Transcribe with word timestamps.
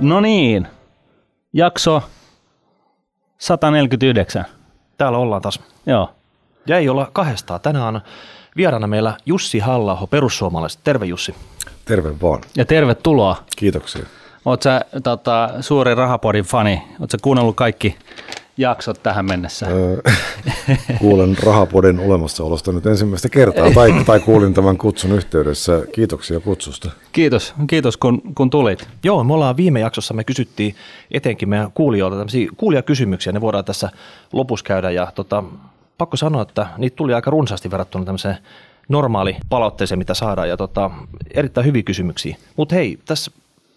No 0.00 0.20
niin, 0.20 0.66
jakso 1.52 2.02
149. 3.38 4.44
Täällä 4.98 5.18
ollaan 5.18 5.42
taas. 5.42 5.60
Joo. 5.86 6.10
Ja 6.66 6.78
ei 6.78 6.88
olla 6.88 7.10
kahdestaan. 7.12 7.60
Tänään 7.60 7.96
on 7.96 8.00
vieraana 8.56 8.86
meillä 8.86 9.16
Jussi 9.26 9.58
halla 9.58 10.06
perussuomalaiset. 10.10 10.80
Terve 10.84 11.06
Jussi. 11.06 11.34
Terve 11.84 12.14
vaan. 12.22 12.40
Ja 12.56 12.64
tervetuloa. 12.64 13.36
Kiitoksia. 13.56 14.06
Oletko 14.44 14.62
sä 14.62 14.84
tota, 15.02 15.50
suuri 15.60 15.94
Rahapodin 15.94 16.44
fani? 16.44 16.82
Oletko 17.00 17.16
kuunnellut 17.22 17.56
kaikki 17.56 17.96
jaksot 18.56 19.02
tähän 19.02 19.24
mennessä? 19.24 19.66
Öö, 19.66 20.00
kuulen 20.98 21.36
Rahapodin 21.42 21.98
olemassaolosta 21.98 22.72
nyt 22.72 22.86
ensimmäistä 22.86 23.28
kertaa, 23.28 23.70
tai, 23.70 24.04
tai 24.06 24.20
kuulin 24.20 24.54
tämän 24.54 24.78
kutsun 24.78 25.12
yhteydessä. 25.12 25.82
Kiitoksia 25.92 26.40
kutsusta. 26.40 26.90
Kiitos, 27.12 27.54
kiitos 27.66 27.96
kun, 27.96 28.22
kun 28.34 28.50
tulit. 28.50 28.88
Joo, 29.04 29.24
me 29.24 29.34
ollaan 29.34 29.56
viime 29.56 29.80
jaksossa, 29.80 30.14
me 30.14 30.24
kysyttiin 30.24 30.74
etenkin 31.10 31.48
meidän 31.48 31.72
kuulijoilta 31.72 32.16
tämmöisiä 32.16 32.48
kuulijakysymyksiä, 32.56 33.32
ne 33.32 33.40
voidaan 33.40 33.64
tässä 33.64 33.90
lopussa 34.32 34.64
käydä, 34.64 34.90
ja 34.90 35.12
tota, 35.14 35.44
pakko 35.98 36.16
sanoa, 36.16 36.42
että 36.42 36.66
niitä 36.78 36.96
tuli 36.96 37.14
aika 37.14 37.30
runsaasti 37.30 37.70
verrattuna 37.70 38.04
tämmöiseen 38.04 38.38
normaali 38.88 39.36
palautteeseen, 39.48 39.98
mitä 39.98 40.14
saadaan, 40.14 40.48
ja 40.48 40.56
tota, 40.56 40.90
erittäin 41.34 41.66
hyviä 41.66 41.82
kysymyksiä. 41.82 42.36
Mutta 42.56 42.74
hei, 42.74 42.98
tässä 43.04 43.30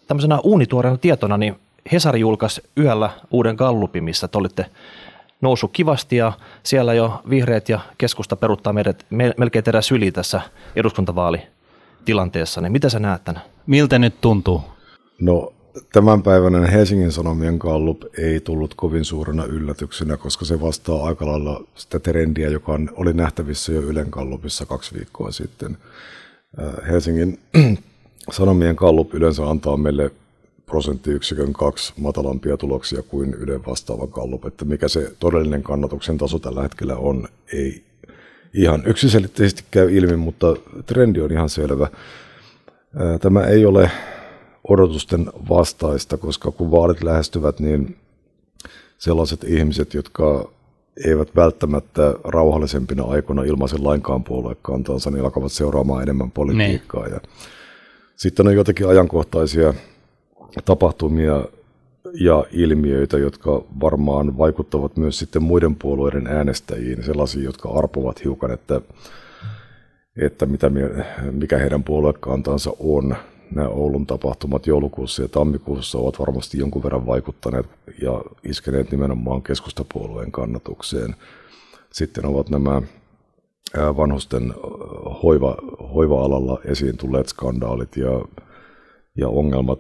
tämmöisenä 0.08 0.40
uunituoreena 0.40 0.98
tietona, 0.98 1.38
niin 1.38 1.56
Hesari 1.92 2.20
julkaisi 2.20 2.62
yöllä 2.78 3.10
uuden 3.32 3.56
gallupin, 3.56 4.04
missä 4.04 4.28
te 4.28 4.38
olitte 4.38 4.66
noussut 5.42 5.72
kivasti 5.74 6.16
ja 6.16 6.34
siellä 6.64 6.94
jo 6.94 7.22
vihreät 7.30 7.70
ja 7.70 7.80
keskusta 7.98 8.36
peruttaa 8.36 8.74
meidät 8.74 9.06
melkein 9.38 9.66
tehdä 9.66 9.82
syli 9.82 10.12
tässä 10.12 10.42
eduskuntavaalitilanteessa. 10.76 12.62
Niin 12.62 12.72
mitä 12.72 12.90
sä 12.90 13.00
näet 13.00 13.24
tänä? 13.24 13.40
Miltä 13.68 14.00
nyt 14.00 14.22
tuntuu? 14.22 14.62
No 15.22 15.54
tämänpäiväinen 15.94 16.70
Helsingin 16.70 17.12
Sanomien 17.12 17.58
gallup 17.58 18.02
ei 18.18 18.40
tullut 18.40 18.74
kovin 18.76 19.06
suurena 19.06 19.46
yllätyksenä, 19.46 20.18
koska 20.18 20.46
se 20.46 20.62
vastaa 20.62 21.06
aika 21.06 21.26
lailla 21.28 21.64
sitä 21.76 22.00
trendiä, 22.00 22.50
joka 22.50 22.80
oli 22.94 23.14
nähtävissä 23.14 23.72
jo 23.72 23.82
Ylen 23.82 24.08
gallupissa 24.10 24.66
kaksi 24.66 24.96
viikkoa 24.96 25.32
sitten. 25.32 25.78
Äh, 26.62 26.88
Helsingin 26.88 27.40
Sanomien 28.32 28.76
gallup 28.76 29.14
yleensä 29.14 29.50
antaa 29.50 29.78
meille 29.78 30.12
prosenttiyksikön 30.74 31.54
kaksi 31.54 31.94
matalampia 31.98 32.58
tuloksia 32.58 33.04
kuin 33.04 33.34
Ylen 33.34 33.66
vastaava 33.66 34.08
gallup, 34.08 34.46
että 34.46 34.66
mikä 34.66 34.88
se 34.88 35.12
todellinen 35.20 35.64
kannatuksen 35.64 36.18
taso 36.18 36.40
tällä 36.40 36.62
hetkellä 36.62 36.96
on, 36.96 37.28
ei 37.54 37.84
ihan 38.54 38.84
yksiselitteisesti 38.86 39.64
käy 39.72 39.98
ilmi, 39.98 40.18
mutta 40.18 40.56
trendi 40.86 41.22
on 41.22 41.32
ihan 41.32 41.50
selvä. 41.50 41.88
Tämä 43.22 43.44
ei 43.44 43.66
ole 43.66 43.92
odotusten 44.68 45.26
vastaista, 45.50 46.18
koska 46.18 46.52
kun 46.52 46.72
vaalit 46.72 47.04
lähestyvät, 47.04 47.60
niin 47.60 47.98
sellaiset 48.98 49.44
ihmiset, 49.44 49.94
jotka 49.94 50.50
eivät 51.06 51.36
välttämättä 51.36 52.14
rauhallisempina 52.24 53.04
aikoina 53.04 53.44
ilmaise 53.44 53.78
lainkaan 53.78 54.24
puoluekantansa, 54.24 55.12
niin 55.12 55.24
alkavat 55.24 55.52
seuraamaan 55.52 56.04
enemmän 56.04 56.32
politiikkaa. 56.32 57.08
Ja 57.08 57.22
sitten 58.16 58.48
on 58.48 58.56
jotakin 58.56 58.88
ajankohtaisia 58.88 59.74
tapahtumia 60.66 61.46
ja 62.14 62.46
ilmiöitä, 62.52 63.18
jotka 63.18 63.64
varmaan 63.82 64.38
vaikuttavat 64.38 64.98
myös 64.98 65.20
sitten 65.20 65.44
muiden 65.44 65.76
puolueiden 65.76 66.28
äänestäjiin, 66.28 67.04
sellaisia, 67.04 67.44
jotka 67.44 67.70
arpovat 67.70 68.24
hiukan, 68.24 68.52
että, 68.52 68.82
että 70.18 70.46
mitä, 70.46 70.72
mikä 71.32 71.58
heidän 71.58 71.84
puoluekantansa 71.84 72.74
on 72.80 73.16
nämä 73.52 73.68
Oulun 73.68 74.08
tapahtumat 74.08 74.68
joulukuussa 74.68 75.22
ja 75.22 75.28
tammikuussa 75.28 75.98
ovat 75.98 76.20
varmasti 76.20 76.58
jonkun 76.58 76.84
verran 76.84 77.06
vaikuttaneet 77.06 77.66
ja 78.02 78.22
iskeneet 78.44 78.92
nimenomaan 78.92 79.42
keskustapuolueen 79.42 80.32
kannatukseen. 80.32 81.16
Sitten 81.92 82.26
ovat 82.26 82.50
nämä 82.50 82.82
vanhusten 83.78 84.54
hoiva, 85.24 85.56
hoiva-alalla 85.94 86.60
esiin 86.66 86.98
tulleet 86.98 87.28
skandaalit 87.28 87.98
ja, 87.98 88.26
ja 89.18 89.30
ongelmat 89.30 89.80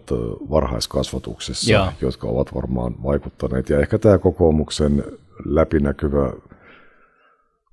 varhaiskasvatuksessa, 0.49 1.71
ja. 1.71 1.93
jotka 2.01 2.27
ovat 2.27 2.55
varmaan 2.55 3.03
vaikuttaneet. 3.03 3.69
Ja 3.69 3.79
ehkä 3.79 3.97
tämä 3.97 4.17
kokoomuksen 4.17 5.03
läpinäkyvä 5.45 6.33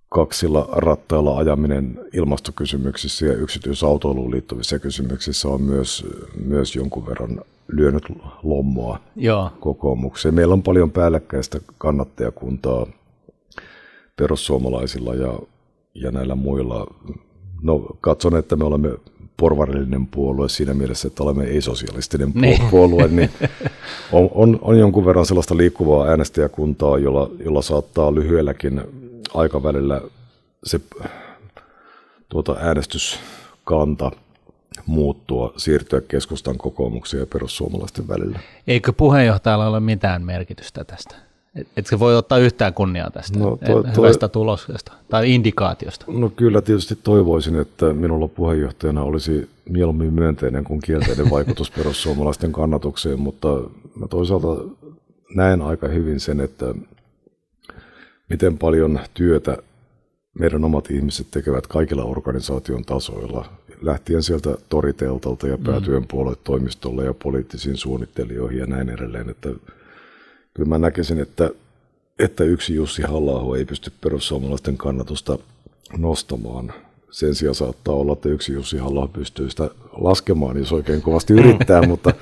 kaksilla 0.09 0.69
rattailla 0.73 1.39
ajaminen 1.39 2.01
ilmastokysymyksissä 2.13 3.27
ja 3.27 3.33
yksityisautoiluun 3.33 4.31
liittyvissä 4.31 4.79
kysymyksissä 4.79 5.49
on 5.49 5.63
myös, 5.63 6.07
myös 6.45 6.77
jonkun 6.77 7.07
verran 7.07 7.41
lyönyt 7.69 8.03
lommoa 8.43 9.01
Joo. 9.17 9.51
kokoomukseen. 9.61 10.35
Meillä 10.35 10.53
on 10.53 10.63
paljon 10.63 10.91
päällekkäistä 10.91 11.61
kannattajakuntaa 11.79 12.87
perussuomalaisilla 14.17 15.15
ja, 15.15 15.39
ja 15.95 16.11
näillä 16.11 16.35
muilla. 16.35 16.87
No 17.63 17.79
katson, 18.01 18.37
että 18.37 18.57
me 18.57 18.65
olemme 18.65 18.91
porvarillinen 19.41 20.07
puolue 20.07 20.49
siinä 20.49 20.75
mielessä, 20.75 21.09
että 21.09 21.23
olemme 21.23 21.45
ei-sosialistinen 21.45 22.33
niin. 22.35 22.63
puolue, 22.71 23.09
niin 23.09 23.31
on, 24.13 24.31
on, 24.35 24.59
on 24.63 24.79
jonkun 24.79 25.07
verran 25.07 25.27
sellaista 25.27 25.57
liikkuvaa 25.57 26.07
äänestäjäkuntaa, 26.07 26.99
jolla, 26.99 27.31
jolla 27.45 27.63
saattaa 27.63 28.15
lyhyelläkin 28.15 28.81
aikavälillä 29.35 30.01
se 30.65 30.81
tuota, 32.29 32.57
äänestyskanta 32.61 34.11
muuttua, 34.87 35.53
siirtyä 35.57 36.01
keskustan 36.01 36.59
kokoomuksen 36.59 37.21
ja 37.21 37.27
perussuomalaisten 37.27 38.09
välillä. 38.09 38.39
Eikö 38.67 38.93
puheenjohtajalla 38.93 39.67
ole 39.67 39.81
mitään 39.81 40.23
merkitystä 40.23 40.85
tästä? 40.85 41.30
Etkö 41.77 41.99
voi 41.99 42.17
ottaa 42.17 42.39
yhtään 42.39 42.75
kunniaa 42.75 43.11
tästä 43.11 43.39
no, 43.39 43.59
toi, 43.67 43.83
toi, 43.85 43.97
hyvästä 43.97 44.29
tuloksesta 44.29 44.93
tai 45.09 45.35
indikaatiosta? 45.35 46.05
No 46.09 46.31
kyllä 46.31 46.63
tietysti 46.63 46.99
toivoisin, 47.03 47.57
että 47.57 47.93
minulla 47.93 48.29
puheenjohtajana 48.29 49.03
olisi 49.03 49.51
mieluummin 49.69 50.15
myönteinen 50.15 50.65
kuin 50.65 50.81
kielteinen 50.81 51.31
vaikutus 51.37 51.71
perussuomalaisten 51.71 52.53
kannatukseen, 52.53 53.21
mutta 53.21 53.49
mä 53.95 54.09
toisaalta 54.11 54.65
näen 55.35 55.63
aika 55.63 55.89
hyvin 55.89 56.21
sen, 56.21 56.41
että 56.41 56.75
miten 58.29 58.59
paljon 58.59 59.01
työtä 59.15 59.57
meidän 60.39 60.65
omat 60.65 60.91
ihmiset 60.91 61.27
tekevät 61.31 61.67
kaikilla 61.67 62.05
organisaation 62.05 62.85
tasoilla, 62.85 63.45
lähtien 63.83 64.23
sieltä 64.23 64.57
toriteltalta 64.69 65.49
ja 65.49 65.59
päätyen 65.59 66.03
mm. 66.03 66.09
puoluetoimistolle 66.09 67.05
ja 67.05 67.15
poliittisiin 67.15 67.77
suunnittelijoihin 67.77 68.59
ja 68.59 68.67
näin 68.67 68.89
edelleen. 68.89 69.31
Että 69.31 69.49
kyllä 70.55 70.69
mä 70.69 70.79
näkisin, 70.79 71.21
että, 71.21 71.51
että 72.19 72.45
yksi 72.45 72.75
Jussi 72.75 73.03
halla 73.03 73.57
ei 73.57 73.65
pysty 73.65 73.93
perussuomalaisten 74.01 74.77
kannatusta 74.77 75.39
nostamaan. 75.99 76.73
Sen 77.11 77.35
sijaan 77.35 77.55
saattaa 77.55 77.95
olla, 77.95 78.13
että 78.13 78.29
yksi 78.29 78.53
Jussi 78.53 78.79
halla 78.79 79.07
pystyy 79.07 79.51
sitä 79.51 79.71
laskemaan, 79.93 80.57
jos 80.57 80.73
oikein 80.73 81.03
kovasti 81.03 81.33
yrittää, 81.33 81.83
mutta, 81.89 82.13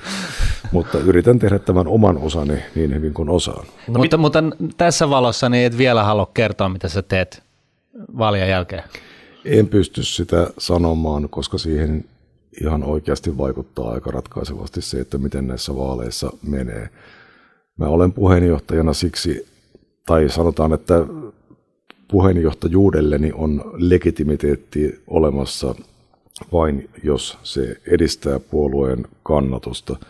mutta 0.71 0.99
yritän 0.99 1.39
tehdä 1.39 1.59
tämän 1.59 1.87
oman 1.87 2.17
osani 2.17 2.63
niin 2.75 2.95
hyvin 2.95 3.13
kuin 3.13 3.29
osaan. 3.29 3.65
No, 3.87 3.99
mutta, 3.99 4.17
mutta 4.17 4.43
tässä 4.77 5.09
valossa 5.09 5.49
niin 5.49 5.65
et 5.65 5.77
vielä 5.77 6.03
halua 6.03 6.31
kertoa, 6.33 6.69
mitä 6.69 6.89
sä 6.89 7.01
teet 7.01 7.43
vaalien 8.17 8.49
jälkeen? 8.49 8.83
En 9.45 9.67
pysty 9.67 10.03
sitä 10.03 10.47
sanomaan, 10.57 11.29
koska 11.29 11.57
siihen 11.57 12.05
ihan 12.61 12.83
oikeasti 12.83 13.37
vaikuttaa 13.37 13.91
aika 13.91 14.11
ratkaisevasti 14.11 14.81
se, 14.81 14.99
että 14.99 15.17
miten 15.17 15.47
näissä 15.47 15.75
vaaleissa 15.75 16.31
menee. 16.47 16.89
Mä 17.79 17.85
olen 17.87 18.13
puheenjohtajana 18.13 18.93
siksi, 18.93 19.47
tai 20.05 20.29
sanotaan, 20.29 20.73
että 20.73 21.05
puheenjohtajuudelleni 22.07 23.31
on 23.33 23.71
legitimiteetti 23.73 25.01
olemassa 25.07 25.75
vain, 26.51 26.89
jos 27.03 27.37
se 27.43 27.77
edistää 27.87 28.39
puolueen 28.39 29.07
kannatusta– 29.23 29.95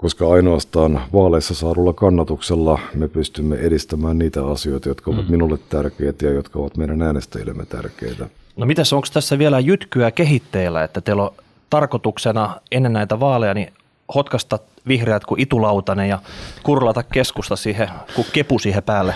koska 0.00 0.30
ainoastaan 0.30 1.00
vaaleissa 1.12 1.54
saadulla 1.54 1.92
kannatuksella 1.92 2.78
me 2.94 3.08
pystymme 3.08 3.56
edistämään 3.56 4.18
niitä 4.18 4.46
asioita, 4.46 4.88
jotka 4.88 5.10
ovat 5.10 5.24
mm. 5.24 5.30
minulle 5.30 5.58
tärkeitä 5.68 6.26
ja 6.26 6.32
jotka 6.32 6.58
ovat 6.58 6.76
meidän 6.76 7.02
äänestäjillemme 7.02 7.66
tärkeitä. 7.66 8.28
No 8.56 8.66
mitäs, 8.66 8.92
onko 8.92 9.08
tässä 9.12 9.38
vielä 9.38 9.60
jytkyä 9.60 10.10
kehitteillä, 10.10 10.84
että 10.84 11.00
teillä 11.00 11.22
on 11.22 11.34
tarkoituksena 11.70 12.60
ennen 12.72 12.92
näitä 12.92 13.20
vaaleja 13.20 13.54
niin 13.54 13.72
hotkasta 14.14 14.58
vihreät 14.88 15.24
kuin 15.24 15.40
itulautanen 15.40 16.08
ja 16.08 16.18
kurlata 16.62 17.02
keskusta 17.02 17.56
siihen, 17.56 17.88
kuin 18.14 18.26
kepu 18.32 18.58
siihen 18.58 18.82
päälle? 18.82 19.14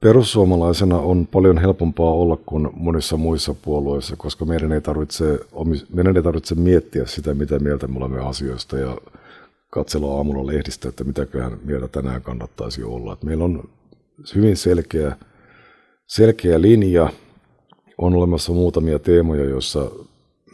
Perussuomalaisena 0.00 0.98
on 0.98 1.26
paljon 1.26 1.58
helpompaa 1.58 2.10
olla 2.12 2.38
kuin 2.46 2.68
monissa 2.76 3.16
muissa 3.16 3.54
puolueissa, 3.62 4.16
koska 4.16 4.44
meidän 4.44 4.72
ei 4.72 4.80
tarvitse, 4.80 5.40
meidän 5.94 6.16
ei 6.16 6.22
tarvitse 6.22 6.54
miettiä 6.54 7.06
sitä, 7.06 7.34
mitä 7.34 7.58
mieltä 7.58 7.86
me 7.88 7.98
olemme 7.98 8.20
asioista 8.20 8.78
ja 8.78 8.96
katsella 9.70 10.16
aamulla 10.16 10.46
lehdistä, 10.46 10.88
että 10.88 11.04
mitäköhän 11.04 11.58
mieltä 11.64 11.88
tänään 11.88 12.22
kannattaisi 12.22 12.82
olla. 12.82 13.12
Että 13.12 13.26
meillä 13.26 13.44
on 13.44 13.68
hyvin 14.34 14.56
selkeä, 14.56 15.16
selkeä 16.06 16.60
linja, 16.60 17.08
on 17.98 18.14
olemassa 18.14 18.52
muutamia 18.52 18.98
teemoja, 18.98 19.44
joissa 19.44 19.90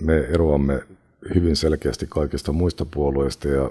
me 0.01 0.19
eroamme 0.19 0.83
hyvin 1.35 1.57
selkeästi 1.57 2.07
kaikista 2.09 2.53
muista 2.53 2.87
puolueista 2.91 3.49
ja, 3.49 3.71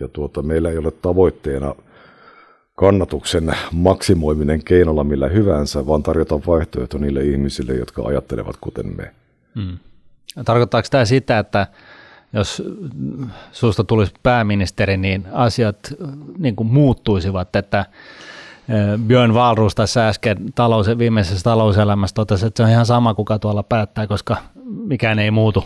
ja 0.00 0.08
tuota, 0.08 0.42
meillä 0.42 0.70
ei 0.70 0.78
ole 0.78 0.90
tavoitteena 0.90 1.74
kannatuksen 2.74 3.56
maksimoiminen 3.72 4.64
keinolla 4.64 5.04
millä 5.04 5.28
hyvänsä, 5.28 5.86
vaan 5.86 6.02
tarjota 6.02 6.40
vaihtoehto 6.46 6.98
niille 6.98 7.24
ihmisille, 7.24 7.72
jotka 7.74 8.02
ajattelevat 8.02 8.56
kuten 8.60 8.96
me. 8.96 9.14
Hmm. 9.54 9.78
Tarkoittaako 10.44 10.88
tämä 10.90 11.04
sitä, 11.04 11.38
että 11.38 11.66
jos 12.32 12.62
susta 13.52 13.84
tulisi 13.84 14.12
pääministeri, 14.22 14.96
niin 14.96 15.26
asiat 15.32 15.94
niin 16.38 16.56
kuin 16.56 16.66
muuttuisivat, 16.72 17.56
että 17.56 17.86
Björn 19.06 19.34
Wahlroos 19.34 19.74
tässä 19.74 20.08
äsken 20.08 20.38
talous, 20.54 20.86
viimeisessä 20.98 21.44
talouselämässä 21.44 22.14
totesi, 22.14 22.46
että 22.46 22.56
se 22.56 22.62
on 22.62 22.70
ihan 22.70 22.86
sama, 22.86 23.14
kuka 23.14 23.38
tuolla 23.38 23.62
päättää, 23.62 24.06
koska 24.06 24.36
mikään 24.64 25.18
ei 25.18 25.30
muutu. 25.30 25.64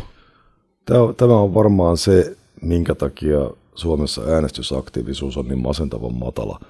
Tämä 1.16 1.40
on 1.40 1.54
varmaan 1.54 1.96
se, 1.96 2.36
minkä 2.62 2.94
takia 2.94 3.50
Suomessa 3.75 4.22
äänestysaktiivisuus 4.22 5.36
on 5.36 5.48
niin 5.48 5.62
masentavan 5.62 6.14
matala. 6.14 6.60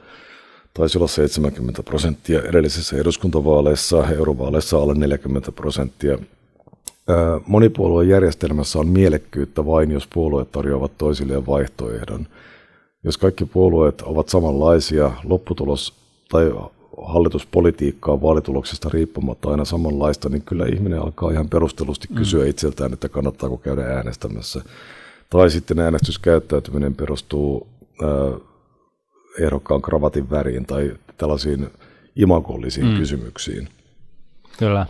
Taisi 0.75 0.99
olla 0.99 1.09
70 1.09 1.83
prosenttia 1.83 2.43
edellisissä 2.43 2.97
eduskuntavaaleissa, 2.97 4.09
eurovaaleissa 4.09 4.79
alle 4.79 4.95
40 4.95 5.53
prosenttia. 5.53 6.19
Monipuolueen 7.47 8.09
järjestelmässä 8.09 8.79
on 8.79 8.89
mielekkyyttä 8.89 9.67
vain, 9.67 9.91
jos 9.91 10.09
puolueet 10.15 10.53
tarjoavat 10.53 10.99
toisilleen 10.99 11.47
vaihtoehdon. 11.47 12.27
Jos 13.05 13.19
kaikki 13.19 13.45
puolueet 13.45 14.03
ovat 14.03 14.29
samanlaisia, 14.29 15.13
lopputulos 15.25 15.95
tai 16.31 16.53
hallituspolitiikka 17.03 18.13
on 18.13 18.23
vaalituloksesta 18.23 18.89
riippumatta 18.93 19.51
aina 19.51 19.65
samanlaista, 19.65 20.29
niin 20.29 20.43
kyllä 20.43 20.67
ihminen 20.67 21.01
alkaa 21.01 21.31
ihan 21.31 21.49
perustellusti 21.49 22.09
mm. 22.11 22.17
kysyä 22.17 22.45
mm. 22.45 22.51
itseltään, 22.51 22.93
että 22.93 23.09
kannattaako 23.09 23.57
käydä 23.57 23.83
äänestämässä. 23.83 24.63
Tai 25.31 25.51
sitten 25.51 25.79
äänestyskäyttäytyminen 25.79 26.95
perustuu 26.95 27.67
äh, 28.03 28.41
ehdokkaan 29.41 29.83
kravatin 29.83 30.31
väriin 30.31 30.67
tai 30.67 30.97
tällaisiin 31.19 31.71
imagollisiin 32.17 32.87
mm. 32.87 32.97
kysymyksiin. 32.97 33.69
Kyllä. 34.59 34.87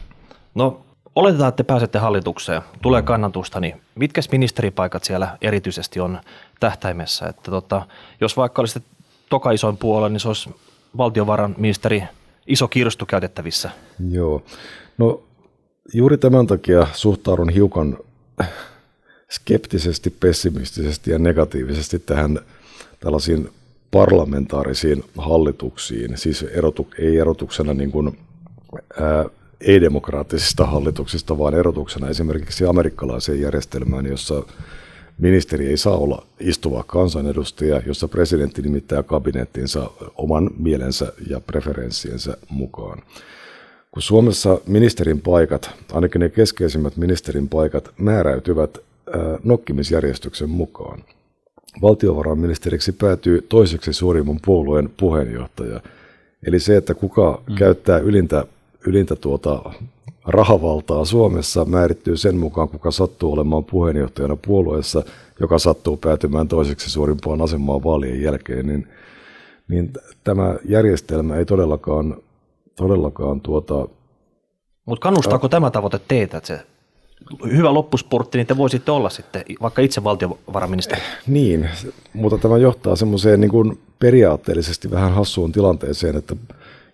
No 0.55 0.81
oletetaan, 1.17 1.49
että 1.49 1.56
te 1.56 1.67
pääsette 1.67 1.99
hallitukseen, 1.99 2.62
tulee 2.83 3.01
mm. 3.01 3.06
kannatusta, 3.06 3.61
niin 3.61 3.81
mitkä 3.95 4.21
ministeripaikat 4.33 5.05
siellä 5.05 5.39
erityisesti 5.41 6.01
on 6.01 6.21
tähtäimessä? 6.61 7.27
Että 7.27 7.51
tota, 7.51 7.87
jos 8.21 8.37
vaikka 8.37 8.62
olisitte 8.62 8.89
toka 9.29 9.51
isoin 9.51 9.77
puolue, 9.77 10.09
niin 10.09 10.21
se 10.21 10.29
olisi 10.29 10.55
valtiovarainministeri 10.96 12.02
iso 12.46 12.69
kirstu 12.69 13.06
käytettävissä? 13.06 13.70
Joo, 14.11 14.43
no 14.99 15.23
juuri 15.94 16.19
tämän 16.19 16.46
takia 16.46 16.87
suhtaudun 16.93 17.49
hiukan 17.49 17.99
skeptisesti, 19.31 20.11
pessimistisesti 20.11 21.11
ja 21.11 21.19
negatiivisesti 21.19 21.99
tähän 21.99 22.41
tällaisiin 23.00 23.50
parlamentaarisiin 23.91 25.05
hallituksiin, 25.19 26.19
siis 26.19 26.43
erotu, 26.43 26.88
ei 26.99 27.19
erotuksena 27.19 27.75
niin 27.75 27.91
kuin, 27.91 28.19
ää, 29.00 29.25
ei-demokraattisista 29.61 30.67
hallituksista, 30.67 31.38
vaan 31.38 31.55
erotuksena 31.55 32.08
esimerkiksi 32.08 32.67
amerikkalaiseen 32.67 33.41
järjestelmään, 33.41 34.06
jossa 34.06 34.43
ministeri 35.19 35.67
ei 35.67 35.77
saa 35.77 35.97
olla 35.97 36.27
istuva 36.41 36.85
kansanedustaja, 36.87 37.83
jossa 37.87 38.09
presidentti 38.09 38.63
nimittää 38.63 39.03
kabinettinsa 39.03 39.91
oman 40.17 40.51
mielensä 40.59 41.13
ja 41.31 41.41
preferenssiensä 41.41 42.37
mukaan. 42.49 43.03
Kun 43.91 44.03
Suomessa 44.03 44.61
ministerin 44.67 45.21
paikat, 45.21 45.71
ainakin 45.93 46.21
ne 46.21 46.29
keskeisimmät 46.29 46.97
ministerin 46.97 47.49
paikat, 47.49 47.91
määräytyvät 47.99 48.79
nokkimisjärjestyksen 49.45 50.51
mukaan. 50.51 51.05
Valtiovarainministeriksi 51.83 52.93
päätyy 52.93 53.47
toiseksi 53.49 53.93
suurimman 53.93 54.41
puolueen 54.45 54.91
puheenjohtaja. 54.97 55.81
Eli 56.47 56.61
se, 56.61 56.77
että 56.77 56.95
kuka 56.95 57.43
mm. 57.49 57.55
käyttää 57.55 57.99
ylintä, 57.99 58.47
ylintä 58.87 59.17
tuota 59.17 59.73
rahavaltaa 60.26 61.05
Suomessa 61.05 61.65
määrittyy 61.65 62.17
sen 62.17 62.37
mukaan, 62.37 62.69
kuka 62.69 62.91
sattuu 62.91 63.32
olemaan 63.32 63.65
puheenjohtajana 63.65 64.37
puolueessa, 64.37 65.03
joka 65.41 65.59
sattuu 65.59 65.97
päätymään 65.97 66.49
toiseksi 66.49 66.91
suurimpaan 66.91 67.43
asemaan 67.43 67.85
vaalien 67.85 68.23
jälkeen, 68.23 68.67
niin, 68.67 68.88
niin 69.69 69.93
tämä 70.25 70.56
järjestelmä 70.65 71.37
ei 71.37 71.44
todellakaan, 71.44 72.17
todellakaan 72.76 73.41
tuota... 73.41 73.88
Mutta 74.87 75.03
kannustaako 75.03 75.47
äh, 75.47 75.50
tämä 75.50 75.71
tavoite 75.71 76.00
teitä, 76.09 76.37
että 76.37 76.47
se 76.47 76.61
hyvä 77.56 77.75
loppusportti, 77.75 78.38
niin 78.38 78.47
te 78.47 78.56
voisitte 78.56 78.91
olla 78.91 79.11
sitten 79.11 79.44
vaikka 79.62 79.82
itse 79.82 80.05
valtiovarainministeri? 80.05 81.00
Niin, 81.27 81.69
mutta 82.12 82.38
tämä 82.38 82.59
johtaa 82.59 82.97
semmoiseen 82.97 83.41
niin 83.41 83.50
kuin 83.50 83.79
periaatteellisesti 83.99 84.91
vähän 84.91 85.15
hassuun 85.15 85.53
tilanteeseen, 85.53 86.17
että 86.17 86.37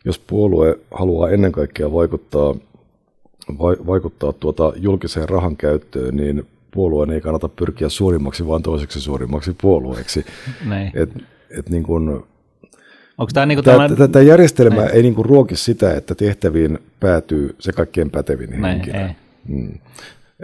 jos 0.05 0.19
puolue 0.19 0.79
haluaa 0.91 1.31
ennen 1.31 1.53
kaikkea 1.53 1.93
vaikuttaa– 1.93 2.55
vaikuttaa 3.59 4.33
tuota 4.33 4.73
julkiseen 4.77 5.29
rahan 5.29 5.57
käyttöön, 5.57 6.17
niin 6.17 6.47
puolueen 6.71 7.11
ei 7.11 7.21
kannata 7.21 7.49
pyrkiä 7.49 7.89
suurimmaksi, 7.89 8.47
vaan 8.47 8.63
toiseksi 8.63 9.01
suurimmaksi 9.01 9.57
puolueeksi. 9.61 10.27
Et, 10.95 11.11
et 11.59 11.71
niin 11.71 11.83
kun, 11.83 12.27
Onko 13.19 13.31
tämä 13.35 13.47
niinku 13.47 13.63
tämä, 13.63 13.89
tämä, 13.89 14.09
tämä 14.09 14.23
järjestelmä 14.23 14.85
ei, 14.85 14.91
ei 14.93 15.03
niinku 15.03 15.23
ruoki 15.23 15.57
sitä, 15.57 15.95
että 15.95 16.15
tehtäviin 16.15 16.79
päätyy 17.01 17.57
se 17.59 17.73
kaikkein 17.73 18.11
pätevin 18.11 18.63
henkilö. 18.63 19.09
Mm. 19.49 19.79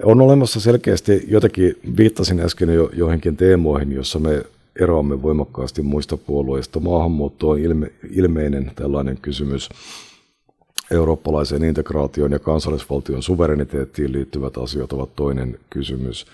On 0.03 0.21
olemassa 0.21 0.61
selkeästi, 0.61 1.25
jotakin 1.29 1.77
viittasin 1.97 2.41
äsken 2.41 2.75
jo 2.75 2.91
joihinkin 2.93 3.37
teemoihin, 3.37 3.93
jossa 3.93 4.19
me 4.19 4.43
eroamme 4.81 5.23
voimakkaasti 5.23 5.83
muista 5.83 6.17
puolueista. 6.17 6.81
Maahanmuutto 6.81 7.49
on 7.49 7.59
ilme, 7.59 7.93
ilmeinen 8.11 8.73
tällainen 8.75 9.19
kysymys 9.23 9.69
eurooppalaiseen 10.91 11.65
integraatioon 11.65 12.33
ja 12.33 12.39
kansallisvaltion 12.39 13.23
suvereniteettiin 13.23 14.13
liittyvät 14.13 14.57
asiat 14.57 14.93
ovat 14.93 15.17
toinen 15.17 15.59
kysymys. 15.71 16.27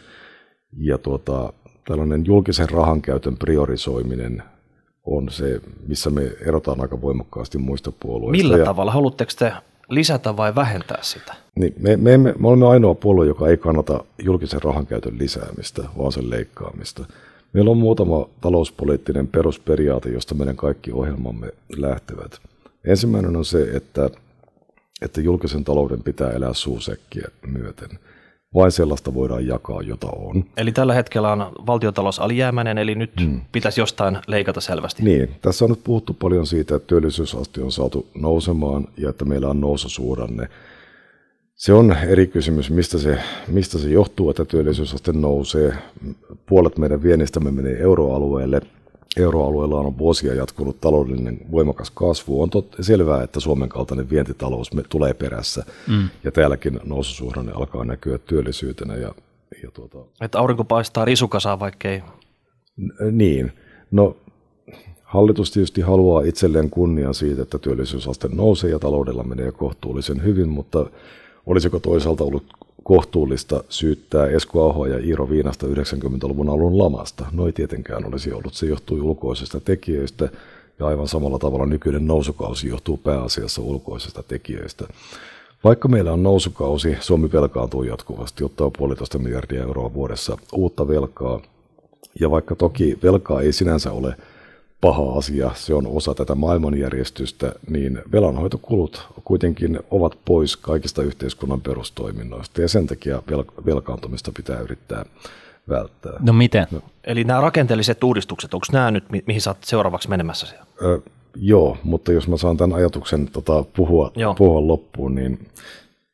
Ja 0.78 0.98
tuota, 0.98 1.52
tällainen 1.88 2.26
julkisen 2.26 2.70
rahan 2.70 3.02
käytön 3.02 3.36
priorisoiminen 3.36 4.42
on 5.06 5.30
se, 5.30 5.60
missä 5.86 6.10
me 6.10 6.32
erotaan 6.46 6.80
aika 6.80 7.00
voimakkaasti 7.00 7.58
muista 7.58 7.92
puolueista. 8.00 8.44
Millä 8.44 8.58
ja, 8.58 8.64
tavalla? 8.64 8.92
Haluatteko 8.92 9.32
te 9.38 9.52
lisätä 9.88 10.36
vai 10.36 10.54
vähentää 10.54 10.98
sitä? 11.02 11.34
Niin, 11.58 11.74
me, 11.78 11.96
me, 11.96 12.14
emme, 12.14 12.34
me 12.38 12.48
olemme 12.48 12.66
ainoa 12.66 12.94
puolue, 12.94 13.26
joka 13.26 13.48
ei 13.48 13.56
kannata 13.56 14.04
julkisen 14.22 14.62
rahan 14.62 14.86
käytön 14.86 15.18
lisäämistä, 15.18 15.82
vaan 15.98 16.12
sen 16.12 16.30
leikkaamista. 16.30 17.04
Meillä 17.52 17.70
on 17.70 17.78
muutama 17.78 18.28
talouspoliittinen 18.40 19.26
perusperiaate, 19.26 20.08
josta 20.08 20.34
meidän 20.34 20.56
kaikki 20.56 20.92
ohjelmamme 20.92 21.52
lähtevät. 21.76 22.38
Ensimmäinen 22.84 23.36
on 23.36 23.44
se, 23.44 23.62
että 23.62 24.10
että 25.04 25.20
julkisen 25.20 25.64
talouden 25.64 26.02
pitää 26.02 26.30
elää 26.30 26.52
suusekkiä 26.52 27.28
myöten. 27.46 27.88
Vain 28.54 28.72
sellaista 28.72 29.14
voidaan 29.14 29.46
jakaa, 29.46 29.82
jota 29.82 30.06
on. 30.16 30.44
Eli 30.56 30.72
tällä 30.72 30.94
hetkellä 30.94 31.32
on 31.32 31.52
valtiotalous 31.66 32.20
alijäämäinen, 32.20 32.78
eli 32.78 32.94
nyt 32.94 33.10
hmm. 33.20 33.40
pitäisi 33.52 33.80
jostain 33.80 34.18
leikata 34.26 34.60
selvästi. 34.60 35.02
Niin, 35.02 35.28
tässä 35.42 35.64
on 35.64 35.70
nyt 35.70 35.84
puhuttu 35.84 36.14
paljon 36.14 36.46
siitä, 36.46 36.76
että 36.76 36.86
työllisyysaste 36.86 37.62
on 37.62 37.72
saatu 37.72 38.06
nousemaan 38.14 38.88
ja 38.96 39.10
että 39.10 39.24
meillä 39.24 39.48
on 39.48 39.60
noususuhdanne. 39.60 40.48
Se 41.54 41.72
on 41.72 41.96
eri 42.08 42.26
kysymys, 42.26 42.70
mistä 42.70 42.98
se, 42.98 43.18
mistä 43.48 43.78
se 43.78 43.88
johtuu, 43.88 44.30
että 44.30 44.44
työllisyysaste 44.44 45.12
nousee. 45.12 45.74
Puolet 46.46 46.78
meidän 46.78 47.02
viennistämme 47.02 47.50
menee 47.50 47.82
euroalueelle– 47.82 48.60
euroalueella 49.16 49.80
on 49.80 49.98
vuosia 49.98 50.34
jatkunut 50.34 50.80
taloudellinen 50.80 51.40
voimakas 51.50 51.90
kasvu. 51.90 52.42
On 52.42 52.50
tot, 52.50 52.76
selvää, 52.80 53.22
että 53.22 53.40
Suomen 53.40 53.68
kaltainen 53.68 54.10
vientitalous 54.10 54.70
tulee 54.88 55.14
perässä 55.14 55.64
mm. 55.88 56.08
ja 56.24 56.32
täälläkin 56.32 56.80
noususuhdanne 56.84 57.52
alkaa 57.52 57.84
näkyä 57.84 58.18
työllisyytenä. 58.18 58.96
Ja, 58.96 59.14
ja 59.62 59.70
tuota... 59.70 59.98
Että 60.20 60.38
aurinko 60.38 60.64
paistaa 60.64 61.04
risukasaa, 61.04 61.60
vaikkei... 61.60 62.02
N- 62.76 63.18
niin. 63.18 63.52
No, 63.90 64.16
hallitus 65.02 65.50
tietysti 65.50 65.80
haluaa 65.80 66.22
itselleen 66.22 66.70
kunnia 66.70 67.12
siitä, 67.12 67.42
että 67.42 67.58
työllisyysaste 67.58 68.28
nousee 68.32 68.70
ja 68.70 68.78
taloudella 68.78 69.22
menee 69.22 69.52
kohtuullisen 69.52 70.22
hyvin, 70.22 70.48
mutta 70.48 70.86
olisiko 71.46 71.80
toisaalta 71.80 72.24
ollut 72.24 72.44
kohtuullista 72.82 73.64
syyttää 73.68 74.26
Esko 74.26 74.70
Ahoa 74.70 74.88
ja 74.88 74.98
Iiro 74.98 75.30
Viinasta 75.30 75.66
90-luvun 75.66 76.48
alun 76.48 76.78
lamasta. 76.78 77.26
No 77.32 77.46
ei 77.46 77.52
tietenkään 77.52 78.04
olisi 78.04 78.32
ollut. 78.32 78.54
Se 78.54 78.66
johtui 78.66 79.00
ulkoisista 79.00 79.60
tekijöistä 79.60 80.28
ja 80.78 80.86
aivan 80.86 81.08
samalla 81.08 81.38
tavalla 81.38 81.66
nykyinen 81.66 82.06
nousukausi 82.06 82.68
johtuu 82.68 82.96
pääasiassa 82.96 83.62
ulkoisista 83.62 84.22
tekijöistä. 84.22 84.88
Vaikka 85.64 85.88
meillä 85.88 86.12
on 86.12 86.22
nousukausi, 86.22 86.96
Suomi 87.00 87.32
velkaantuu 87.32 87.82
jatkuvasti, 87.82 88.44
ottaa 88.44 88.70
puolitoista 88.78 89.18
miljardia 89.18 89.62
euroa 89.62 89.94
vuodessa 89.94 90.36
uutta 90.52 90.88
velkaa. 90.88 91.40
Ja 92.20 92.30
vaikka 92.30 92.54
toki 92.54 92.98
velkaa 93.02 93.40
ei 93.40 93.52
sinänsä 93.52 93.92
ole 93.92 94.16
paha 94.82 95.18
asia, 95.18 95.50
se 95.54 95.74
on 95.74 95.86
osa 95.86 96.14
tätä 96.14 96.34
maailmanjärjestystä, 96.34 97.52
niin 97.68 98.02
velanhoitokulut 98.12 99.06
kuitenkin 99.24 99.80
ovat 99.90 100.18
pois 100.24 100.56
kaikista 100.56 101.02
yhteiskunnan 101.02 101.60
perustoiminnoista 101.60 102.60
ja 102.60 102.68
sen 102.68 102.86
takia 102.86 103.22
velkaantumista 103.66 104.32
pitää 104.36 104.60
yrittää 104.60 105.04
välttää. 105.68 106.12
No 106.20 106.32
miten? 106.32 106.66
No. 106.70 106.80
Eli 107.04 107.24
nämä 107.24 107.40
rakenteelliset 107.40 108.04
uudistukset, 108.04 108.54
onko 108.54 108.66
nämä 108.72 108.90
nyt, 108.90 109.04
mihin 109.26 109.40
sä 109.40 109.50
oot 109.50 109.64
seuraavaksi 109.64 110.08
menemässä 110.08 110.46
siellä? 110.46 110.66
Ö, 110.82 111.00
joo, 111.36 111.76
mutta 111.82 112.12
jos 112.12 112.28
mä 112.28 112.36
saan 112.36 112.56
tämän 112.56 112.76
ajatuksen 112.76 113.28
tota, 113.28 113.64
puhua, 113.76 114.12
puhua 114.38 114.66
loppuun, 114.66 115.14
niin 115.14 115.48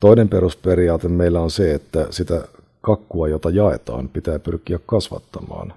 toinen 0.01 0.29
perusperiaate 0.29 1.09
meillä 1.09 1.41
on 1.41 1.51
se, 1.51 1.75
että 1.75 2.07
sitä 2.11 2.49
kakkua, 2.81 3.29
jota 3.29 3.51
jaetaan, 3.51 4.09
pitää 4.09 4.39
pyrkiä 4.39 4.79
kasvattamaan. 4.87 5.73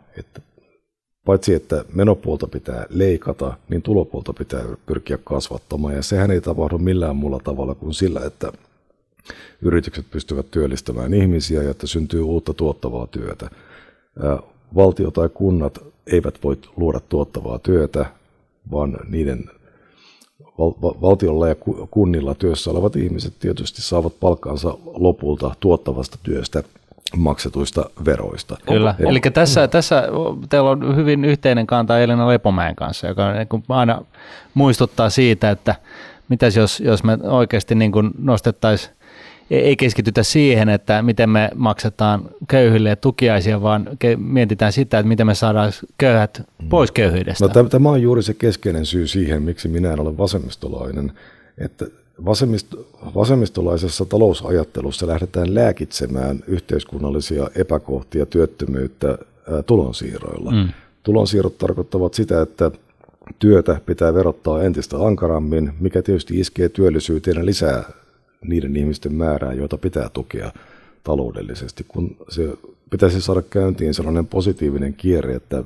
Paitsi 1.32 1.54
että 1.54 1.86
menopuolta 1.94 2.48
pitää 2.48 2.86
leikata, 2.90 3.54
niin 3.70 3.82
tulopuolta 3.82 4.34
pitää 4.34 4.64
pyrkiä 4.86 5.18
kasvattamaan. 5.24 5.96
Ja 5.96 6.04
sehän 6.04 6.32
ei 6.32 6.42
tapahdu 6.42 6.78
millään 6.78 7.16
muulla 7.16 7.40
tavalla 7.44 7.76
kuin 7.76 7.94
sillä, 7.94 8.22
että 8.26 8.52
yritykset 9.62 10.06
pystyvät 10.12 10.52
työllistämään 10.52 11.14
ihmisiä 11.14 11.64
ja 11.64 11.72
että 11.72 11.88
syntyy 11.88 12.22
uutta 12.22 12.54
tuottavaa 12.54 13.08
työtä. 13.08 13.50
Valtio 14.76 15.12
tai 15.12 15.30
kunnat 15.34 15.80
eivät 16.08 16.44
voi 16.44 16.58
luoda 16.78 17.00
tuottavaa 17.10 17.60
työtä, 17.60 18.06
vaan 18.72 18.98
niiden 19.10 19.50
valtiolla 20.80 21.48
ja 21.48 21.56
kunnilla 21.92 22.36
työssä 22.36 22.72
olevat 22.72 22.96
ihmiset 22.96 23.34
tietysti 23.40 23.82
saavat 23.82 24.20
palkkaansa 24.20 24.78
lopulta 24.86 25.56
tuottavasta 25.60 26.18
työstä 26.24 26.64
maksetuista 27.18 27.90
veroista. 28.06 28.58
Kyllä, 28.68 28.96
eli, 29.00 29.10
eli 29.10 29.20
tässä, 29.34 29.68
tässä 29.68 30.04
teillä 30.50 30.70
on 30.70 30.96
hyvin 30.96 31.26
yhteinen 31.26 31.68
kanta 31.68 32.00
Elina 32.00 32.28
Lepomäen 32.28 32.76
kanssa, 32.76 33.08
joka 33.08 33.34
niin 33.34 33.64
aina 33.70 34.02
muistuttaa 34.54 35.10
siitä, 35.10 35.52
että 35.52 35.76
mitäs 36.30 36.58
jos, 36.58 36.80
jos 36.80 37.04
me 37.04 37.18
oikeasti 37.24 37.76
niin 37.76 37.92
nostettaisiin 38.18 38.94
ei 39.52 39.76
keskitytä 39.76 40.24
siihen, 40.24 40.70
että 40.70 41.02
miten 41.02 41.30
me 41.30 41.50
maksetaan 41.56 42.22
köyhille 42.48 42.96
tukiaisia, 42.96 43.62
vaan 43.62 43.90
mietitään 44.18 44.74
sitä, 44.74 45.00
että 45.00 45.08
miten 45.08 45.28
me 45.28 45.36
saadaan 45.36 45.72
köyhät 45.98 46.42
pois 46.70 46.92
köyhyydestä. 46.92 47.46
No, 47.56 47.64
tämä 47.64 47.90
on 47.90 48.02
juuri 48.02 48.24
se 48.24 48.34
keskeinen 48.34 48.86
syy 48.86 49.08
siihen, 49.08 49.44
miksi 49.44 49.68
minä 49.68 49.94
en 49.94 50.00
ole 50.00 50.18
vasemmistolainen, 50.18 51.12
että 51.58 51.86
vasemmisto, 52.26 52.88
vasemmistolaisessa 53.16 54.06
talousajattelussa 54.06 55.08
lähdetään 55.08 55.56
lääkitsemään 55.56 56.44
yhteiskunnallisia 56.48 57.50
epäkohtia, 57.56 58.26
työttömyyttä 58.26 59.08
ää, 59.08 59.64
tulonsiirroilla. 59.64 60.52
Mm. 60.52 60.70
Tulonsiirrot 61.04 61.58
tarkoittavat 61.58 62.14
sitä, 62.14 62.42
että 62.42 62.72
työtä 63.40 63.82
pitää 63.86 64.14
verottaa 64.14 64.64
entistä 64.64 65.06
ankarammin, 65.06 65.74
mikä 65.80 66.02
tietysti 66.02 66.40
iskee 66.40 66.70
työllisyyteen 66.70 67.38
ja 67.38 67.46
lisää 67.46 67.84
niiden 68.48 68.76
ihmisten 68.76 69.14
määrää, 69.14 69.54
joita 69.54 69.78
pitää 69.78 70.10
tukea 70.10 70.52
taloudellisesti, 71.04 71.86
kun 71.88 72.18
se 72.30 72.58
pitäisi 72.90 73.22
saada 73.22 73.42
käyntiin 73.42 73.94
sellainen 73.94 74.28
positiivinen 74.28 74.94
kierre, 74.94 75.36
että 75.36 75.64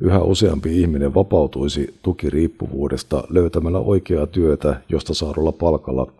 yhä 0.00 0.20
useampi 0.20 0.80
ihminen 0.80 1.14
vapautuisi 1.14 1.94
tukiriippuvuudesta 2.02 3.24
löytämällä 3.28 3.78
oikeaa 3.78 4.26
työtä, 4.26 4.80
josta 4.88 5.14
saadulla 5.14 5.52
palkalla 5.52 6.12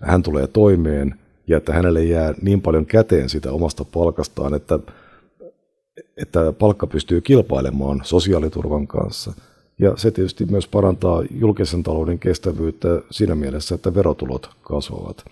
hän 0.00 0.22
tulee 0.22 0.46
toimeen 0.46 1.14
ja 1.46 1.56
että 1.56 1.72
hänelle 1.72 2.04
jää 2.04 2.34
niin 2.42 2.62
paljon 2.62 2.86
käteen 2.86 3.28
sitä 3.28 3.52
omasta 3.52 3.84
palkastaan, 3.84 4.54
että, 4.54 4.78
että 6.16 6.52
palkka 6.52 6.86
pystyy 6.86 7.20
kilpailemaan 7.20 8.00
sosiaaliturvan 8.04 8.86
kanssa. 8.86 9.32
Ja 9.78 9.96
se 9.96 10.10
tietysti 10.10 10.46
myös 10.46 10.68
parantaa 10.68 11.22
julkisen 11.30 11.82
talouden 11.82 12.18
kestävyyttä 12.18 12.88
siinä 13.10 13.34
mielessä, 13.34 13.74
että 13.74 13.94
verotulot 13.94 14.50
kasvavat. 14.62 15.24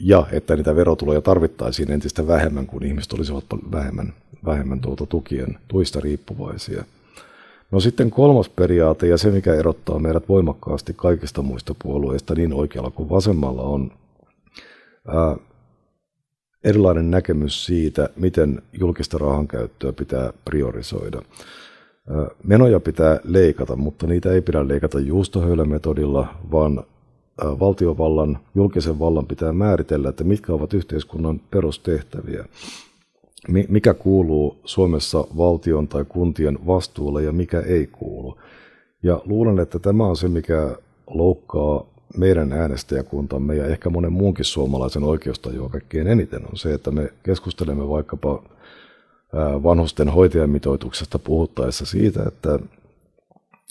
Ja 0.00 0.26
että 0.32 0.56
niitä 0.56 0.76
verotuloja 0.76 1.20
tarvittaisiin 1.20 1.90
entistä 1.90 2.26
vähemmän, 2.26 2.66
kun 2.66 2.84
ihmiset 2.84 3.12
olisivat 3.12 3.44
vähemmän 3.72 4.12
vähemmän 4.46 4.80
tuota 4.80 5.06
tukien, 5.06 5.58
tuista 5.68 6.00
riippuvaisia. 6.00 6.84
No 7.70 7.80
sitten 7.80 8.10
kolmas 8.10 8.48
periaate 8.48 9.06
ja 9.06 9.18
se, 9.18 9.30
mikä 9.30 9.54
erottaa 9.54 9.98
meidät 9.98 10.28
voimakkaasti 10.28 10.94
kaikista 10.96 11.42
muista 11.42 11.74
puolueista 11.82 12.34
niin 12.34 12.52
oikealla 12.52 12.90
kuin 12.90 13.10
vasemmalla 13.10 13.62
on 13.62 13.92
ää, 15.08 15.36
erilainen 16.64 17.10
näkemys 17.10 17.66
siitä, 17.66 18.08
miten 18.16 18.62
julkista 18.72 19.18
rahan 19.18 19.48
käyttöä 19.48 19.92
pitää 19.92 20.32
priorisoida. 20.44 21.22
Menoja 22.44 22.80
pitää 22.80 23.20
leikata, 23.24 23.76
mutta 23.76 24.06
niitä 24.06 24.32
ei 24.32 24.40
pidä 24.40 24.68
leikata 24.68 25.00
juustohöylämetodilla, 25.00 26.34
vaan 26.52 26.84
valtiovallan, 27.38 28.38
julkisen 28.54 28.98
vallan 28.98 29.26
pitää 29.26 29.52
määritellä, 29.52 30.08
että 30.08 30.24
mitkä 30.24 30.52
ovat 30.52 30.74
yhteiskunnan 30.74 31.40
perustehtäviä 31.50 32.44
mikä 33.48 33.94
kuuluu 33.94 34.56
Suomessa 34.64 35.24
valtion 35.36 35.88
tai 35.88 36.04
kuntien 36.08 36.58
vastuulle 36.66 37.22
ja 37.22 37.32
mikä 37.32 37.60
ei 37.60 37.86
kuulu. 37.86 38.38
Ja 39.02 39.22
luulen, 39.24 39.58
että 39.58 39.78
tämä 39.78 40.06
on 40.06 40.16
se, 40.16 40.28
mikä 40.28 40.76
loukkaa 41.06 41.84
meidän 42.16 42.52
äänestäjäkuntamme 42.52 43.54
ja 43.54 43.66
ehkä 43.66 43.90
monen 43.90 44.12
muunkin 44.12 44.44
suomalaisen 44.44 45.04
oikeustajua 45.04 45.68
kaikkein 45.68 46.06
eniten 46.06 46.42
on 46.46 46.56
se, 46.56 46.74
että 46.74 46.90
me 46.90 47.12
keskustelemme 47.22 47.88
vaikkapa 47.88 48.42
vanhusten 49.62 50.08
hoitajamitoituksesta 50.08 51.18
puhuttaessa 51.18 51.86
siitä, 51.86 52.22
että, 52.28 52.58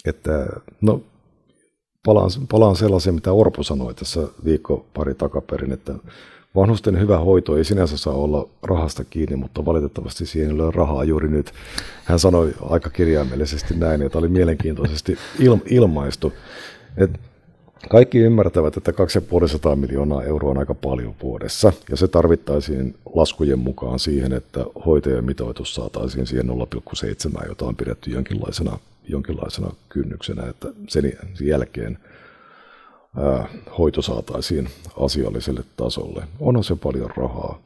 että 0.05 0.47
no, 0.81 1.01
palaan, 2.05 2.29
palaan 2.51 2.75
sellaiseen, 2.75 3.15
mitä 3.15 3.33
Orpo 3.33 3.63
sanoi 3.63 3.93
tässä 3.93 4.27
viikko 4.45 4.85
pari 4.93 5.15
takaperin, 5.15 5.71
että 5.71 5.93
Vanhusten 6.55 6.99
hyvä 6.99 7.17
hoito 7.17 7.57
ei 7.57 7.63
sinänsä 7.63 7.97
saa 7.97 8.13
olla 8.13 8.49
rahasta 8.63 9.03
kiinni, 9.03 9.35
mutta 9.35 9.65
valitettavasti 9.65 10.25
siihen 10.25 10.51
ei 10.51 10.61
ole 10.61 10.71
rahaa 10.71 11.03
juuri 11.03 11.29
nyt. 11.29 11.51
Hän 12.05 12.19
sanoi 12.19 12.53
aika 12.69 12.89
kirjaimellisesti 12.89 13.73
näin, 13.77 14.01
että 14.01 14.17
oli 14.17 14.27
mielenkiintoisesti 14.27 15.17
il, 15.39 15.57
ilmaistu. 15.65 16.33
Et 16.97 17.11
kaikki 17.89 18.17
ymmärtävät, 18.17 18.77
että 18.77 18.93
250 18.93 19.81
miljoonaa 19.81 20.23
euroa 20.23 20.51
on 20.51 20.57
aika 20.57 20.73
paljon 20.73 21.15
vuodessa, 21.23 21.73
ja 21.89 21.97
se 21.97 22.07
tarvittaisiin 22.07 22.95
laskujen 23.13 23.59
mukaan 23.59 23.99
siihen, 23.99 24.33
että 24.33 24.65
hoitajien 24.85 25.25
mitoitus 25.25 25.75
saataisiin 25.75 26.27
siihen 26.27 26.49
0,7, 26.49 27.47
jota 27.47 27.65
on 27.65 27.75
pidetty 27.75 28.09
jonkinlaisena, 28.09 28.79
jonkinlaisena 29.07 29.71
kynnyksenä, 29.89 30.49
että 30.49 30.67
sen 30.87 31.13
jälkeen– 31.41 31.97
hoito 33.77 34.01
saataisiin 34.01 34.69
asialliselle 34.99 35.63
tasolle. 35.77 36.23
Onhan 36.39 36.63
se 36.63 36.75
paljon 36.75 37.09
rahaa. 37.17 37.59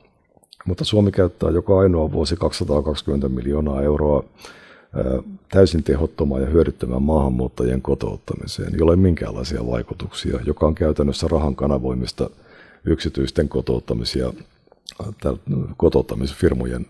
Mutta 0.66 0.86
Suomi 0.86 1.12
käyttää 1.12 1.50
joka 1.50 1.80
ainoa 1.80 2.12
vuosi 2.12 2.36
220 2.36 3.30
miljoonaa 3.30 3.82
euroa 3.82 4.24
täysin 5.52 5.84
tehottomaan 5.84 6.42
ja 6.42 6.50
hyödyttömään 6.50 7.02
maahanmuuttajien 7.02 7.82
kotouttamiseen, 7.82 8.74
jolla 8.78 8.94
ei 8.94 8.98
minkäänlaisia 8.98 9.68
vaikutuksia, 9.68 10.40
joka 10.46 10.68
on 10.68 10.76
käytännössä 10.76 11.28
rahan 11.28 11.56
kanavoimista 11.56 12.30
yksityisten 12.86 13.50
kotouttamisia, 13.50 14.34
kotouttamisfirmojen 15.78 16.86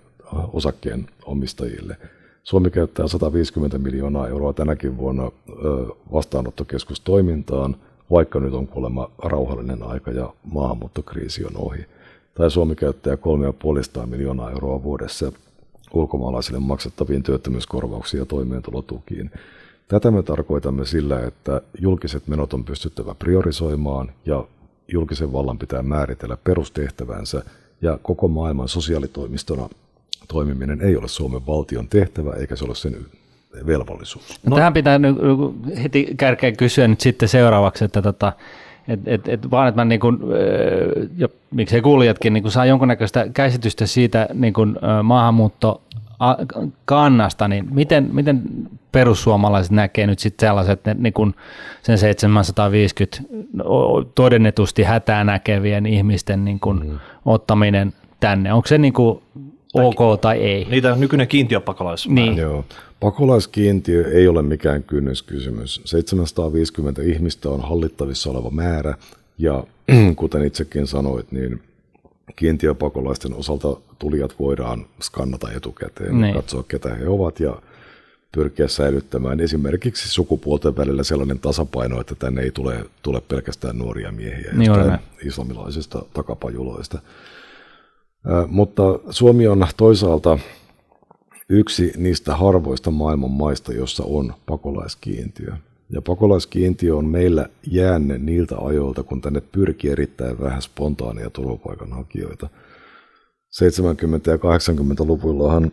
osakkeen 0.53 1.09
omistajille. 1.25 1.97
Suomi 2.43 2.69
käyttää 2.69 3.07
150 3.07 3.77
miljoonaa 3.77 4.27
euroa 4.27 4.53
tänäkin 4.53 4.97
vuonna 4.97 5.31
vastaanottokeskustoimintaan– 6.11 7.75
vaikka 8.11 8.39
nyt 8.39 8.53
on 8.53 8.67
kuulemma 8.67 9.11
rauhallinen 9.17 9.83
aika 9.83 10.11
ja 10.11 10.33
maahanmuuttokriisi 10.43 11.45
on 11.45 11.57
ohi. 11.57 11.85
Tai 12.35 12.51
Suomi 12.51 12.75
käyttää 12.75 13.15
3,5 13.15 14.05
miljoonaa 14.05 14.51
euroa 14.51 14.83
vuodessa 14.83 15.31
ulkomaalaisille 15.93 16.59
maksettaviin 16.59 17.23
työttömyyskorvauksiin 17.23 18.19
ja 18.19 18.25
toimeentulotukiin. 18.25 19.31
Tätä 19.87 20.11
me 20.11 20.23
tarkoitamme 20.23 20.85
sillä, 20.85 21.19
että 21.19 21.61
julkiset 21.81 22.27
menot 22.27 22.53
on 22.53 22.63
pystyttävä 22.63 23.15
priorisoimaan 23.15 24.11
ja 24.25 24.45
julkisen 24.87 25.33
vallan 25.33 25.57
pitää 25.57 25.83
määritellä 25.83 26.37
perustehtävänsä 26.43 27.43
ja 27.81 27.99
koko 28.01 28.27
maailman 28.27 28.67
sosiaalitoimistona 28.67 29.69
toimiminen 30.33 30.81
ei 30.81 30.97
ole 30.97 31.07
Suomen 31.07 31.47
valtion 31.47 31.87
tehtävä 31.87 32.33
eikä 32.33 32.55
se 32.55 32.65
ole 32.65 32.75
sen 32.75 32.95
velvollisuus. 33.67 34.39
No, 34.43 34.49
no. 34.49 34.55
Tähän 34.55 34.73
pitää 34.73 34.99
nyt 34.99 35.15
heti 35.83 36.07
kärkeen 36.17 36.57
kysyä 36.57 36.87
nyt 36.87 37.01
sitten 37.01 37.29
seuraavaksi, 37.29 37.85
että 37.85 38.01
tota, 38.01 38.33
et, 38.87 38.99
et, 39.05 39.27
et 39.27 39.51
vaan, 39.51 39.67
että 39.67 39.81
mä 39.81 39.85
niin 39.85 39.99
kuin, 39.99 40.19
ja 41.17 41.27
miksei 41.51 41.81
kuulijatkin 41.81 42.33
niin 42.33 42.43
kuin 42.43 42.51
saa 42.51 42.65
jonkunnäköistä 42.65 43.27
käsitystä 43.33 43.85
siitä 43.85 44.27
niin 44.33 44.53
kuin, 44.53 44.75
maahanmuutto 45.03 45.81
kannasta, 46.85 47.47
niin 47.47 47.67
miten, 47.71 48.09
miten 48.13 48.41
perussuomalaiset 48.91 49.71
näkee 49.71 50.07
nyt 50.07 50.19
sitten 50.19 50.47
sellaiset, 50.47 50.73
että 50.73 50.93
niin 50.93 51.13
kuin 51.13 51.35
sen 51.83 51.97
750 51.97 53.17
todennetusti 54.15 54.83
hätää 54.83 55.23
näkevien 55.23 55.85
ihmisten 55.85 56.45
niin 56.45 56.59
kuin 56.59 56.89
mm. 56.89 56.99
ottaminen 57.25 57.93
tänne, 58.19 58.53
onko 58.53 58.67
se 58.67 58.77
niin 58.77 58.93
kuin 58.93 59.21
ok 59.73 60.21
tai 60.21 60.37
ei? 60.37 60.67
Niitä 60.69 60.95
nykyinen 60.95 61.27
kiintiöpakolais. 61.27 62.07
Niin. 62.07 62.37
Joo. 62.37 62.65
Pakolaiskiintiö 62.99 64.11
ei 64.11 64.27
ole 64.27 64.41
mikään 64.41 64.83
kynnyskysymys. 64.83 65.81
750 65.85 67.01
ihmistä 67.01 67.49
on 67.49 67.61
hallittavissa 67.61 68.29
oleva 68.29 68.49
määrä 68.49 68.95
ja 69.37 69.63
kuten 70.15 70.45
itsekin 70.45 70.87
sanoit, 70.87 71.31
niin 71.31 71.61
kiintiöpakolaisten 72.35 73.33
osalta 73.33 73.77
tulijat 73.99 74.35
voidaan 74.39 74.85
skannata 75.01 75.51
etukäteen 75.51 76.21
niin. 76.21 76.33
katsoa, 76.33 76.63
ketä 76.63 76.95
he 76.95 77.07
ovat 77.07 77.39
ja 77.39 77.61
pyrkiä 78.31 78.67
säilyttämään 78.67 79.39
esimerkiksi 79.39 80.09
sukupuolten 80.09 80.77
välillä 80.77 81.03
sellainen 81.03 81.39
tasapaino, 81.39 82.01
että 82.01 82.15
tänne 82.15 82.41
ei 82.41 82.51
tule, 82.51 82.85
tule 83.01 83.21
pelkästään 83.21 83.77
nuoria 83.77 84.11
miehiä 84.11 84.51
niin 84.53 84.71
islamilaisista 85.25 86.05
takapajuloista. 86.13 86.99
Mutta 88.47 88.83
Suomi 89.09 89.47
on 89.47 89.67
toisaalta 89.77 90.39
yksi 91.49 91.93
niistä 91.97 92.35
harvoista 92.35 92.91
maailman 92.91 93.31
maista, 93.31 93.73
jossa 93.73 94.03
on 94.03 94.33
pakolaiskiintiö. 94.45 95.53
Ja 95.91 96.01
pakolaiskiintiö 96.01 96.95
on 96.95 97.05
meillä 97.05 97.49
jäänne 97.71 98.17
niiltä 98.17 98.57
ajoilta, 98.57 99.03
kun 99.03 99.21
tänne 99.21 99.41
pyrkii 99.41 99.91
erittäin 99.91 100.39
vähän 100.39 100.61
spontaania 100.61 101.29
turvapaikanhakijoita. 101.29 102.49
70- 102.49 102.49
ja 104.31 104.37
80-luvullahan 104.37 105.71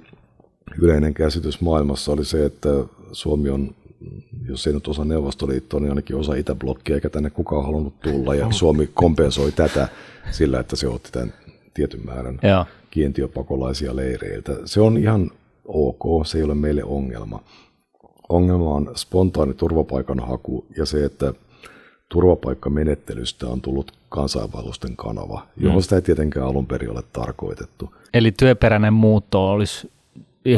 yleinen 0.83 1.15
käsitys 1.15 1.61
maailmassa 1.61 2.13
oli 2.13 2.25
se, 2.25 2.45
että 2.45 2.69
Suomi 3.13 3.51
on, 3.51 3.75
jos 4.49 4.67
ei 4.67 4.73
nyt 4.73 4.89
osa 4.89 5.05
Neuvostoliittoa, 5.05 5.81
niin 5.81 5.91
ainakin 5.91 6.17
osa 6.17 6.35
Itäblokkia, 6.35 6.95
eikä 6.95 7.11
tänne 7.11 7.31
kukaan 7.31 7.65
halunnut 7.65 8.01
tulla. 8.01 8.35
Ja 8.35 8.53
Suomi 8.53 8.91
kompensoi 8.95 9.53
tätä 9.53 9.89
sillä, 10.31 10.61
että 10.61 10.77
se 10.77 10.89
otti 10.89 11.13
tämän 11.13 11.33
tietyn 11.77 12.01
määrän 12.05 12.39
Joo. 12.43 12.65
kiintiöpakolaisia 12.91 13.97
leireiltä. 13.97 14.53
Se 14.65 14.81
on 14.81 14.97
ihan 14.97 15.31
ok, 15.65 16.27
se 16.27 16.39
ei 16.39 16.45
ole 16.45 16.55
meille 16.55 16.85
ongelma. 16.85 17.43
Ongelma 18.29 18.75
on 18.75 18.93
spontaani 18.95 19.55
turvapaikanhaku 19.55 20.67
ja 20.77 20.87
se, 20.87 21.05
että 21.05 21.35
turvapaikkamenettelystä 22.09 23.47
on 23.47 23.61
tullut 23.61 23.93
kansainvaellusten 24.09 24.97
kanava, 24.97 25.47
johon 25.57 25.79
mm. 25.79 25.83
sitä 25.83 25.97
ei 25.97 26.03
tietenkään 26.03 26.47
alun 26.47 26.67
perin 26.67 26.91
ole 26.91 27.03
tarkoitettu. 27.13 27.95
Eli 28.15 28.33
työperäinen 28.33 28.93
muutto 28.93 29.51
olisi 29.51 29.91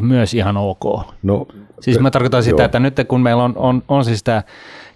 myös 0.00 0.34
ihan 0.34 0.56
ok. 0.56 0.84
No, 1.22 1.46
siis 1.80 2.00
mä 2.00 2.10
tarkoitan 2.10 2.42
sitä, 2.42 2.62
joo. 2.62 2.64
että 2.64 2.80
nyt 2.80 2.94
kun 3.08 3.20
meillä 3.20 3.44
on, 3.44 3.52
on, 3.56 3.82
on 3.88 4.04
siis 4.04 4.22
tämä 4.22 4.42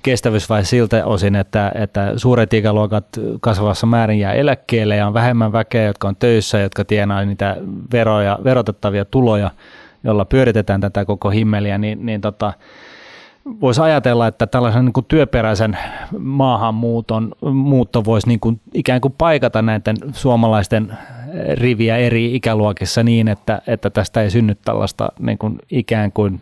kestävyysvaihe 0.03 0.65
siltä 0.65 1.07
osin, 1.07 1.37
että, 1.37 1.73
että 1.75 2.13
suuret 2.17 2.55
ikäluokat 2.55 3.07
kasvavassa 3.41 3.87
määrin 3.87 4.19
jää 4.19 4.33
eläkkeelle 4.33 4.97
ja 4.97 5.07
on 5.07 5.15
vähemmän 5.15 5.53
väkeä, 5.53 5.85
jotka 5.85 6.09
on 6.09 6.17
töissä, 6.17 6.59
jotka 6.59 6.85
tienaa 6.85 7.25
niitä 7.25 7.57
veroja, 7.93 8.39
verotettavia 8.45 9.05
tuloja, 9.05 9.51
jolla 10.05 10.25
pyöritetään 10.25 10.81
tätä 10.81 11.05
koko 11.05 11.31
himmeliä, 11.31 11.79
niin, 11.79 12.07
niin 12.07 12.21
tota, 12.21 12.53
voisi 13.61 13.81
ajatella, 13.81 14.27
että 14.27 14.47
tällaisen 14.47 14.85
niin 14.85 14.93
kuin 14.93 15.07
työperäisen 15.09 15.79
maahanmuuton 16.19 17.33
muutto 17.53 18.05
voisi 18.05 18.29
niin 18.29 18.41
kuin 18.41 18.61
ikään 18.75 19.01
kuin 19.01 19.15
paikata 19.19 19.63
näiden 19.63 19.97
suomalaisten 20.13 20.99
riviä 21.55 21.97
eri 21.97 22.35
ikäluokissa 22.35 23.03
niin, 23.03 23.29
että, 23.29 23.63
että 23.67 23.91
tästä 23.91 24.23
ei 24.23 24.31
synny 24.31 24.55
tällaista 24.55 25.13
niin 25.19 25.39
kuin 25.39 25.59
ikään 25.71 26.13
kuin 26.13 26.41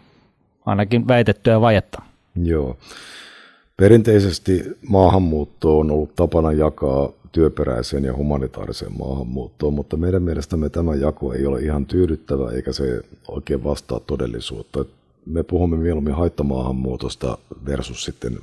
ainakin 0.67 1.09
väitettyä 1.09 1.61
vajetta. 1.61 2.03
Joo. 2.43 2.77
Perinteisesti 3.77 4.65
maahanmuutto 4.89 5.79
on 5.79 5.91
ollut 5.91 6.17
tapana 6.17 6.53
jakaa 6.53 7.13
työperäiseen 7.33 8.05
ja 8.05 8.17
humanitaariseen 8.17 8.99
maahanmuuttoon, 8.99 9.75
mutta 9.75 9.97
meidän 9.97 10.23
mielestämme 10.23 10.69
tämä 10.69 10.95
jako 10.95 11.33
ei 11.33 11.47
ole 11.47 11.61
ihan 11.61 11.87
tyydyttävä 11.87 12.51
eikä 12.51 12.73
se 12.73 13.03
oikein 13.29 13.65
vastaa 13.65 14.01
todellisuutta 14.01 14.85
me 15.27 15.43
puhumme 15.43 15.77
mieluummin 15.77 16.15
haittamaahanmuutosta 16.15 17.39
versus 17.67 18.05
sitten 18.05 18.39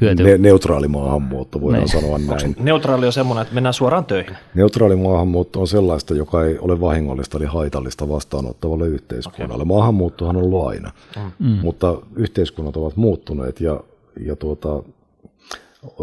ne, 0.00 0.38
neutraali 0.38 0.88
maahanmuutto, 0.88 1.60
voidaan 1.60 1.84
ne. 1.84 1.92
Niin. 1.92 2.02
sanoa 2.02 2.18
näin. 2.18 2.56
neutraali 2.58 3.06
on 3.06 3.12
semmoinen, 3.12 3.42
että 3.42 3.54
mennään 3.54 3.74
suoraan 3.74 4.04
töihin? 4.04 4.36
Neutraali 4.54 4.96
maahanmuutto 4.96 5.60
on 5.60 5.68
sellaista, 5.68 6.14
joka 6.14 6.44
ei 6.44 6.58
ole 6.58 6.80
vahingollista 6.80 7.38
eli 7.38 7.46
haitallista 7.46 8.08
vastaanottavalle 8.08 8.88
yhteiskunnalle. 8.88 9.62
Okay. 9.62 9.76
Maahanmuuttohan 9.76 10.36
on 10.36 10.42
ollut 10.42 10.66
aina, 10.68 10.90
mm. 11.38 11.46
mutta 11.46 11.98
yhteiskunnat 12.16 12.76
ovat 12.76 12.96
muuttuneet 12.96 13.60
ja, 13.60 13.80
ja 14.20 14.36
tuota, 14.36 14.82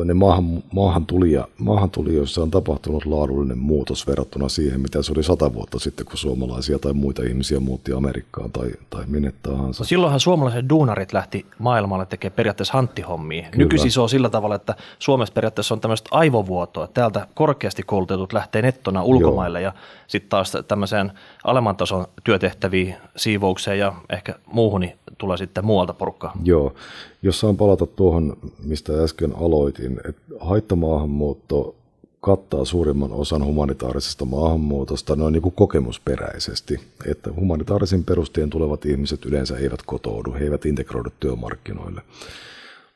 ne 0.06 0.14
maahan, 0.14 0.64
maahantulija, 0.74 1.48
maahantulijoissa 1.58 2.42
on 2.42 2.52
tapahtunut 2.52 3.06
laadullinen 3.06 3.58
muutos 3.58 4.08
verrattuna 4.08 4.50
siihen, 4.50 4.82
mitä 4.82 5.04
se 5.04 5.12
oli 5.12 5.24
sata 5.24 5.54
vuotta 5.54 5.80
sitten, 5.80 6.06
kun 6.06 6.18
suomalaisia 6.18 6.80
tai 6.80 6.94
muita 6.94 7.24
ihmisiä 7.24 7.60
muutti 7.60 7.94
Amerikkaan 7.94 8.52
tai, 8.52 8.72
tai 8.90 9.04
minne 9.08 9.34
tahansa. 9.44 9.84
No 9.84 9.86
silloinhan 9.86 10.20
suomalaiset 10.20 10.70
duunarit 10.70 11.14
lähti 11.14 11.46
maailmalle 11.60 12.06
tekemään 12.06 12.36
periaatteessa 12.36 12.74
hanttihommia. 12.74 13.48
Nykyisin 13.56 13.92
se 13.92 14.02
on 14.02 14.10
sillä 14.10 14.30
tavalla, 14.30 14.56
että 14.56 14.76
Suomessa 15.00 15.34
periaatteessa 15.34 15.74
on 15.74 15.82
tämmöistä 15.82 16.10
aivovuotoa. 16.12 16.88
Täältä 16.88 17.28
korkeasti 17.34 17.84
koulutetut 17.84 18.34
lähtee 18.34 18.62
nettona 18.62 19.04
ulkomaille 19.04 19.62
Joo. 19.62 19.74
ja 19.74 19.80
sitten 20.08 20.30
taas 20.30 20.52
tämmöiseen 20.68 21.12
alemman 21.44 21.76
tason 21.76 22.06
työtehtäviin, 22.24 22.96
siivoukseen 23.16 23.80
ja 23.80 23.94
ehkä 24.10 24.36
muuhun 24.46 24.82
niin 24.82 24.98
tulee 25.18 25.38
sitten 25.38 25.66
muualta 25.66 25.94
porukkaa. 25.94 26.34
Joo, 26.44 26.74
jos 27.22 27.40
saan 27.40 27.58
palata 27.58 27.86
tuohon, 27.86 28.38
mistä 28.64 29.04
äsken 29.04 29.36
aloitin, 29.36 30.00
että 30.10 30.22
haittamaahanmuutto 30.40 31.76
kattaa 32.22 32.66
suurimman 32.66 33.12
osan 33.12 33.46
humanitaarisesta 33.46 34.26
maahanmuutosta 34.26 35.16
noin 35.16 35.32
niin 35.32 35.42
kuin 35.42 35.56
kokemusperäisesti, 35.56 36.80
että 37.06 37.34
humanitaarisin 37.34 38.04
perusteen 38.04 38.50
tulevat 38.50 38.86
ihmiset 38.86 39.26
yleensä 39.26 39.58
eivät 39.58 39.82
kotoudu, 39.86 40.34
he 40.34 40.40
eivät 40.40 40.66
integroidu 40.66 41.10
työmarkkinoille. 41.20 42.02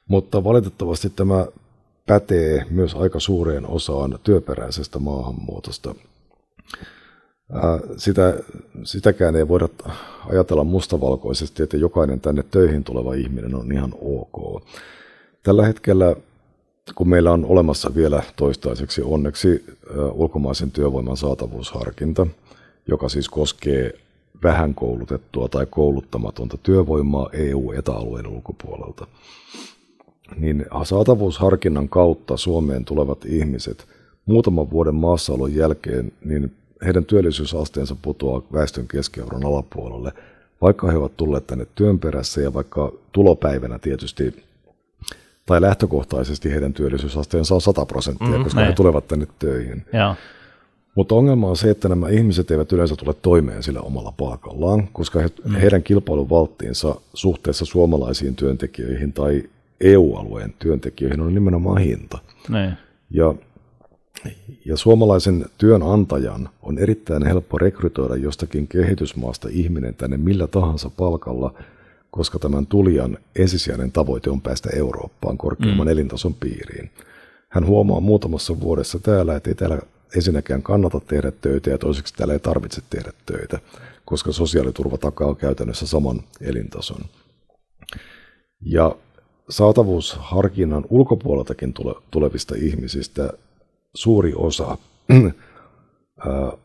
Mutta 0.08 0.44
valitettavasti 0.44 1.10
tämä 1.10 1.48
pätee 2.06 2.66
myös 2.70 2.96
aika 2.96 3.20
suureen 3.20 3.68
osaan 3.68 4.20
työperäisestä 4.24 5.00
maahanmuutosta 5.00 5.96
sitä, 7.98 8.34
sitäkään 8.84 9.36
ei 9.36 9.48
voida 9.48 9.70
ajatella 10.30 10.64
mustavalkoisesti, 10.64 11.64
että 11.64 11.78
jokainen 11.78 12.22
tänne 12.22 12.44
töihin 12.44 12.84
tuleva 12.84 13.14
ihminen 13.14 13.56
on 13.56 13.72
ihan 13.72 13.94
ok. 14.02 14.64
Tällä 15.44 15.66
hetkellä, 15.66 16.16
kun 16.96 17.10
meillä 17.10 17.32
on 17.32 17.46
olemassa 17.46 17.96
vielä 17.96 18.24
toistaiseksi 18.36 19.02
onneksi 19.02 19.66
ulkomaisen 20.14 20.72
työvoiman 20.72 21.18
saatavuusharkinta, 21.18 22.28
joka 22.88 23.10
siis 23.10 23.30
koskee 23.30 24.00
vähän 24.44 24.76
koulutettua 24.76 25.50
tai 25.50 25.66
kouluttamatonta 25.66 26.58
työvoimaa 26.64 27.30
EU-etäalueen 27.34 28.28
ulkopuolelta, 28.28 29.08
niin 30.36 30.66
saatavuusharkinnan 30.84 31.90
kautta 31.90 32.38
Suomeen 32.38 32.86
tulevat 32.86 33.26
ihmiset 33.26 33.88
muutaman 34.26 34.72
vuoden 34.72 34.96
maassaolon 34.96 35.56
jälkeen 35.56 36.12
niin 36.26 36.52
heidän 36.86 37.06
työllisyysasteensa 37.06 37.96
putoaa 38.02 38.42
väestön 38.54 38.88
keskiarvon 38.88 39.46
alapuolelle, 39.46 40.12
vaikka 40.62 40.92
he 40.92 40.98
ovat 40.98 41.18
tulleet 41.18 41.48
tänne 41.48 41.68
työn 41.76 42.00
perässä 42.00 42.42
ja 42.42 42.54
vaikka 42.54 42.92
tulopäivänä 43.12 43.80
tietysti 43.80 44.46
tai 45.46 45.62
lähtökohtaisesti 45.62 46.52
heidän 46.52 46.74
työllisyysasteensa 46.74 47.56
on 47.56 47.62
100 47.62 47.86
prosenttia, 47.86 48.38
mm, 48.38 48.44
koska 48.44 48.60
näin. 48.60 48.70
he 48.70 48.76
tulevat 48.76 49.08
tänne 49.08 49.28
töihin. 49.40 49.86
Ja. 49.94 50.16
Mutta 50.96 51.16
ongelma 51.16 51.50
on 51.50 51.58
se, 51.58 51.70
että 51.70 51.90
nämä 51.90 52.10
ihmiset 52.10 52.52
eivät 52.52 52.72
yleensä 52.72 52.96
tule 52.96 53.14
toimeen 53.22 53.64
sillä 53.64 53.82
omalla 53.82 54.14
palkallaan, 54.18 54.88
koska 54.94 55.20
he, 55.20 55.30
mm. 55.46 55.56
heidän 55.56 55.84
kilpailuvalttiinsa 55.84 56.96
suhteessa 57.14 57.66
suomalaisiin 57.66 58.36
työntekijöihin 58.36 59.14
tai 59.14 59.44
EU-alueen 59.82 60.54
työntekijöihin 60.60 61.22
on 61.22 61.34
nimenomaan 61.34 61.82
hinta. 61.82 62.18
Näin. 62.50 62.74
Ja 63.10 63.36
ja 64.66 64.78
suomalaisen 64.78 65.46
työnantajan 65.58 66.50
on 66.62 66.78
erittäin 66.78 67.26
helppo 67.26 67.58
rekrytoida 67.58 68.16
jostakin 68.16 68.68
kehitysmaasta 68.68 69.48
ihminen 69.52 69.96
tänne 69.96 70.18
millä 70.18 70.48
tahansa 70.48 70.90
palkalla, 70.90 71.54
koska 72.12 72.40
tämän 72.40 72.66
tulijan 72.66 73.18
ensisijainen 73.36 73.92
tavoite 73.92 74.30
on 74.30 74.42
päästä 74.42 74.70
Eurooppaan 74.76 75.38
korkeamman 75.38 75.88
mm. 75.88 75.92
elintason 75.92 76.34
piiriin. 76.34 76.92
Hän 77.50 77.66
huomaa 77.66 78.00
muutamassa 78.00 78.60
vuodessa 78.60 79.00
täällä, 79.00 79.36
että 79.36 79.50
ei 79.50 79.56
täällä 79.56 79.80
ensinnäkään 80.16 80.64
kannata 80.64 81.00
tehdä 81.00 81.32
töitä 81.32 81.70
ja 81.70 81.78
toiseksi 81.78 82.14
täällä 82.14 82.34
ei 82.34 82.40
tarvitse 82.40 82.82
tehdä 82.90 83.12
töitä, 83.26 83.60
koska 84.06 84.32
sosiaaliturva 84.32 84.98
takaa 84.98 85.36
käytännössä 85.36 85.88
saman 85.88 86.22
elintason. 86.42 87.02
Ja 88.62 88.96
saatavuusharkinnan 89.50 90.86
ulkopuoleltakin 90.90 91.74
tulevista 92.12 92.56
ihmisistä 92.58 93.30
suuri 93.96 94.34
osa 94.36 94.78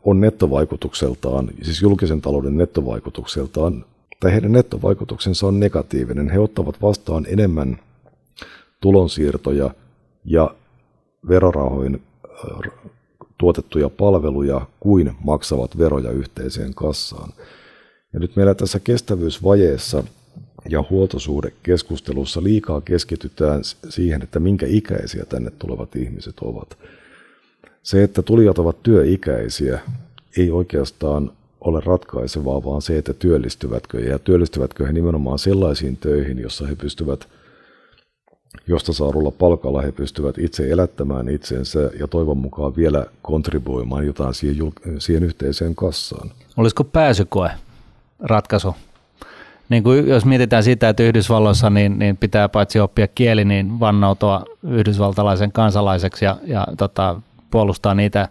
on 0.04 0.20
nettovaikutukseltaan, 0.20 1.50
siis 1.62 1.82
julkisen 1.82 2.20
talouden 2.20 2.56
nettovaikutukseltaan, 2.56 3.84
tai 4.20 4.32
heidän 4.32 4.52
nettovaikutuksensa 4.52 5.46
on 5.46 5.60
negatiivinen. 5.60 6.30
He 6.30 6.38
ottavat 6.38 6.82
vastaan 6.82 7.26
enemmän 7.28 7.78
tulonsiirtoja 8.80 9.70
ja 10.24 10.54
verorahoin 11.28 12.02
tuotettuja 13.38 13.88
palveluja 13.88 14.66
kuin 14.80 15.12
maksavat 15.24 15.78
veroja 15.78 16.10
yhteiseen 16.10 16.74
kassaan. 16.74 17.32
Ja 18.12 18.20
nyt 18.20 18.36
meillä 18.36 18.54
tässä 18.54 18.80
kestävyysvajeessa 18.80 20.04
ja 20.68 20.84
huoltosuhdekeskustelussa 20.90 22.42
liikaa 22.42 22.80
keskitytään 22.80 23.60
siihen, 23.88 24.22
että 24.22 24.40
minkä 24.40 24.66
ikäisiä 24.68 25.24
tänne 25.24 25.50
tulevat 25.50 25.96
ihmiset 25.96 26.38
ovat. 26.40 26.78
Se, 27.82 28.02
että 28.02 28.22
tulijat 28.22 28.58
ovat 28.58 28.82
työikäisiä, 28.82 29.80
ei 30.36 30.50
oikeastaan 30.50 31.30
ole 31.60 31.80
ratkaisevaa, 31.80 32.64
vaan 32.64 32.82
se, 32.82 32.98
että 32.98 33.14
työllistyvätkö. 33.14 34.00
Ja 34.00 34.18
työllistyvätkö 34.18 34.86
he 34.86 34.92
nimenomaan 34.92 35.38
sellaisiin 35.38 35.96
töihin, 35.96 36.38
jossa 36.38 36.66
he 36.66 36.74
pystyvät, 36.74 37.28
josta 38.66 38.92
saadulla 38.92 39.30
palkalla 39.30 39.82
he 39.82 39.92
pystyvät 39.92 40.38
itse 40.38 40.70
elättämään 40.70 41.28
itsensä 41.28 41.90
ja 41.98 42.08
toivon 42.08 42.38
mukaan 42.38 42.76
vielä 42.76 43.06
kontribuoimaan 43.22 44.06
jotain 44.06 44.34
siihen, 44.34 44.72
siihen 44.98 45.22
yhteiseen 45.24 45.74
kassaan. 45.74 46.30
Olisiko 46.56 46.84
pääsykoe 46.84 47.50
ratkaisu? 48.20 48.74
Niin 49.68 49.82
kuin 49.82 50.08
jos 50.08 50.24
mietitään 50.24 50.62
sitä, 50.62 50.88
että 50.88 51.02
Yhdysvalloissa 51.02 51.70
niin, 51.70 51.98
niin 51.98 52.16
pitää 52.16 52.48
paitsi 52.48 52.80
oppia 52.80 53.08
kieli, 53.08 53.44
niin 53.44 53.80
vannautua 53.80 54.44
yhdysvaltalaisen 54.62 55.52
kansalaiseksi 55.52 56.24
ja, 56.24 56.36
ja 56.46 56.66
tota, 56.78 57.20
puolustaa 57.50 57.94
niitä 57.94 58.28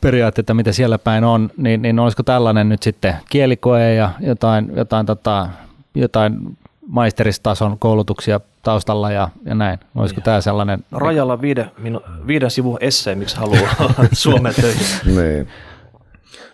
periaatteita, 0.00 0.54
mitä 0.54 0.72
siellä 0.72 0.98
päin 0.98 1.24
on, 1.24 1.50
niin, 1.56 1.82
niin 1.82 1.98
olisiko 1.98 2.22
tällainen 2.22 2.68
nyt 2.68 2.82
sitten 2.82 3.14
kielikoe 3.30 3.94
ja 3.94 4.10
jotain, 4.20 4.72
jotain, 4.76 5.06
tota, 5.06 5.48
jotain 5.94 6.56
maisteristason 6.86 7.78
koulutuksia 7.78 8.40
taustalla 8.62 9.12
ja, 9.12 9.28
ja 9.44 9.54
näin. 9.54 9.78
Olisiko 9.94 10.20
tämä 10.20 10.40
sellainen? 10.40 10.84
Rajalla 10.92 11.40
viiden, 11.40 11.70
minu, 11.78 12.00
viiden 12.26 12.50
sivun 12.50 12.78
essee, 12.80 13.14
miksi 13.14 13.36
haluaa 13.36 13.74
Suomen 14.12 14.54
töihin. 14.54 14.86
niin. 15.04 15.48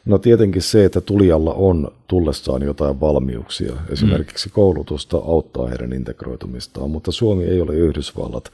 No 0.05 0.19
tietenkin 0.19 0.63
se, 0.63 0.85
että 0.85 1.01
tulijalla 1.01 1.55
on 1.55 1.93
tullessaan 2.09 2.63
jotain 2.63 3.01
valmiuksia, 3.01 3.73
esimerkiksi 3.89 4.51
koulutusta, 4.51 5.17
auttaa 5.17 5.69
heidän 5.69 5.93
integroitumistaan, 5.93 6.91
mutta 6.91 7.13
Suomi 7.13 7.45
ei 7.45 7.61
ole 7.61 7.75
Yhdysvallat. 7.75 8.53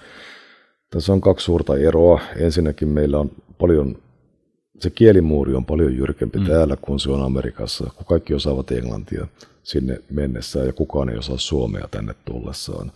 Tässä 0.91 1.13
on 1.13 1.21
kaksi 1.21 1.45
suurta 1.45 1.77
eroa. 1.77 2.21
Ensinnäkin 2.37 2.89
meillä 2.89 3.19
on 3.19 3.31
paljon 3.59 3.97
se 4.81 4.91
kielimuuri 4.91 5.55
on 5.55 5.65
paljon 5.65 5.97
jyrkempi 5.97 6.39
mm. 6.39 6.47
täällä 6.47 6.77
kuin 6.77 7.01
se 7.01 7.11
on 7.11 7.23
Amerikassa, 7.23 7.91
kun 7.97 8.07
kaikki 8.07 8.35
osaavat 8.35 8.71
englantia 8.71 9.27
sinne 9.63 10.01
mennessään 10.11 10.67
ja 10.67 10.73
kukaan 10.73 11.09
ei 11.09 11.19
osaa 11.19 11.39
suomea 11.39 11.89
tänne 11.91 12.15
tullessaan. 12.25 12.93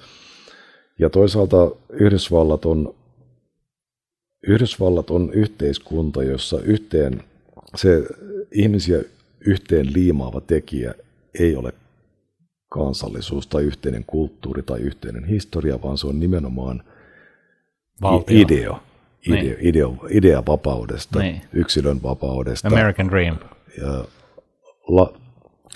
Ja 0.99 1.11
toisaalta 1.11 1.71
Yhdysvallat 1.91 2.65
on, 2.65 2.95
Yhdysvallat 4.47 5.11
on 5.11 5.31
yhteiskunta, 5.33 6.23
jossa 6.23 6.61
yhteen, 6.61 7.23
se 7.77 8.05
ihmisiä 8.53 9.03
yhteen 9.41 9.93
liimaava 9.93 10.41
tekijä 10.41 10.95
ei 11.39 11.57
ole 11.57 11.73
kansallisuus 12.69 13.47
tai 13.47 13.63
yhteinen 13.63 14.05
kulttuuri 14.07 14.63
tai 14.63 14.81
yhteinen 14.81 15.25
historia, 15.25 15.83
vaan 15.83 15.99
se 15.99 16.07
on 16.07 16.21
nimenomaan 16.21 16.83
Valtio. 18.03 18.41
idea 18.41 18.81
idea, 19.29 19.43
niin. 19.43 19.57
idea, 19.61 19.89
idea 20.11 20.43
vapaudesta, 20.47 21.19
niin. 21.19 21.41
yksilön 21.53 22.03
vapaudesta. 22.03 22.69
American 22.69 23.09
Dream. 23.09 23.37
Ja 23.81 24.05
la, 24.89 25.13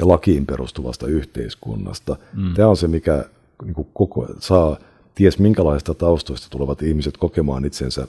lakiin 0.00 0.46
perustuvasta 0.46 1.06
yhteiskunnasta. 1.06 2.16
Mm. 2.34 2.54
Tämä 2.54 2.68
on 2.68 2.76
se, 2.76 2.88
mikä 2.88 3.24
niin 3.64 3.74
kuin 3.74 3.88
koko, 3.94 4.26
saa 4.38 4.76
ties 5.14 5.38
minkälaista 5.38 5.94
taustoista 5.94 6.46
tulevat 6.50 6.82
ihmiset 6.82 7.16
kokemaan 7.16 7.64
itsensä 7.64 8.06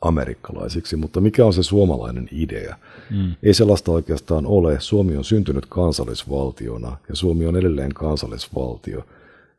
amerikkalaisiksi, 0.00 0.96
mutta 0.96 1.20
mikä 1.20 1.46
on 1.46 1.52
se 1.52 1.62
suomalainen 1.62 2.28
idea? 2.32 2.76
Mm. 3.10 3.34
Ei 3.42 3.54
sellaista 3.54 3.92
oikeastaan 3.92 4.46
ole. 4.46 4.80
Suomi 4.80 5.16
on 5.16 5.24
syntynyt 5.24 5.66
kansallisvaltiona 5.66 6.96
ja 7.08 7.16
Suomi 7.16 7.46
on 7.46 7.56
edelleen 7.56 7.94
kansallisvaltio. 7.94 9.04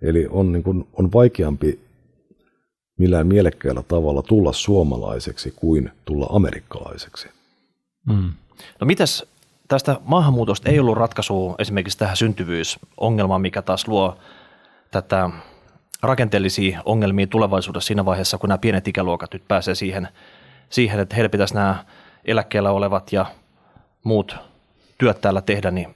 Eli 0.02 0.28
on, 0.30 0.52
niin 0.52 0.64
kuin, 0.64 0.88
on 0.94 1.14
vaikeampi 1.14 1.80
millään 3.00 3.28
mielekkäällä 3.28 3.84
tavalla 3.84 4.22
tulla 4.22 4.54
suomalaiseksi 4.54 5.54
kuin 5.56 5.92
tulla 6.06 6.28
amerikkalaiseksi. 6.30 7.28
Mm. 8.06 8.34
No 8.82 8.88
mitäs 8.88 9.26
tästä 9.68 9.96
maahanmuutosta 10.06 10.70
ei 10.70 10.80
ollut 10.80 10.98
ratkaisua 10.98 11.56
esimerkiksi 11.60 11.98
tähän 11.98 12.18
syntyvyysongelmaan, 12.18 13.42
mikä 13.42 13.62
taas 13.62 13.88
luo 13.88 14.18
tätä 14.92 15.30
rakenteellisia 16.02 16.82
ongelmia 16.86 17.28
tulevaisuudessa 17.28 17.88
siinä 17.88 18.06
vaiheessa, 18.06 18.38
kun 18.38 18.50
nämä 18.50 18.58
pienet 18.58 18.88
ikäluokat 18.88 19.34
nyt 19.34 19.48
pääsee 19.48 19.76
siihen, 19.76 20.08
siihen 20.70 21.00
että 21.00 21.16
heillä 21.16 21.30
pitäisi 21.30 21.54
nämä 21.54 21.86
eläkkeellä 22.26 22.72
olevat 22.72 23.14
ja 23.14 23.26
muut 24.04 24.36
työt 24.98 25.22
täällä 25.22 25.42
tehdä, 25.42 25.72
niin 25.72 25.96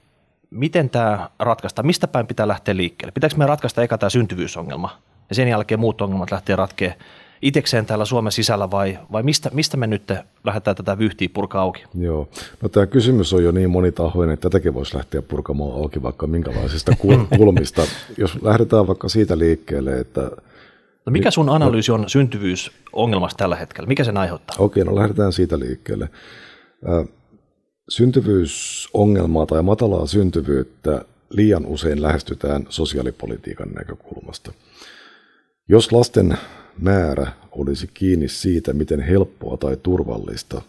miten 0.50 0.90
tämä 0.90 1.30
ratkaista? 1.40 1.84
Mistä 1.84 2.08
päin 2.08 2.28
pitää 2.28 2.48
lähteä 2.48 2.78
liikkeelle? 2.78 3.12
Pitääkö 3.12 3.36
me 3.38 3.46
ratkaista 3.46 3.82
eka 3.82 3.98
tämä 3.98 4.10
syntyvyysongelma 4.10 4.98
ja 5.34 5.36
sen 5.36 5.48
jälkeen 5.48 5.80
muut 5.80 6.02
ongelmat 6.02 6.32
lähtee 6.32 6.56
ratkeamaan 6.56 7.00
itekseen 7.44 7.86
täällä 7.86 8.06
Suomen 8.06 8.32
sisällä 8.32 8.72
vai, 8.72 9.00
vai 9.12 9.24
mistä, 9.24 9.50
mistä 9.54 9.78
me 9.78 9.88
nyt 9.88 10.04
lähdetään 10.44 10.76
tätä 10.76 10.98
vyyhtiä 10.98 11.30
purkaa 11.34 11.62
auki? 11.62 11.84
Joo, 12.00 12.30
no 12.62 12.70
tämä 12.70 12.86
kysymys 12.86 13.34
on 13.34 13.44
jo 13.44 13.52
niin 13.52 13.70
monitahoinen, 13.70 14.34
että 14.34 14.50
tätäkin 14.50 14.74
voisi 14.74 14.96
lähteä 14.96 15.22
purkamaan 15.22 15.74
auki 15.74 16.04
vaikka 16.04 16.28
minkälaisista 16.28 16.96
kulmista. 17.38 17.82
Jos 18.18 18.42
lähdetään 18.42 18.88
vaikka 18.88 19.10
siitä 19.10 19.38
liikkeelle, 19.38 20.00
että 20.00 20.32
No 21.06 21.12
mikä 21.12 21.32
sun 21.32 21.50
analyysi 21.50 21.92
on 21.92 22.10
syntyvyysongelmasta 22.10 23.38
tällä 23.38 23.56
hetkellä? 23.56 23.88
Mikä 23.88 24.04
sen 24.04 24.18
aiheuttaa? 24.18 24.56
Okei, 24.60 24.84
no 24.84 24.96
lähdetään 24.96 25.34
siitä 25.34 25.60
liikkeelle. 25.60 26.10
Syntyvyysongelmaa 27.90 29.46
tai 29.46 29.64
matalaa 29.64 30.08
syntyvyyttä 30.08 31.06
liian 31.30 31.66
usein 31.66 32.02
lähestytään 32.02 32.66
sosiaalipolitiikan 32.70 33.70
näkökulmasta. 33.70 34.52
Jos 35.68 35.92
lasten 35.92 36.38
määrä 36.80 37.32
olisi 37.52 37.90
kiinni 37.94 38.28
siitä, 38.28 38.74
miten 38.74 39.00
helppoa 39.00 39.58
tai 39.58 39.78
turvallista 39.84 40.62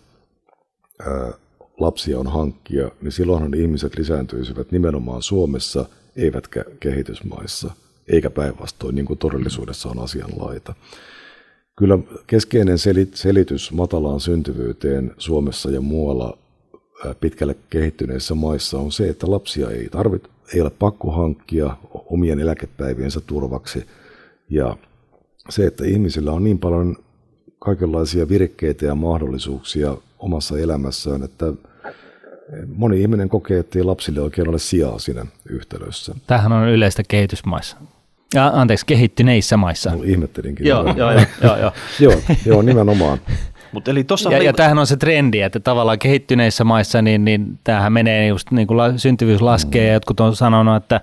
ää, 1.06 1.32
lapsia 1.78 2.18
on 2.18 2.26
hankkia, 2.26 2.90
niin 3.00 3.12
silloinhan 3.12 3.54
ihmiset 3.54 3.98
lisääntyisivät 3.98 4.72
nimenomaan 4.72 5.22
Suomessa, 5.22 5.84
eivätkä 6.16 6.64
kehitysmaissa, 6.80 7.70
eikä 8.08 8.30
päinvastoin, 8.30 8.94
niin 8.94 9.06
kuin 9.06 9.18
todellisuudessa 9.18 9.88
on 9.88 9.98
asianlaita. 9.98 10.74
Kyllä 11.76 11.98
keskeinen 12.26 12.78
selitys 13.14 13.72
matalaan 13.72 14.20
syntyvyyteen 14.20 15.14
Suomessa 15.18 15.70
ja 15.70 15.80
muualla 15.80 16.38
pitkälle 17.20 17.56
kehittyneissä 17.70 18.34
maissa 18.34 18.78
on 18.78 18.92
se, 18.92 19.08
että 19.08 19.30
lapsia 19.30 19.70
ei 19.70 19.88
tarvitse, 19.88 20.28
ei 20.54 20.60
ole 20.60 20.70
pakko 20.70 21.10
hankkia 21.10 21.76
omien 21.92 22.40
eläkepäiviensä 22.40 23.20
turvaksi– 23.20 23.86
ja 24.50 24.76
se, 25.48 25.66
että 25.66 25.84
ihmisillä 25.84 26.32
on 26.32 26.44
niin 26.44 26.58
paljon 26.58 26.96
kaikenlaisia 27.58 28.28
virkkeitä 28.28 28.86
ja 28.86 28.94
mahdollisuuksia 28.94 29.96
omassa 30.18 30.58
elämässään, 30.58 31.22
että 31.22 31.52
moni 32.76 33.00
ihminen 33.00 33.28
kokee, 33.28 33.58
että 33.58 33.78
ei 33.78 33.84
lapsille 33.84 34.20
oikein 34.20 34.48
ole 34.48 34.58
sijaa 34.58 34.98
siinä 34.98 35.26
yhtälössä. 35.48 36.14
Tämähän 36.26 36.52
on 36.52 36.68
yleistä 36.68 37.02
kehitysmaissa. 37.08 37.76
Ja, 38.34 38.50
anteeksi, 38.54 38.86
kehittyneissä 38.86 39.56
maissa. 39.56 39.90
No, 39.90 40.02
ihmettelinkin. 40.02 40.66
Joo, 40.66 40.94
joo, 40.96 41.12
joo, 41.12 41.24
joo, 41.42 41.56
joo. 41.56 41.72
joo, 42.00 42.20
joo, 42.46 42.62
nimenomaan. 42.62 43.18
Mut 43.72 43.88
eli 43.88 44.04
tossa 44.04 44.32
ja, 44.32 44.42
ja 44.42 44.52
tämähän 44.52 44.78
on 44.78 44.86
se 44.86 44.96
trendi, 44.96 45.40
että 45.40 45.60
tavallaan 45.60 45.98
kehittyneissä 45.98 46.64
maissa, 46.64 47.02
niin, 47.02 47.24
niin 47.24 47.58
tämähän 47.64 47.92
menee 47.92 48.26
just 48.26 48.50
niin 48.50 48.66
kuin 48.66 48.98
syntyvyys 48.98 49.42
laskee, 49.42 49.82
mm. 49.82 49.86
ja 49.86 49.92
jotkut 49.92 50.20
on 50.20 50.36
sanonut, 50.36 50.76
että 50.76 51.00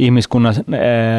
ihmiskunnan 0.00 0.54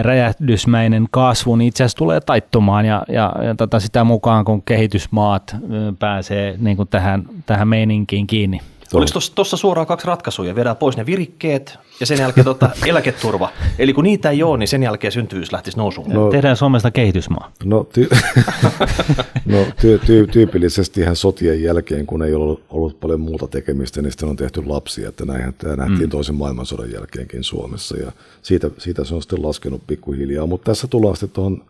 räjähdysmäinen 0.01 1.07
kasvu 1.11 1.55
niin 1.55 1.67
itse 1.67 1.83
asiassa 1.83 1.97
tulee 1.97 2.21
taittumaan 2.21 2.85
ja, 2.85 3.03
ja, 3.07 3.35
ja 3.43 3.55
tota 3.55 3.79
sitä 3.79 4.03
mukaan, 4.03 4.45
kun 4.45 4.61
kehitysmaat 4.61 5.55
pääsee 5.99 6.55
niin 6.57 6.77
kuin 6.77 6.87
tähän, 6.87 7.23
tähän 7.45 7.67
meininkiin 7.67 8.27
kiinni. 8.27 8.59
Oliko 8.93 9.19
tuossa 9.35 9.57
suoraan 9.57 9.87
kaksi 9.87 10.07
ratkaisuja? 10.07 10.55
Viedään 10.55 10.77
pois 10.77 10.97
ne 10.97 11.05
virikkeet 11.05 11.79
ja 12.01 12.05
sen 12.05 12.19
jälkeen 12.19 12.45
tota, 12.45 12.69
eläketurva. 12.85 13.49
Eli 13.79 13.93
kun 13.93 14.03
niitä 14.03 14.29
ei 14.29 14.43
ole, 14.43 14.57
niin 14.57 14.67
sen 14.67 14.83
jälkeen 14.83 15.11
syntyvyys 15.11 15.51
lähtisi 15.51 15.77
nousuun. 15.77 16.09
No, 16.09 16.29
Tehdään 16.29 16.57
Suomesta 16.57 16.91
kehitysmaa. 16.91 17.51
No, 17.63 17.87
ty- 17.93 18.17
no 19.45 19.63
ty- 19.63 19.99
ty- 20.05 20.31
tyypillisesti 20.31 21.01
ihan 21.01 21.15
sotien 21.15 21.63
jälkeen, 21.63 22.05
kun 22.05 22.23
ei 22.23 22.33
ollut, 22.33 22.63
ollut 22.69 22.99
paljon 22.99 23.19
muuta 23.19 23.47
tekemistä, 23.47 24.01
niin 24.01 24.11
sitten 24.11 24.29
on 24.29 24.35
tehty 24.35 24.63
lapsia. 24.65 25.09
Että 25.09 25.25
näinhän 25.25 25.53
tämä 25.53 25.75
nähtiin 25.75 26.09
mm. 26.09 26.09
toisen 26.09 26.35
maailmansodan 26.35 26.91
jälkeenkin 26.91 27.43
Suomessa 27.43 27.97
ja 27.97 28.11
siitä, 28.41 28.69
siitä 28.77 29.03
se 29.03 29.15
on 29.15 29.21
sitten 29.21 29.43
laskenut 29.43 29.81
pikkuhiljaa. 29.87 30.47
Mutta 30.47 30.71
tässä 30.71 30.87
tullaan 30.87 31.15
sitten 31.15 31.35
tuohon, 31.35 31.63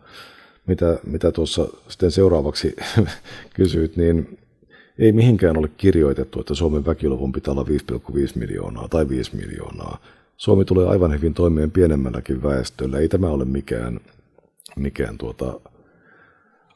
mitä, 0.67 0.99
mitä 1.03 1.31
tuossa 1.31 1.67
sitten 1.87 2.11
seuraavaksi 2.11 2.75
kysyit, 3.55 3.97
niin 3.97 4.37
ei 4.99 5.11
mihinkään 5.11 5.57
ole 5.57 5.69
kirjoitettu, 5.77 6.39
että 6.39 6.53
Suomen 6.53 6.85
väkiluvun 6.85 7.31
pitää 7.31 7.51
olla 7.51 7.65
5,5 8.03 8.17
miljoonaa 8.35 8.87
tai 8.87 9.09
5 9.09 9.35
miljoonaa. 9.35 9.97
Suomi 10.41 10.65
tulee 10.65 10.87
aivan 10.87 11.13
hyvin 11.13 11.33
toimeen 11.33 11.71
pienemmälläkin 11.71 12.43
väestöllä. 12.43 12.99
Ei 12.99 13.09
tämä 13.09 13.27
ole 13.27 13.45
mikään, 13.45 13.99
mikään 14.75 15.17
tuota, 15.17 15.59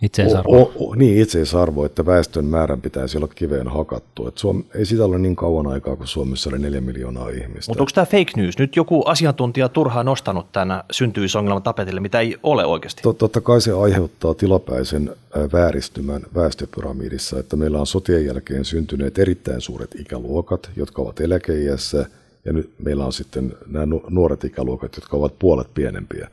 Itseisarvo. 0.01 0.61
O, 0.61 0.71
o, 0.79 0.95
niin, 0.95 1.21
itseisarvo, 1.21 1.85
että 1.85 2.05
väestön 2.05 2.45
määrän 2.45 2.81
pitäisi 2.81 3.17
olla 3.17 3.27
kiveen 3.27 3.67
hakattu. 3.67 4.27
Et 4.27 4.37
Suom, 4.37 4.63
ei 4.75 4.85
sitä 4.85 5.05
ole 5.05 5.17
niin 5.17 5.35
kauan 5.35 5.67
aikaa, 5.67 5.95
kun 5.95 6.07
Suomessa 6.07 6.49
oli 6.49 6.59
neljä 6.59 6.81
miljoonaa 6.81 7.29
ihmistä. 7.29 7.71
Mutta 7.71 7.83
onko 7.83 7.91
tämä 7.95 8.05
fake 8.05 8.31
news? 8.35 8.57
Nyt 8.57 8.75
joku 8.75 9.03
asiantuntija 9.03 9.69
turhaan 9.69 10.05
nostanut 10.05 10.51
tänä 10.51 10.83
syntyvyysongelman 10.91 11.63
tapetille, 11.63 12.01
mitä 12.01 12.19
ei 12.19 12.37
ole 12.43 12.65
oikeasti. 12.65 13.01
Totta 13.17 13.41
kai 13.41 13.61
se 13.61 13.71
aiheuttaa 13.71 14.33
tilapäisen 14.33 15.15
vääristymän 15.53 16.21
väestöpyramidissa, 16.35 17.39
että 17.39 17.55
meillä 17.55 17.79
on 17.79 17.87
sotien 17.87 18.25
jälkeen 18.25 18.65
syntyneet 18.65 19.19
erittäin 19.19 19.61
suuret 19.61 19.95
ikäluokat, 19.99 20.69
jotka 20.75 21.01
ovat 21.01 21.19
eläkeiässä, 21.19 22.05
ja 22.45 22.53
nyt 22.53 22.69
meillä 22.83 23.05
on 23.05 23.13
sitten 23.13 23.53
nämä 23.67 23.85
nuoret 24.09 24.43
ikäluokat, 24.43 24.95
jotka 24.95 25.17
ovat 25.17 25.39
puolet 25.39 25.73
pienempiä 25.73 26.29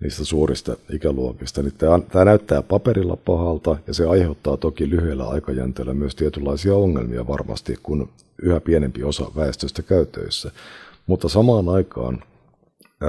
niistä 0.00 0.24
suurista 0.24 0.76
ikäluokista. 0.92 1.62
Niin 1.62 1.74
tämä, 1.78 1.98
tämä 2.08 2.24
näyttää 2.24 2.62
paperilla 2.62 3.16
pahalta 3.16 3.76
ja 3.86 3.94
se 3.94 4.06
aiheuttaa 4.06 4.56
toki 4.56 4.90
lyhyellä 4.90 5.28
aikajänteellä 5.28 5.94
myös 5.94 6.14
tietynlaisia 6.14 6.74
ongelmia 6.74 7.26
varmasti, 7.26 7.76
kun 7.82 8.08
yhä 8.42 8.60
pienempi 8.60 9.02
osa 9.02 9.30
väestöstä 9.36 9.82
käy 9.82 10.06
töissä. 10.06 10.50
Mutta 11.06 11.28
samaan 11.28 11.68
aikaan 11.68 12.22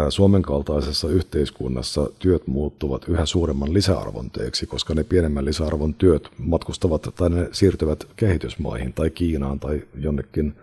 Suomen 0.10 0.42
kaltaisessa 0.42 1.08
yhteiskunnassa 1.08 2.10
työt 2.20 2.48
muuttuvat 2.48 3.08
yhä 3.08 3.26
suuremman 3.26 3.74
lisäarvon 3.74 4.32
teeksi, 4.32 4.66
koska 4.66 4.94
ne 4.94 5.04
pienemmän 5.04 5.46
lisäarvon 5.46 5.94
työt 5.94 6.30
matkustavat 6.38 7.02
tai 7.16 7.30
ne 7.30 7.50
siirtyvät 7.52 8.08
kehitysmaihin 8.16 8.94
tai 8.94 9.10
Kiinaan 9.10 9.60
tai 9.60 9.82
jonnekin 9.96 10.54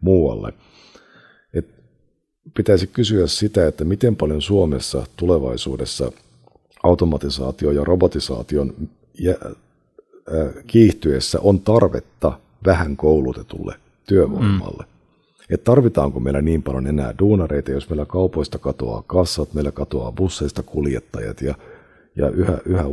muualle 0.00 0.52
pitäisi 2.54 2.86
kysyä 2.86 3.26
sitä, 3.26 3.66
että 3.66 3.84
miten 3.84 4.16
paljon 4.16 4.42
Suomessa 4.42 5.06
tulevaisuudessa 5.16 6.12
automatisaatio 6.82 7.70
ja 7.70 7.84
robotisaation 7.84 8.74
kiihtyessä 10.66 11.38
on 11.40 11.60
tarvetta 11.60 12.38
vähän 12.66 12.96
koulutetulle 12.96 13.74
työvoimalle. 14.06 14.82
Mm. 14.82 14.96
Et 15.50 15.64
tarvitaanko 15.64 16.20
meillä 16.20 16.42
niin 16.42 16.62
paljon 16.62 16.86
enää 16.86 17.14
duunareita, 17.18 17.70
jos 17.70 17.90
meillä 17.90 18.06
kaupoista 18.06 18.58
katoaa 18.58 19.02
kassat, 19.06 19.54
meillä 19.54 19.72
katoaa 19.72 20.12
busseista 20.12 20.62
kuljettajat 20.62 21.40
ja, 21.40 21.54
ja 22.16 22.28
yhä, 22.28 22.58
yhä 22.64 22.84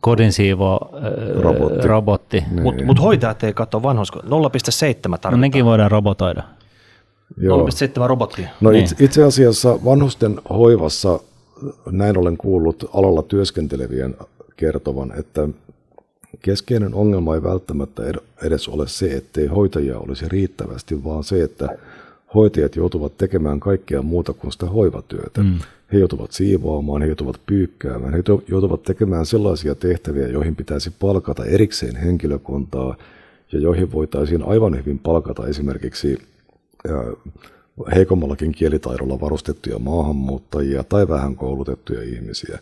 kodin 0.00 0.32
siivo 0.32 0.90
robotti. 1.40 1.86
robotti. 1.86 2.44
Niin. 2.50 2.62
Mutta 2.62 2.84
mut 2.84 3.00
hoitajat 3.00 3.44
ei 3.44 3.52
katso 3.52 3.82
vanhusko. 3.82 4.18
0,7 4.18 4.24
tarvitaan. 4.30 5.34
No 5.34 5.40
nekin 5.40 5.64
voidaan 5.64 5.90
robotoida. 5.90 6.42
0,7 7.40 8.06
robottia. 8.06 8.48
No 8.60 8.70
niin. 8.70 8.82
itse, 8.84 9.04
itse 9.04 9.24
asiassa 9.24 9.84
vanhusten 9.84 10.40
hoivassa 10.50 11.20
näin 11.90 12.18
olen 12.18 12.36
kuullut 12.36 12.90
alalla 12.94 13.22
työskentelevien 13.22 14.16
kertovan, 14.56 15.12
että 15.18 15.48
keskeinen 16.40 16.94
ongelma 16.94 17.34
ei 17.34 17.42
välttämättä 17.42 18.02
edes 18.42 18.68
ole 18.68 18.88
se, 18.88 19.06
ettei 19.06 19.46
hoitajia 19.46 19.98
olisi 19.98 20.28
riittävästi, 20.28 21.04
vaan 21.04 21.24
se, 21.24 21.42
että 21.42 21.68
hoitajat 22.34 22.76
joutuvat 22.76 23.16
tekemään 23.16 23.60
kaikkea 23.60 24.02
muuta 24.02 24.32
kuin 24.32 24.52
sitä 24.52 24.66
hoivatyötä. 24.66 25.42
Mm. 25.42 25.58
He 25.92 25.98
joutuvat 25.98 26.32
siivoamaan, 26.32 27.02
he 27.02 27.08
joutuvat 27.08 27.40
pyykkäämään, 27.46 28.14
he 28.14 28.22
joutuvat 28.48 28.82
tekemään 28.82 29.26
sellaisia 29.26 29.74
tehtäviä, 29.74 30.28
joihin 30.28 30.56
pitäisi 30.56 30.92
palkata 31.00 31.44
erikseen 31.44 31.96
henkilökuntaa 31.96 32.96
ja 33.52 33.60
joihin 33.60 33.92
voitaisiin 33.92 34.42
aivan 34.42 34.76
hyvin 34.76 34.98
palkata 34.98 35.46
esimerkiksi 35.46 36.18
heikommallakin 37.94 38.52
kielitaidolla 38.52 39.20
varustettuja 39.20 39.78
maahanmuuttajia 39.78 40.84
tai 40.84 41.08
vähän 41.08 41.36
koulutettuja 41.36 42.02
ihmisiä. 42.02 42.58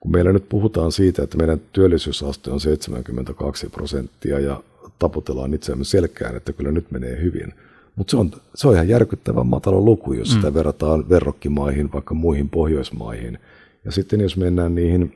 Kun 0.00 0.12
meillä 0.12 0.32
nyt 0.32 0.48
puhutaan 0.48 0.92
siitä, 0.92 1.22
että 1.22 1.36
meidän 1.36 1.60
työllisyysaste 1.72 2.50
on 2.50 2.60
72 2.60 3.68
prosenttia 3.68 4.38
ja 4.38 4.62
taputellaan 4.98 5.54
itseämme 5.54 5.84
selkään, 5.84 6.36
että 6.36 6.52
kyllä 6.52 6.72
nyt 6.72 6.90
menee 6.90 7.22
hyvin. 7.22 7.54
Mutta 7.96 8.10
se 8.10 8.16
on, 8.16 8.30
se 8.54 8.68
on 8.68 8.74
ihan 8.74 8.88
järkyttävän 8.88 9.46
matala 9.46 9.80
luku, 9.80 10.12
jos 10.12 10.28
mm. 10.28 10.34
sitä 10.34 10.54
verrataan 10.54 11.08
verrokkimaihin, 11.08 11.92
vaikka 11.92 12.14
muihin 12.14 12.50
Pohjoismaihin. 12.50 13.38
Ja 13.84 13.92
sitten 13.92 14.20
jos 14.20 14.36
mennään 14.36 14.74
niihin 14.74 15.12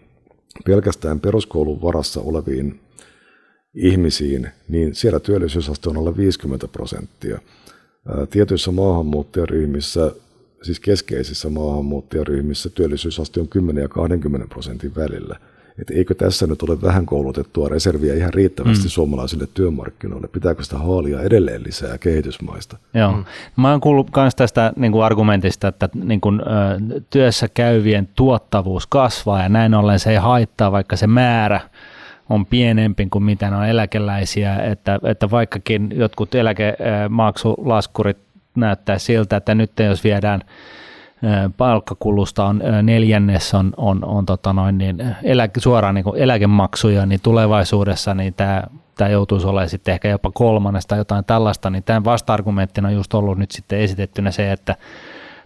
pelkästään 0.65 1.21
peruskoulun 1.21 1.83
varassa 1.83 2.21
oleviin 2.21 2.81
ihmisiin, 3.75 4.49
niin 4.69 4.95
siellä 4.95 5.21
työllisyysaste 5.21 5.91
on 5.91 5.97
alle 5.97 6.17
50 6.17 6.69
prosenttia 6.69 7.39
tietyissä 8.31 8.71
maahanmuuttajaryhmissä, 8.71 10.13
siis 10.63 10.81
keskeisissä 10.81 11.51
maahanmuuttajaryhmissä 11.51 12.71
työllisyysaste 12.71 13.41
on 13.41 13.49
10 13.49 13.83
ja 13.83 13.89
20 13.89 14.47
prosentin 14.49 14.95
välillä. 14.97 15.37
Et 15.79 15.91
eikö 15.91 16.15
tässä 16.15 16.47
nyt 16.47 16.63
ole 16.63 16.83
vähän 16.83 17.07
koulutettua 17.07 17.69
reserviä 17.69 18.15
ihan 18.15 18.35
riittävästi 18.35 18.85
mm. 18.85 18.89
suomalaisille 18.89 19.49
työmarkkinoille? 19.55 20.29
Pitääkö 20.29 20.63
sitä 20.63 20.79
haalia 20.79 21.21
edelleen 21.21 21.63
lisää 21.65 21.99
kehitysmaista? 21.99 22.77
Joo. 22.95 23.13
Mm. 23.13 23.25
Mä 23.57 23.71
oon 23.71 23.81
kuullut 23.81 24.11
myös 24.17 24.35
tästä 24.35 24.73
niin 24.77 24.93
kuin 24.93 25.05
argumentista, 25.05 25.69
että 25.69 25.89
niin 25.95 26.21
kuin, 26.21 26.41
ö, 26.41 26.45
työssä 27.11 27.49
käyvien 27.49 28.09
tuottavuus 28.15 28.87
kasvaa 28.87 29.43
ja 29.43 29.49
näin 29.49 29.75
ollen 29.75 29.99
se 29.99 30.11
ei 30.11 30.17
haittaa, 30.17 30.73
vaikka 30.73 30.97
se 30.97 31.07
määrä– 31.07 31.61
on 32.31 32.47
pienempi 32.47 33.07
kuin 33.11 33.25
mitä 33.25 33.51
ne 33.51 33.57
on 33.57 33.69
eläkeläisiä, 33.69 34.57
että, 34.57 34.99
että 35.05 35.31
vaikkakin 35.31 35.93
jotkut 35.95 36.35
eläkemaksulaskurit 36.35 38.19
näyttää 38.55 38.99
siltä, 38.99 39.37
että 39.37 39.55
nyt 39.55 39.71
jos 39.79 40.05
viedään 40.05 40.41
palkkakulusta 41.57 42.45
on 42.45 42.63
neljännes 42.83 43.55
on, 43.55 43.75
on, 43.77 44.05
on 44.05 44.27
tota 44.27 44.53
noin 44.53 44.79
niin, 44.79 45.17
eläke, 45.23 45.61
suoraan 45.61 45.95
niin 45.95 46.05
eläkemaksuja, 46.17 47.07
niin 47.07 47.21
tulevaisuudessa 47.21 48.15
niin 48.15 48.35
tämä, 48.35 48.63
tämä 48.97 49.11
joutuisi 49.11 49.47
olemaan 49.47 49.69
sitten 49.69 49.93
ehkä 49.93 50.09
jopa 50.09 50.31
kolmannesta 50.31 50.89
tai 50.89 50.99
jotain 50.99 51.25
tällaista, 51.25 51.71
niin 51.71 51.83
tämän 51.83 52.05
vasta-argumenttina 52.05 52.89
on 52.89 52.95
just 52.95 53.15
ollut 53.15 53.39
nyt 53.39 53.51
sitten 53.51 53.79
esitettynä 53.79 54.31
se, 54.31 54.53
että 54.53 54.77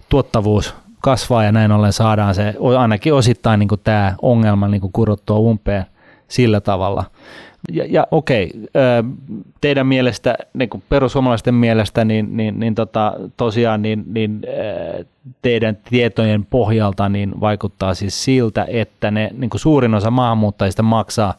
tuottavuus 0.09 0.75
kasvaa 1.01 1.45
ja 1.45 1.53
näin 1.53 1.73
ollen 1.73 1.93
saadaan 1.93 2.35
se 2.35 2.55
ainakin 2.79 3.15
osittain 3.15 3.61
niin 3.61 3.69
tämä 3.85 4.15
ongelma 4.23 4.69
niin 4.69 4.93
kurottua 4.93 5.39
umpeen– 5.39 5.87
sillä 6.29 6.61
tavalla. 6.61 7.05
Ja, 7.73 7.85
ja 7.89 8.07
okei, 8.11 8.51
teidän 9.61 9.87
mielestä, 9.87 10.35
niin 10.55 10.69
kuin 10.69 10.83
perussuomalaisten 10.89 11.55
mielestä, 11.55 12.05
niin, 12.05 12.37
niin, 12.37 12.61
niin 12.61 12.75
tota, 12.75 13.15
tosiaan 13.37 13.83
niin, 13.83 14.05
niin, 14.07 14.43
teidän 15.43 15.79
tietojen 15.91 16.47
pohjalta 16.47 17.09
niin 17.09 17.41
vaikuttaa 17.41 17.95
siis 17.95 18.25
siltä, 18.25 18.67
että 18.69 19.11
ne, 19.11 19.31
niin 19.39 19.51
kuin 19.51 19.61
suurin 19.61 19.95
osa 19.95 20.11
maahanmuuttajista 20.11 20.83
maksaa 20.83 21.35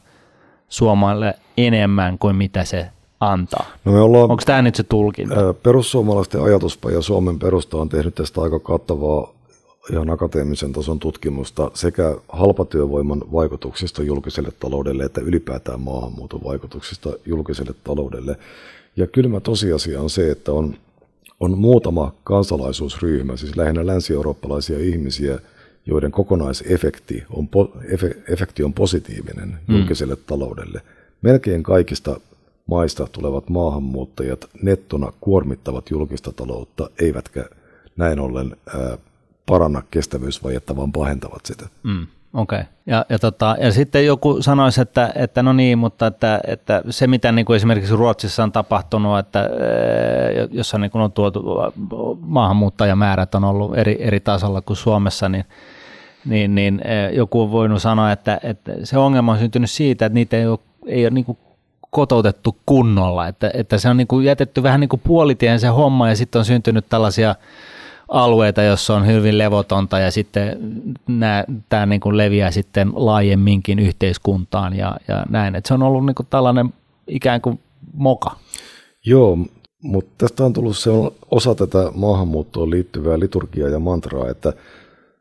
Suomalle 0.70 1.34
enemmän 1.58 2.18
kuin 2.18 2.36
mitä 2.36 2.64
se 2.64 2.90
antaa. 3.20 3.66
No 3.86 3.92
me 3.92 4.00
ollaan, 4.00 4.32
Onko 4.32 4.44
tämä 4.46 4.62
nyt 4.62 4.76
se 4.76 4.84
tulkinta? 4.84 5.54
Perussuomalaisten 5.64 6.44
ajatuspaja 6.44 7.02
Suomen 7.02 7.40
perusta 7.40 7.78
on 7.78 7.90
tehnyt 7.90 8.16
tästä 8.16 8.42
aika 8.42 8.60
kattavaa 8.60 9.39
ihan 9.92 10.10
akateemisen 10.10 10.72
tason 10.72 11.00
tutkimusta 11.00 11.72
sekä 11.74 12.18
halpatyövoiman 12.30 13.22
vaikutuksista 13.32 14.04
julkiselle 14.04 14.52
taloudelle 14.60 15.04
että 15.04 15.22
ylipäätään 15.22 15.82
maahanmuuton 15.82 16.44
vaikutuksista 16.44 17.14
julkiselle 17.26 17.74
taloudelle. 17.84 18.36
Ja 18.96 19.08
kylmä 19.08 19.40
tosiasia 19.40 20.02
on 20.02 20.10
se, 20.10 20.32
että 20.32 20.52
on, 20.52 20.76
on 21.40 21.58
muutama 21.58 22.14
kansalaisuusryhmä, 22.24 23.38
siis 23.38 23.58
lähinnä 23.58 23.88
länsi-eurooppalaisia 23.88 24.80
ihmisiä, 24.80 25.40
joiden 25.86 26.12
kokonaisefekti 26.12 27.24
on, 27.30 27.50
efekti 28.28 28.64
on 28.64 28.74
positiivinen 28.74 29.58
hmm. 29.68 29.78
julkiselle 29.78 30.16
taloudelle. 30.16 30.82
Melkein 31.22 31.64
kaikista 31.64 32.20
maista 32.66 33.08
tulevat 33.12 33.50
maahanmuuttajat 33.50 34.50
nettona 34.62 35.14
kuormittavat 35.22 35.90
julkista 35.90 36.32
taloutta, 36.32 36.90
eivätkä 37.00 37.46
näin 37.98 38.20
ollen 38.20 38.56
ää, 38.76 38.98
paranna 39.50 39.84
kestävyysvajetta, 39.92 40.76
vaan 40.76 40.92
pahentavat 40.92 41.46
sitä. 41.46 41.66
Mm. 41.84 42.08
Okei. 42.34 42.60
Okay. 42.60 42.72
Ja, 42.86 43.06
ja, 43.10 43.20
tota, 43.20 43.56
ja 43.62 43.72
sitten 43.72 44.06
joku 44.06 44.42
sanoisi, 44.42 44.82
että, 44.82 45.12
että 45.16 45.44
no 45.44 45.54
niin, 45.54 45.78
mutta 45.78 46.08
että, 46.08 46.40
että 46.48 46.82
se 46.90 47.08
mitä 47.08 47.32
niin 47.32 47.46
kuin 47.46 47.56
esimerkiksi 47.56 47.96
Ruotsissa 47.96 48.44
on 48.44 48.52
tapahtunut, 48.52 49.20
että 49.20 49.44
eh, 49.44 50.48
jossa 50.52 50.78
niin 50.78 50.92
kuin 50.92 51.02
on 51.02 51.12
tuotu 51.12 51.44
maahanmuuttajamäärät 52.20 53.36
on 53.36 53.44
ollut 53.44 53.78
eri, 53.78 53.98
eri 54.00 54.20
tasolla 54.20 54.62
kuin 54.62 54.78
Suomessa, 54.78 55.30
niin, 55.30 55.46
niin, 56.26 56.56
niin 56.56 56.82
eh, 56.86 57.14
joku 57.14 57.42
on 57.42 57.52
voinut 57.52 57.82
sanoa, 57.82 58.12
että, 58.12 58.40
että 58.44 58.72
se 58.84 58.98
ongelma 58.98 59.32
on 59.32 59.40
syntynyt 59.40 59.72
siitä, 59.72 60.06
että 60.06 60.14
niitä 60.14 60.38
ei 60.38 60.48
ole, 60.48 60.60
ei 60.86 61.06
ole 61.06 61.10
niin 61.10 61.26
kuin 61.26 61.38
kotoutettu 61.90 62.58
kunnolla, 62.66 63.28
että, 63.28 63.52
että 63.54 63.78
se 63.78 63.90
on 63.90 63.98
niin 63.98 64.08
kuin 64.08 64.26
jätetty 64.26 64.64
vähän 64.64 64.80
niin 64.80 64.90
kuin 64.90 65.02
puolitien 65.04 65.60
se 65.60 65.68
homma 65.68 66.10
ja 66.10 66.16
sitten 66.16 66.40
on 66.40 66.46
syntynyt 66.46 66.86
tällaisia– 66.90 67.36
alueita, 68.10 68.64
jossa 68.64 68.96
on 68.96 69.08
hyvin 69.08 69.38
levotonta 69.38 70.00
ja 70.00 70.12
sitten 70.12 70.58
tämä 71.70 71.86
niin 71.86 72.02
kuin 72.02 72.18
leviää 72.18 72.52
sitten 72.52 72.92
laajemminkin 72.96 73.80
yhteiskuntaan 73.80 74.78
ja, 74.78 74.98
ja 75.08 75.26
näin. 75.30 75.56
Et 75.56 75.66
se 75.66 75.74
on 75.74 75.84
ollut 75.84 76.06
niin 76.06 76.16
kuin 76.16 76.28
tällainen 76.30 76.74
ikään 77.08 77.42
kuin 77.42 77.60
moka. 77.94 78.36
Joo, 79.06 79.38
mutta 79.84 80.12
tästä 80.18 80.46
on 80.46 80.54
tullut 80.54 80.78
se 80.78 80.90
osa 81.32 81.56
tätä 81.56 81.92
maahanmuuttoon 81.96 82.70
liittyvää 82.70 83.20
liturgiaa 83.20 83.70
ja 83.70 83.80
mantraa, 83.80 84.30
että 84.30 84.54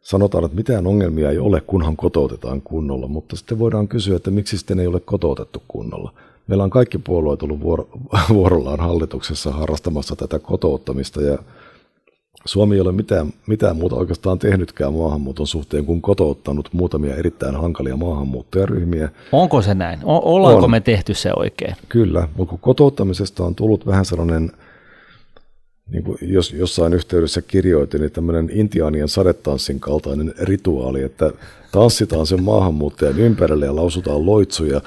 sanotaan, 0.03 0.45
että 0.45 0.57
mitään 0.57 0.87
ongelmia 0.87 1.31
ei 1.31 1.39
ole, 1.39 1.61
kunhan 1.61 1.97
kotoutetaan 1.97 2.63
kunnolla, 2.63 3.09
mutta 3.09 3.37
sitten 3.37 3.59
voidaan 3.59 3.89
kysyä, 3.89 4.17
että 4.17 4.31
miksi 4.31 4.59
sitten 4.59 4.81
ei 4.81 4.87
ole 4.87 5.01
kotoutettu 5.01 5.63
kunnolla. 5.69 6.13
Meillä 6.47 6.65
on 6.65 6.71
kaikki 6.71 6.99
puolueet 6.99 7.43
ollut 7.43 7.61
vuorollaan 8.35 8.81
hallituksessa 8.81 9.53
harrastamassa 9.53 10.17
tätä 10.17 10.39
kotouttamista 10.39 11.23
ja 11.23 11.39
Suomi 12.45 12.75
ei 12.75 12.81
ole 12.81 12.93
mitään, 12.93 13.33
mitään 13.47 13.77
muuta 13.77 13.97
oikeastaan 13.97 14.39
tehnytkään 14.39 14.93
maahanmuuton 14.93 15.47
suhteen 15.47 15.85
kuin 15.87 16.03
kotouttanut 16.03 16.69
muutamia 16.73 17.17
erittäin 17.17 17.57
hankalia 17.57 17.97
maahanmuuttajaryhmiä. 17.97 19.09
Onko 19.33 19.63
se 19.63 19.75
näin? 19.75 20.01
O- 20.05 20.35
ollaanko 20.35 20.65
on. 20.65 20.71
me 20.71 20.81
tehty 20.81 21.15
se 21.15 21.31
oikein? 21.37 21.77
Kyllä, 21.89 22.29
mutta 22.37 22.51
kun 22.51 22.59
kotouttamisesta 22.59 23.45
on 23.45 23.55
tullut 23.55 23.87
vähän 23.87 24.05
sellainen, 24.05 24.53
niin 25.91 26.05
kuin 26.05 26.19
jos 26.23 26.53
jossain 26.53 26.95
yhteydessä 26.95 27.43
kirjoitin, 27.43 28.01
niin 28.01 28.13
tämmöinen 28.13 28.51
intiaanien 28.53 29.09
sadetanssin 29.09 29.81
kaltainen 29.81 30.35
rituaali, 30.41 31.03
että 31.03 31.33
tanssitaan 31.73 32.27
sen 32.27 32.43
maahanmuuttajan 32.43 33.19
ympärille 33.19 33.67
ja 33.67 33.77
lausutaan 33.77 34.27
loitsuja, 34.27 34.81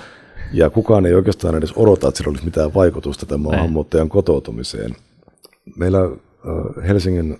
ja 0.54 0.70
kukaan 0.70 1.06
ei 1.06 1.14
oikeastaan 1.14 1.56
edes 1.56 1.74
odota, 1.76 2.08
että 2.08 2.18
sillä 2.18 2.30
olisi 2.30 2.46
mitään 2.46 2.74
vaikutusta 2.74 3.26
tämän 3.26 3.42
maahanmuuttajan 3.42 4.10
kotoutumiseen. 4.10 4.96
Meillä 5.76 6.00
Helsingin 6.88 7.40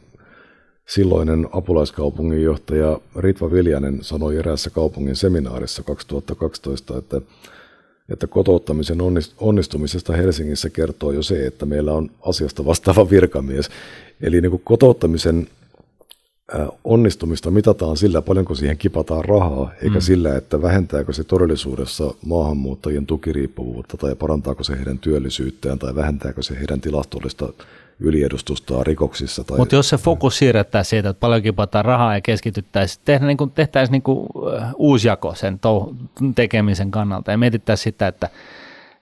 silloinen 0.88 1.48
apulaiskaupunginjohtaja 1.52 3.00
Ritva 3.16 3.52
Viljanen 3.52 3.98
sanoi 4.02 4.38
eräässä 4.38 4.70
kaupungin 4.70 5.16
seminaarissa 5.16 5.84
2012, 5.84 6.98
että, 6.98 7.22
että 8.10 8.28
kotouttamisen 8.28 8.98
onnistumisesta 9.38 10.14
Helsingissä 10.14 10.70
kertoo 10.70 11.12
jo 11.12 11.24
se, 11.24 11.48
että 11.48 11.66
meillä 11.66 11.94
on 11.94 12.12
asiasta 12.22 12.66
vastaava 12.66 13.10
virkamies. 13.10 13.70
Eli 14.22 14.42
niin 14.42 14.52
kuin 14.52 14.62
kotouttamisen 14.66 15.48
onnistumista 16.84 17.52
mitataan 17.52 17.98
sillä, 17.98 18.22
paljonko 18.22 18.56
siihen 18.56 18.78
kipataan 18.78 19.26
rahaa, 19.26 19.72
eikä 19.82 19.96
mm. 19.96 20.02
sillä, 20.02 20.36
että 20.36 20.62
vähentääkö 20.62 21.14
se 21.14 21.24
todellisuudessa 21.24 22.14
maahanmuuttajien 22.26 23.06
tukiriippuvuutta 23.06 23.98
tai 23.98 24.16
parantaako 24.16 24.64
se 24.64 24.78
heidän 24.78 25.00
työllisyyttään 25.00 25.80
tai 25.80 25.96
vähentääkö 25.96 26.42
se 26.44 26.60
heidän 26.60 26.82
tilastollista 26.82 27.54
yliedustusta 28.02 28.84
rikoksissa. 28.84 29.44
Tai... 29.44 29.58
Mutta 29.58 29.76
jos 29.76 29.90
se 29.90 29.98
fokus 29.98 30.38
siirrettäisiin 30.38 30.90
siitä, 30.90 31.10
että 31.10 31.20
paljon 31.20 31.42
kipataan 31.42 31.86
rahaa 31.86 32.16
ja 32.16 32.22
keskityttäisiin, 32.22 33.02
tehdä 33.06 33.26
niin 33.26 33.38
kuin, 33.38 33.52
tehtäisiin 33.52 33.92
niin 33.92 34.02
kuin 34.02 34.28
uusjako 34.76 35.36
sen 35.36 35.60
tekemisen 36.36 36.92
kannalta 36.92 37.32
ja 37.32 37.38
mietittäisiin 37.38 37.84
sitä, 37.84 38.08
että 38.08 38.30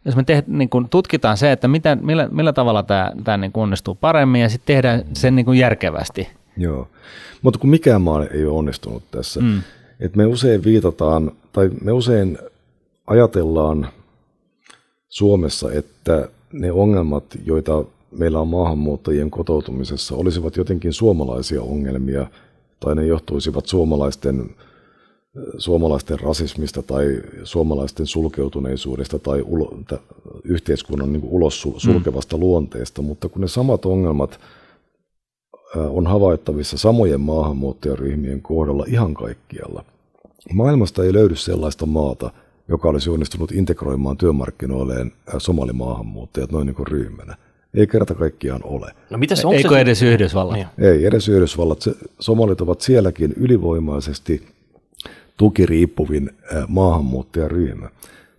jos 0.05 0.15
me 0.15 0.23
teht, 0.23 0.47
niin 0.47 0.69
kuin 0.69 0.89
tutkitaan 0.89 1.38
se, 1.38 1.51
että 1.51 1.67
mitä, 1.67 1.95
millä, 1.95 2.29
millä 2.31 2.53
tavalla 2.53 2.83
tämä, 2.83 3.12
tämä 3.23 3.38
niin 3.38 3.51
kuin 3.51 3.63
onnistuu 3.63 3.95
paremmin 3.95 4.41
ja 4.41 4.49
sitten 4.49 4.75
tehdään 4.75 5.03
sen 5.13 5.35
niin 5.35 5.45
kuin 5.45 5.59
järkevästi. 5.59 6.27
Joo, 6.57 6.88
mutta 7.41 7.59
kun 7.59 7.69
mikään 7.69 8.01
maa 8.01 8.25
ei 8.25 8.45
ole 8.45 8.57
onnistunut 8.57 9.03
tässä, 9.12 9.41
mm. 9.41 9.62
että 9.99 10.17
me 10.17 10.25
usein 10.25 10.63
viitataan 10.63 11.31
tai 11.53 11.69
me 11.83 11.91
usein 11.91 12.38
ajatellaan 13.07 13.88
Suomessa, 15.09 15.71
että 15.71 16.29
ne 16.53 16.71
ongelmat, 16.71 17.23
joita 17.45 17.83
meillä 18.12 18.39
on 18.39 18.48
maahanmuuttajien 18.48 19.32
kotoutumisessa 19.32 20.15
olisivat 20.15 20.56
jotenkin 20.56 20.93
suomalaisia 20.93 21.62
ongelmia 21.62 22.28
tai 22.80 22.95
ne 22.95 23.06
johtuisivat 23.06 23.65
suomalaisten, 23.65 24.56
suomalaisten 25.58 26.19
rasismista 26.19 26.84
tai 26.84 27.22
suomalaisten 27.43 28.06
sulkeutuneisuudesta 28.06 29.19
tai 29.19 29.41
ulo, 29.41 29.78
t- 29.88 30.02
yhteiskunnan 30.43 31.13
niin 31.13 31.24
ulos 31.24 31.65
mm. 31.65 31.74
sulkevasta 31.78 32.38
mm. 32.38 32.41
luonteesta, 32.41 33.02
mutta 33.02 33.30
kun 33.30 33.41
ne 33.41 33.48
samat 33.48 33.86
ongelmat 33.86 34.39
on 35.76 36.08
havaittavissa 36.08 36.78
samojen 36.78 37.22
maahanmuuttajaryhmien 37.22 38.41
kohdalla 38.41 38.86
ihan 38.88 39.13
kaikkialla. 39.13 39.84
Maailmasta 40.54 41.04
ei 41.04 41.13
löydy 41.13 41.36
sellaista 41.36 41.86
maata, 41.86 42.32
joka 42.67 42.89
olisi 42.89 43.10
onnistunut 43.10 43.52
integroimaan 43.52 44.17
työmarkkinoilleen 44.17 45.12
somalimaahanmuuttajat 45.38 46.52
noin 46.52 46.65
niin 46.65 46.76
kuin 46.76 46.88
ryhmänä– 46.88 47.36
ei 47.73 47.88
kerta 47.88 48.15
kaikkiaan 48.15 48.62
ole. 48.63 48.91
No 49.10 49.17
mitäs, 49.17 49.45
onko 49.45 49.58
Eikö 49.58 49.69
se... 49.69 49.79
edes 49.79 50.01
Yhdysvallat? 50.01 50.55
Niin. 50.55 50.67
Ei 50.77 51.05
edes 51.05 51.29
Yhdysvallat. 51.29 51.82
Se, 51.82 51.95
somalit 52.19 52.62
ovat 52.62 52.82
sielläkin 52.82 53.34
ylivoimaisesti 53.38 54.47
tukiriippuvin 55.38 56.29
maahanmuuttajaryhmä. 56.67 57.89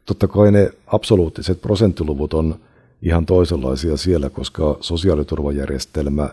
Totta 0.07 0.29
kai 0.29 0.53
ne 0.53 0.71
absoluuttiset 0.87 1.61
prosenttiluvut 1.61 2.35
on 2.35 2.55
ihan 3.03 3.27
toisenlaisia 3.27 3.97
siellä, 3.97 4.31
koska 4.31 4.77
sosiaaliturvajärjestelmä 4.81 6.29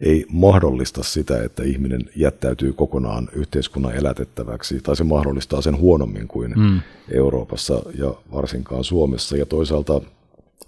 ei 0.00 0.26
mahdollista 0.28 1.02
sitä, 1.02 1.42
että 1.42 1.62
ihminen 1.62 2.00
jättäytyy 2.16 2.72
kokonaan 2.72 3.28
yhteiskunnan 3.32 3.94
elätettäväksi, 3.94 4.80
tai 4.80 4.96
se 4.96 5.04
mahdollistaa 5.04 5.62
sen 5.62 5.78
huonommin 5.78 6.28
kuin 6.28 6.52
mm. 6.56 6.80
Euroopassa 7.10 7.82
ja 7.98 8.14
varsinkaan 8.32 8.84
Suomessa. 8.84 9.36
Ja 9.36 9.46
toisaalta 9.46 10.00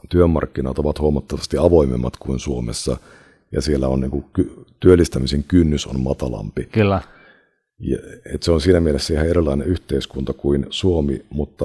työmarkkinat 0.09 0.79
ovat 0.79 1.01
huomattavasti 1.01 1.59
avoimemmat 1.59 2.17
kuin 2.17 2.39
Suomessa 2.39 2.97
ja 3.53 3.63
siellä 3.63 3.89
on 3.89 4.01
niin 4.01 4.11
kuin, 4.11 4.25
työllistämisen 4.81 5.45
kynnys 5.49 5.87
on 5.87 6.01
matalampi. 6.01 6.69
Kyllä. 6.73 7.03
Ja, 7.79 7.99
et 8.35 8.43
se 8.43 8.53
on 8.53 8.61
siinä 8.61 8.81
mielessä 8.81 9.15
ihan 9.15 9.27
erilainen 9.27 9.67
yhteiskunta 9.67 10.33
kuin 10.33 10.67
Suomi, 10.71 11.25
mutta, 11.31 11.65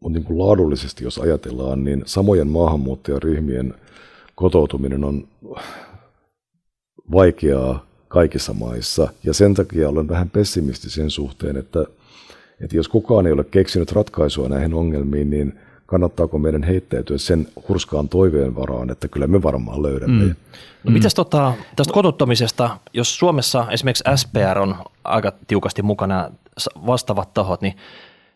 mutta 0.00 0.18
niin 0.18 0.24
kuin 0.24 0.38
laadullisesti 0.38 1.04
jos 1.04 1.18
ajatellaan, 1.18 1.84
niin 1.84 2.02
samojen 2.06 2.48
maahanmuuttajaryhmien 2.48 3.74
kotoutuminen 4.34 5.04
on 5.04 5.28
vaikeaa 7.12 7.86
kaikissa 8.08 8.52
maissa. 8.52 9.08
Ja 9.24 9.34
sen 9.34 9.54
takia 9.54 9.88
olen 9.88 10.08
vähän 10.08 10.30
pessimisti 10.30 10.90
sen 10.90 11.10
suhteen, 11.10 11.56
että, 11.56 11.84
että 12.60 12.76
jos 12.76 12.88
kukaan 12.88 13.26
ei 13.26 13.32
ole 13.32 13.44
keksinyt 13.44 13.92
ratkaisua 13.92 14.48
näihin 14.48 14.74
ongelmiin, 14.74 15.30
niin– 15.30 15.52
kannattaako 15.86 16.38
meidän 16.38 16.62
heittäytyä 16.62 17.18
sen 17.18 17.48
hurskaan 17.68 18.08
toiveen 18.08 18.54
varaan, 18.54 18.90
että 18.90 19.08
kyllä 19.08 19.26
me 19.26 19.42
varmaan 19.42 19.82
löydämme. 19.82 20.24
Mm. 20.24 20.34
No 20.84 20.90
mitäs 20.90 21.14
tota, 21.14 21.52
tästä 21.76 21.92
kotottamisesta, 21.92 22.78
jos 22.92 23.18
Suomessa 23.18 23.66
esimerkiksi 23.70 24.04
SPR 24.16 24.58
on 24.58 24.76
aika 25.04 25.32
tiukasti 25.46 25.82
mukana 25.82 26.30
vastaavat 26.86 27.34
tahot, 27.34 27.60
niin 27.60 27.76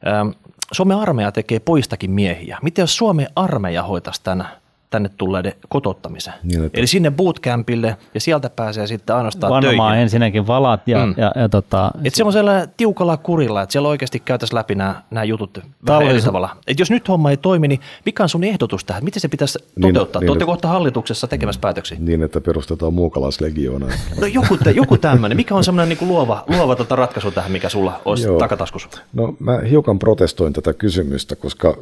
ähm, 0.07 0.29
Suomen 0.73 0.97
armeija 0.97 1.33
tekee 1.33 1.61
poistakin 1.61 2.11
miehiä. 2.11 2.59
Miten 2.63 2.83
jos 2.83 2.97
Suomen 2.97 3.27
armeija 3.37 3.83
hoitaisi 3.83 4.21
tämän 4.23 4.49
tänne 4.91 5.11
tulleiden 5.17 5.53
kotottamisen. 5.69 6.33
Niin, 6.43 6.65
että... 6.65 6.79
Eli 6.79 6.87
sinne 6.87 7.11
bootcampille 7.11 7.97
ja 8.15 8.21
sieltä 8.21 8.51
pääsee 8.51 8.87
sitten 8.87 9.17
ainoastaan 9.17 9.53
Vannomaan 9.53 9.91
töihin. 9.91 10.03
ensinnäkin 10.03 10.47
valat 10.47 10.89
ja, 10.89 11.07
mm. 11.07 11.15
ja, 11.17 11.33
ja 11.37 11.49
tota... 11.49 11.91
Et 12.05 12.15
se 12.15 12.25
on 12.25 12.33
sellainen 12.33 12.69
tiukalla 12.77 13.17
kurilla, 13.17 13.63
että 13.63 13.73
siellä 13.73 13.89
oikeasti 13.89 14.21
käytäisiin 14.21 14.57
läpi 14.57 14.75
nämä, 14.75 15.03
nämä 15.11 15.25
jutut 15.25 15.61
vähän 15.87 16.03
eri 16.03 16.23
tavalla. 16.23 16.57
Et 16.67 16.79
jos 16.79 16.91
nyt 16.91 17.09
homma 17.09 17.31
ei 17.31 17.37
toimi, 17.37 17.69
niin 17.69 17.81
mikä 18.07 18.23
on 18.23 18.29
sun 18.29 18.45
ehdotus 18.45 18.85
tähän? 18.85 19.05
Miten 19.05 19.21
se 19.21 19.29
pitäisi 19.29 19.59
niin, 19.77 19.95
toteuttaa? 19.95 20.23
Niin, 20.23 20.39
Te 20.39 20.45
kohta 20.45 20.69
hallituksessa 20.69 21.27
tekemässä 21.27 21.61
päätöksiä. 21.61 21.99
Niin, 22.01 22.23
että 22.23 22.41
perustetaan 22.41 22.95
muukalaislegioona. 22.95 23.87
no 24.21 24.27
joku, 24.27 24.59
joku 24.75 24.97
tämmöinen. 24.97 25.37
Mikä 25.37 25.55
on 25.55 25.65
semmoinen 25.65 25.99
niin 25.99 26.09
luova, 26.09 26.45
luova 26.47 26.77
tota 26.77 26.97
ratkaisu 26.97 27.31
tähän, 27.31 27.53
mikä 27.53 27.69
sulla 27.69 28.01
olisi 28.05 28.27
Joo. 28.27 28.39
takataskussa? 28.39 28.89
No 29.13 29.37
mä 29.39 29.59
hiukan 29.71 29.99
protestoin 29.99 30.53
tätä 30.53 30.73
kysymystä, 30.73 31.37
koska 31.37 31.77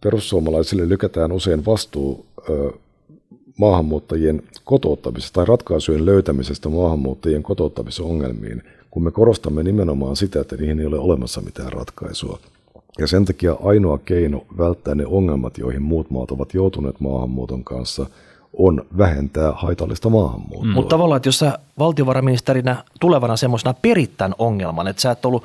perussuomalaisille 0.00 0.88
lykätään 0.88 1.32
usein 1.32 1.66
vastuu 1.66 2.26
maahanmuuttajien 3.58 4.42
kotouttamisesta 4.64 5.34
tai 5.34 5.44
ratkaisujen 5.44 6.06
löytämisestä 6.06 6.68
maahanmuuttajien 6.68 7.42
kotouttamisongelmiin, 7.42 8.62
kun 8.90 9.04
me 9.04 9.10
korostamme 9.10 9.62
nimenomaan 9.62 10.16
sitä, 10.16 10.40
että 10.40 10.56
niihin 10.56 10.80
ei 10.80 10.86
ole 10.86 10.98
olemassa 10.98 11.40
mitään 11.40 11.72
ratkaisua. 11.72 12.38
Ja 12.98 13.06
sen 13.06 13.24
takia 13.24 13.56
ainoa 13.64 13.98
keino 13.98 14.44
välttää 14.58 14.94
ne 14.94 15.06
ongelmat, 15.06 15.58
joihin 15.58 15.82
muut 15.82 16.10
maat 16.10 16.30
ovat 16.30 16.54
joutuneet 16.54 17.00
maahanmuuton 17.00 17.64
kanssa, 17.64 18.06
on 18.58 18.86
vähentää 18.98 19.52
haitallista 19.52 20.08
maahanmuuttoa. 20.08 20.64
Mm. 20.64 20.72
Mutta 20.72 20.94
tavallaan, 20.94 21.16
että 21.16 21.28
jos 21.28 21.38
sä 21.38 21.58
valtiovarainministerinä 21.78 22.84
tulevana 23.00 23.36
semmoisena 23.36 23.74
perittän 23.82 24.34
ongelman, 24.38 24.88
että 24.88 25.02
sä 25.02 25.10
et 25.10 25.24
ollut, 25.24 25.44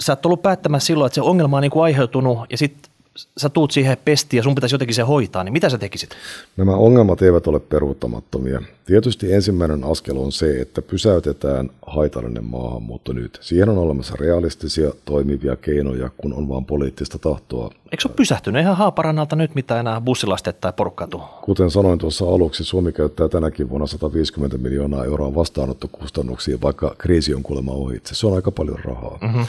sä 0.00 0.12
et 0.12 0.26
ollut 0.26 0.42
päättämässä 0.42 0.86
silloin, 0.86 1.06
että 1.06 1.14
se 1.14 1.20
ongelma 1.20 1.56
on 1.56 1.62
niin 1.62 1.70
kuin 1.70 1.82
aiheutunut 1.82 2.38
ja 2.50 2.58
sitten 2.58 2.89
sä 3.36 3.48
tuut 3.48 3.70
siihen 3.70 3.96
pestiin 4.04 4.38
ja 4.38 4.42
sun 4.42 4.54
pitäisi 4.54 4.74
jotenkin 4.74 4.94
se 4.94 5.02
hoitaa, 5.02 5.44
niin 5.44 5.52
mitä 5.52 5.68
sä 5.68 5.78
tekisit? 5.78 6.10
Nämä 6.56 6.76
ongelmat 6.76 7.22
eivät 7.22 7.46
ole 7.46 7.60
peruuttamattomia. 7.60 8.62
Tietysti 8.86 9.32
ensimmäinen 9.32 9.84
askel 9.84 10.16
on 10.16 10.32
se, 10.32 10.60
että 10.60 10.82
pysäytetään 10.82 11.70
haitallinen 11.86 12.44
maahanmuutto 12.44 13.12
nyt. 13.12 13.38
Siihen 13.42 13.68
on 13.68 13.78
olemassa 13.78 14.14
realistisia, 14.20 14.90
toimivia 15.04 15.56
keinoja, 15.56 16.10
kun 16.16 16.34
on 16.34 16.48
vain 16.48 16.64
poliittista 16.64 17.18
tahtoa. 17.18 17.70
Eikö 17.84 18.02
se 18.02 18.08
ole 18.08 18.14
pysähtynyt 18.16 18.62
ihan 18.62 18.76
Haaparannalta 18.76 19.36
nyt, 19.36 19.54
mitä 19.54 19.80
enää 19.80 20.00
bussilastet 20.00 20.60
tai 20.60 20.72
porukkaa 20.72 21.08
Kuten 21.42 21.70
sanoin 21.70 21.98
tuossa 21.98 22.24
aluksi, 22.24 22.64
Suomi 22.64 22.92
käyttää 22.92 23.28
tänäkin 23.28 23.70
vuonna 23.70 23.86
150 23.86 24.58
miljoonaa 24.58 25.04
euroa 25.04 25.34
vastaanottokustannuksiin, 25.34 26.60
vaikka 26.60 26.94
kriisi 26.98 27.34
on 27.34 27.42
kuulemma 27.42 27.72
ohitse. 27.72 28.14
Se 28.14 28.26
on 28.26 28.34
aika 28.34 28.50
paljon 28.50 28.78
rahaa. 28.84 29.18
Mm-hmm 29.22 29.46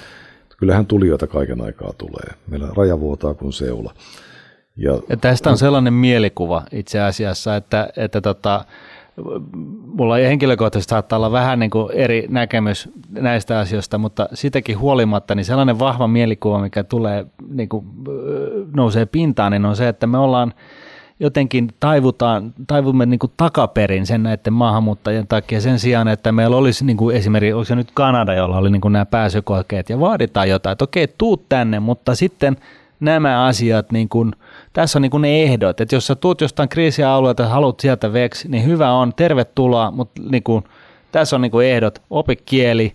kyllähän 0.61 0.85
tulijoita 0.85 1.27
kaiken 1.27 1.61
aikaa 1.61 1.93
tulee. 1.97 2.35
Meillä 2.47 2.67
raja 2.77 2.99
vuotaa 2.99 3.33
kuin 3.33 3.53
seula. 3.53 3.93
Ja, 4.77 4.99
ja 5.09 5.17
tästä 5.17 5.49
on 5.49 5.57
sellainen 5.57 5.93
mielikuva 5.93 6.63
itse 6.71 7.01
asiassa, 7.01 7.55
että, 7.55 7.89
että 7.97 8.21
tota, 8.21 8.65
mulla 9.85 10.15
henkilökohtaisesti 10.15 10.89
saattaa 10.89 11.17
olla 11.17 11.31
vähän 11.31 11.59
niin 11.59 11.69
kuin 11.69 11.91
eri 11.91 12.25
näkemys 12.29 12.89
näistä 13.09 13.59
asioista, 13.59 13.97
mutta 13.97 14.29
sitäkin 14.33 14.79
huolimatta, 14.79 15.35
niin 15.35 15.45
sellainen 15.45 15.79
vahva 15.79 16.07
mielikuva, 16.07 16.59
mikä 16.59 16.83
tulee, 16.83 17.25
niin 17.53 17.69
kuin, 17.69 17.85
nousee 18.75 19.05
pintaan, 19.05 19.51
niin 19.51 19.65
on 19.65 19.75
se, 19.75 19.87
että 19.87 20.07
me 20.07 20.17
ollaan 20.17 20.53
jotenkin 21.21 21.69
taivutaan, 21.79 22.53
taivumme 22.67 23.05
niin 23.05 23.19
kuin 23.19 23.31
takaperin 23.37 24.05
sen 24.05 24.23
näiden 24.23 24.53
maahanmuuttajien 24.53 25.27
takia 25.27 25.61
sen 25.61 25.79
sijaan, 25.79 26.07
että 26.07 26.31
meillä 26.31 26.57
olisi 26.57 26.85
niin 26.85 26.97
kuin 26.97 27.15
esimerkiksi, 27.15 27.53
onko 27.53 27.65
se 27.65 27.75
nyt 27.75 27.91
Kanada, 27.93 28.33
jolla 28.33 28.57
oli 28.57 28.69
niin 28.69 28.81
kuin 28.81 28.91
nämä 28.91 29.05
pääsykokeet 29.05 29.89
ja 29.89 29.99
vaaditaan 29.99 30.49
jotain, 30.49 30.71
että 30.71 30.83
okei, 30.83 31.07
tuu 31.17 31.37
tänne, 31.37 31.79
mutta 31.79 32.15
sitten 32.15 32.57
nämä 32.99 33.45
asiat, 33.45 33.91
niin 33.91 34.09
kuin, 34.09 34.31
tässä 34.73 34.99
on 34.99 35.01
niin 35.01 35.09
kuin 35.11 35.21
ne 35.21 35.43
ehdot, 35.43 35.81
että 35.81 35.95
jos 35.95 36.07
sä 36.07 36.15
tuut 36.15 36.41
jostain 36.41 36.69
kriisialueelta 36.69 37.43
ja 37.43 37.49
haluat 37.49 37.79
sieltä 37.79 38.13
veksi, 38.13 38.47
niin 38.47 38.65
hyvä 38.65 38.91
on, 38.91 39.13
tervetuloa, 39.13 39.91
mutta 39.91 40.21
niin 40.29 40.43
kuin, 40.43 40.63
tässä 41.11 41.35
on 41.35 41.41
niin 41.41 41.51
kuin 41.51 41.67
ehdot, 41.67 42.01
opi 42.09 42.35
kieli, 42.35 42.93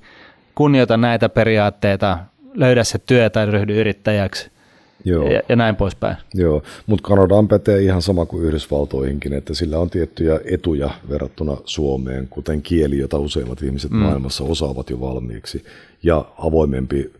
kunnioita 0.54 0.96
näitä 0.96 1.28
periaatteita, 1.28 2.18
löydä 2.54 2.84
se 2.84 2.98
työ 2.98 3.30
tai 3.30 3.46
ryhdy 3.46 3.80
yrittäjäksi 3.80 4.55
Joo. 5.04 5.30
Ja, 5.30 5.42
ja 5.48 5.56
näin 5.56 5.76
poispäin. 5.76 6.16
Joo, 6.34 6.62
mutta 6.86 7.08
Kanadaan 7.08 7.48
pätee 7.48 7.82
ihan 7.82 8.02
sama 8.02 8.26
kuin 8.26 8.44
Yhdysvaltoihinkin, 8.44 9.32
että 9.32 9.54
sillä 9.54 9.78
on 9.78 9.90
tiettyjä 9.90 10.40
etuja 10.44 10.90
verrattuna 11.08 11.56
Suomeen, 11.64 12.28
kuten 12.28 12.62
kieli, 12.62 12.98
jota 12.98 13.18
useimmat 13.18 13.62
ihmiset 13.62 13.90
mm. 13.90 13.96
maailmassa 13.96 14.44
osaavat 14.44 14.90
jo 14.90 15.00
valmiiksi, 15.00 15.64
ja 16.02 16.24
avoimempi, 16.38 17.12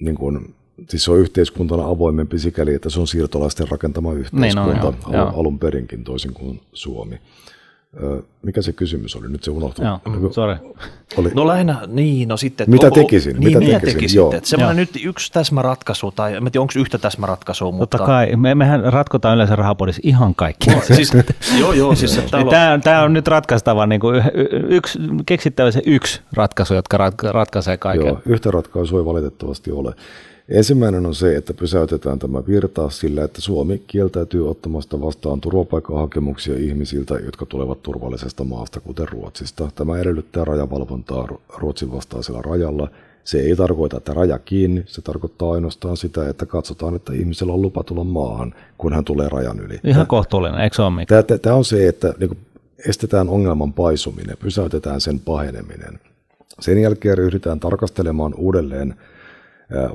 niin 0.00 0.14
kun, 0.14 0.54
siis 0.88 1.04
se 1.04 1.10
on 1.10 1.18
yhteiskuntana 1.18 1.86
avoimempi 1.86 2.38
sikäli, 2.38 2.74
että 2.74 2.90
se 2.90 3.00
on 3.00 3.06
siirtolaisten 3.06 3.68
rakentama 3.68 4.12
yhteiskunta 4.12 4.72
niin 4.72 4.84
on, 4.84 4.96
joo, 5.12 5.32
alun 5.36 5.58
perinkin 5.58 6.04
toisin 6.04 6.34
kuin 6.34 6.60
Suomi. 6.72 7.18
Mikä 8.42 8.62
se 8.62 8.72
kysymys 8.72 9.16
oli? 9.16 9.28
Nyt 9.28 9.44
se 9.44 9.50
unohtui. 9.50 9.84
Joo, 9.84 10.00
sorry. 10.32 10.56
Oli. 11.16 11.30
No 11.34 11.46
lähinnä, 11.46 11.80
niin, 11.86 12.28
no 12.28 12.36
sitten. 12.36 12.70
Mitä 12.70 12.90
tekisin? 12.90 13.36
Niin, 13.40 13.58
mitä 13.58 13.80
tekisin? 13.80 13.94
tekisin? 13.94 14.16
Joo. 14.16 14.34
Semmoinen 14.42 14.76
nyt 14.76 15.04
yksi 15.04 15.32
täsmäratkaisu, 15.32 16.12
tai 16.12 16.34
en 16.34 16.44
tiedä, 16.44 16.60
onko 16.60 16.72
yhtä 16.76 16.98
täsmäratkaisua, 16.98 17.70
mutta... 17.70 17.98
Totta 17.98 18.12
kai, 18.12 18.36
me, 18.36 18.54
mehän 18.54 18.92
ratkotaan 18.92 19.34
yleensä 19.34 19.56
rahapodissa 19.56 20.00
ihan 20.04 20.34
kaikki. 20.34 20.70
No, 20.70 20.80
siis, 20.80 21.12
joo, 21.60 21.72
joo, 21.72 21.94
siis 21.94 22.16
niin 22.16 22.48
tämä, 22.50 22.78
tämä 22.84 23.02
on 23.02 23.12
nyt 23.12 23.28
ratkaistava, 23.28 23.86
niin 23.86 24.00
kuin 24.00 24.22
yksi, 24.68 24.98
keksittävä 25.26 25.70
se 25.70 25.82
yksi 25.86 26.20
ratkaisu, 26.32 26.74
jotka 26.74 27.10
ratkaisee 27.32 27.76
kaiken. 27.76 28.06
Joo, 28.06 28.20
yhtä 28.26 28.50
ratkaisua 28.50 29.00
ei 29.00 29.04
valitettavasti 29.04 29.72
ole. 29.72 29.94
Ensimmäinen 30.48 31.06
on 31.06 31.14
se, 31.14 31.36
että 31.36 31.54
pysäytetään 31.54 32.18
tämä 32.18 32.46
virta 32.46 32.90
sillä, 32.90 33.24
että 33.24 33.40
Suomi 33.40 33.82
kieltäytyy 33.86 34.50
ottamasta 34.50 35.00
vastaan 35.00 35.40
turvapaikkahakemuksia 35.40 36.56
ihmisiltä, 36.56 37.14
jotka 37.14 37.46
tulevat 37.46 37.82
turvallisesta 37.82 38.44
maasta, 38.44 38.80
kuten 38.80 39.08
Ruotsista. 39.08 39.68
Tämä 39.74 39.98
edellyttää 39.98 40.44
rajavalvontaa 40.44 41.28
Ruotsin 41.58 41.92
vastaisella 41.92 42.42
rajalla. 42.42 42.88
Se 43.24 43.38
ei 43.38 43.56
tarkoita, 43.56 43.96
että 43.96 44.14
raja 44.14 44.38
kiinni, 44.38 44.82
se 44.86 45.02
tarkoittaa 45.02 45.52
ainoastaan 45.52 45.96
sitä, 45.96 46.28
että 46.28 46.46
katsotaan, 46.46 46.96
että 46.96 47.12
ihmisellä 47.12 47.52
on 47.52 47.62
lupa 47.62 47.84
tulla 47.84 48.04
maahan, 48.04 48.54
kun 48.78 48.92
hän 48.92 49.04
tulee 49.04 49.28
rajan 49.28 49.60
yli. 49.60 49.80
Ihan 49.84 50.06
kohtuullinen, 50.06 50.60
eikö 50.60 50.76
se 50.76 50.82
ole 50.82 51.06
Tämä, 51.06 51.38
tämä 51.38 51.56
on 51.56 51.64
se, 51.64 51.88
että 51.88 52.14
niin 52.18 52.38
estetään 52.88 53.28
ongelman 53.28 53.72
paisuminen, 53.72 54.36
pysäytetään 54.42 55.00
sen 55.00 55.20
paheneminen. 55.20 56.00
Sen 56.60 56.78
jälkeen 56.78 57.18
ryhdytään 57.18 57.60
tarkastelemaan 57.60 58.34
uudelleen 58.34 58.94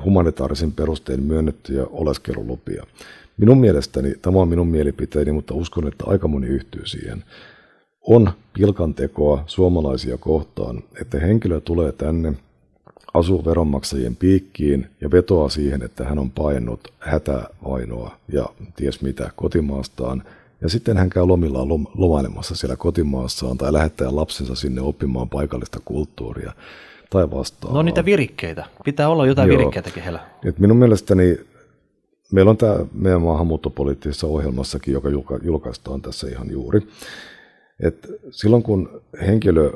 humanitaarisin 0.03 0.71
perustein 0.71 1.23
myönnettyjä 1.23 1.85
oleskelulupia. 1.89 2.85
Minun 3.37 3.59
mielestäni, 3.59 4.15
tämä 4.21 4.39
on 4.39 4.47
minun 4.47 4.67
mielipiteeni, 4.67 5.31
mutta 5.31 5.53
uskon, 5.53 5.87
että 5.87 6.03
aika 6.07 6.27
moni 6.27 6.47
yhtyy 6.47 6.85
siihen, 6.85 7.23
on 8.07 8.31
pilkantekoa 8.53 9.43
suomalaisia 9.47 10.17
kohtaan, 10.17 10.83
että 11.01 11.19
henkilö 11.19 11.61
tulee 11.61 11.91
tänne, 11.91 12.33
asuu 13.13 13.45
veronmaksajien 13.45 14.15
piikkiin 14.15 14.89
ja 15.01 15.11
vetoaa 15.11 15.49
siihen, 15.49 15.83
että 15.83 16.03
hän 16.03 16.19
on 16.19 16.31
painut 16.31 16.93
hätävainoa 16.99 18.17
ja 18.33 18.45
ties 18.75 19.01
mitä 19.01 19.31
kotimaastaan, 19.35 20.23
ja 20.61 20.69
sitten 20.69 20.97
hän 20.97 21.09
käy 21.09 21.25
lomillaan 21.25 21.67
lomailemassa 21.95 22.55
siellä 22.55 22.75
kotimaassaan 22.75 23.57
tai 23.57 23.73
lähettää 23.73 24.15
lapsensa 24.15 24.55
sinne 24.55 24.81
oppimaan 24.81 25.29
paikallista 25.29 25.79
kulttuuria 25.85 26.53
tai 27.11 27.31
vastaavaa. 27.31 27.77
No 27.77 27.81
niitä 27.81 28.05
virikkeitä. 28.05 28.65
Pitää 28.85 29.09
olla 29.09 29.27
jotain 29.27 29.49
Joo. 29.49 29.57
virikkeitäkin 29.57 30.03
heillä. 30.03 30.19
Et 30.45 30.59
minun 30.59 30.77
mielestäni 30.77 31.37
meillä 32.31 32.51
on 32.51 32.57
tämä 32.57 32.75
meidän 32.93 33.21
maahanmuuttopoliittisessa 33.21 34.27
ohjelmassakin, 34.27 34.93
joka 34.93 35.09
julkaistaan 35.43 36.01
tässä 36.01 36.27
ihan 36.27 36.51
juuri. 36.51 36.87
Et 37.83 38.07
silloin 38.31 38.63
kun 38.63 39.01
henkilö 39.27 39.71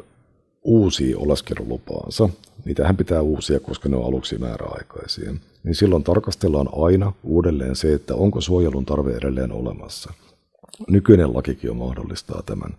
uusii 0.64 1.16
oleskelulupaansa, 1.16 2.30
niitähän 2.66 2.98
pitää 2.98 3.22
uusia, 3.22 3.60
koska 3.60 3.90
ne 3.90 3.98
on 3.98 4.06
aluksi 4.06 4.38
määräaikaisia, 4.38 5.34
niin 5.64 5.76
silloin 5.76 6.04
tarkastellaan 6.04 6.70
aina 6.84 7.14
uudelleen 7.24 7.76
se, 7.76 7.94
että 7.94 8.16
onko 8.16 8.42
suojelun 8.42 8.86
tarve 8.86 9.16
edelleen 9.16 9.52
olemassa. 9.52 10.14
Nykyinen 10.90 11.34
lakikin 11.34 11.70
on 11.72 11.78
mahdollistaa 11.78 12.44
tämän. 12.46 12.72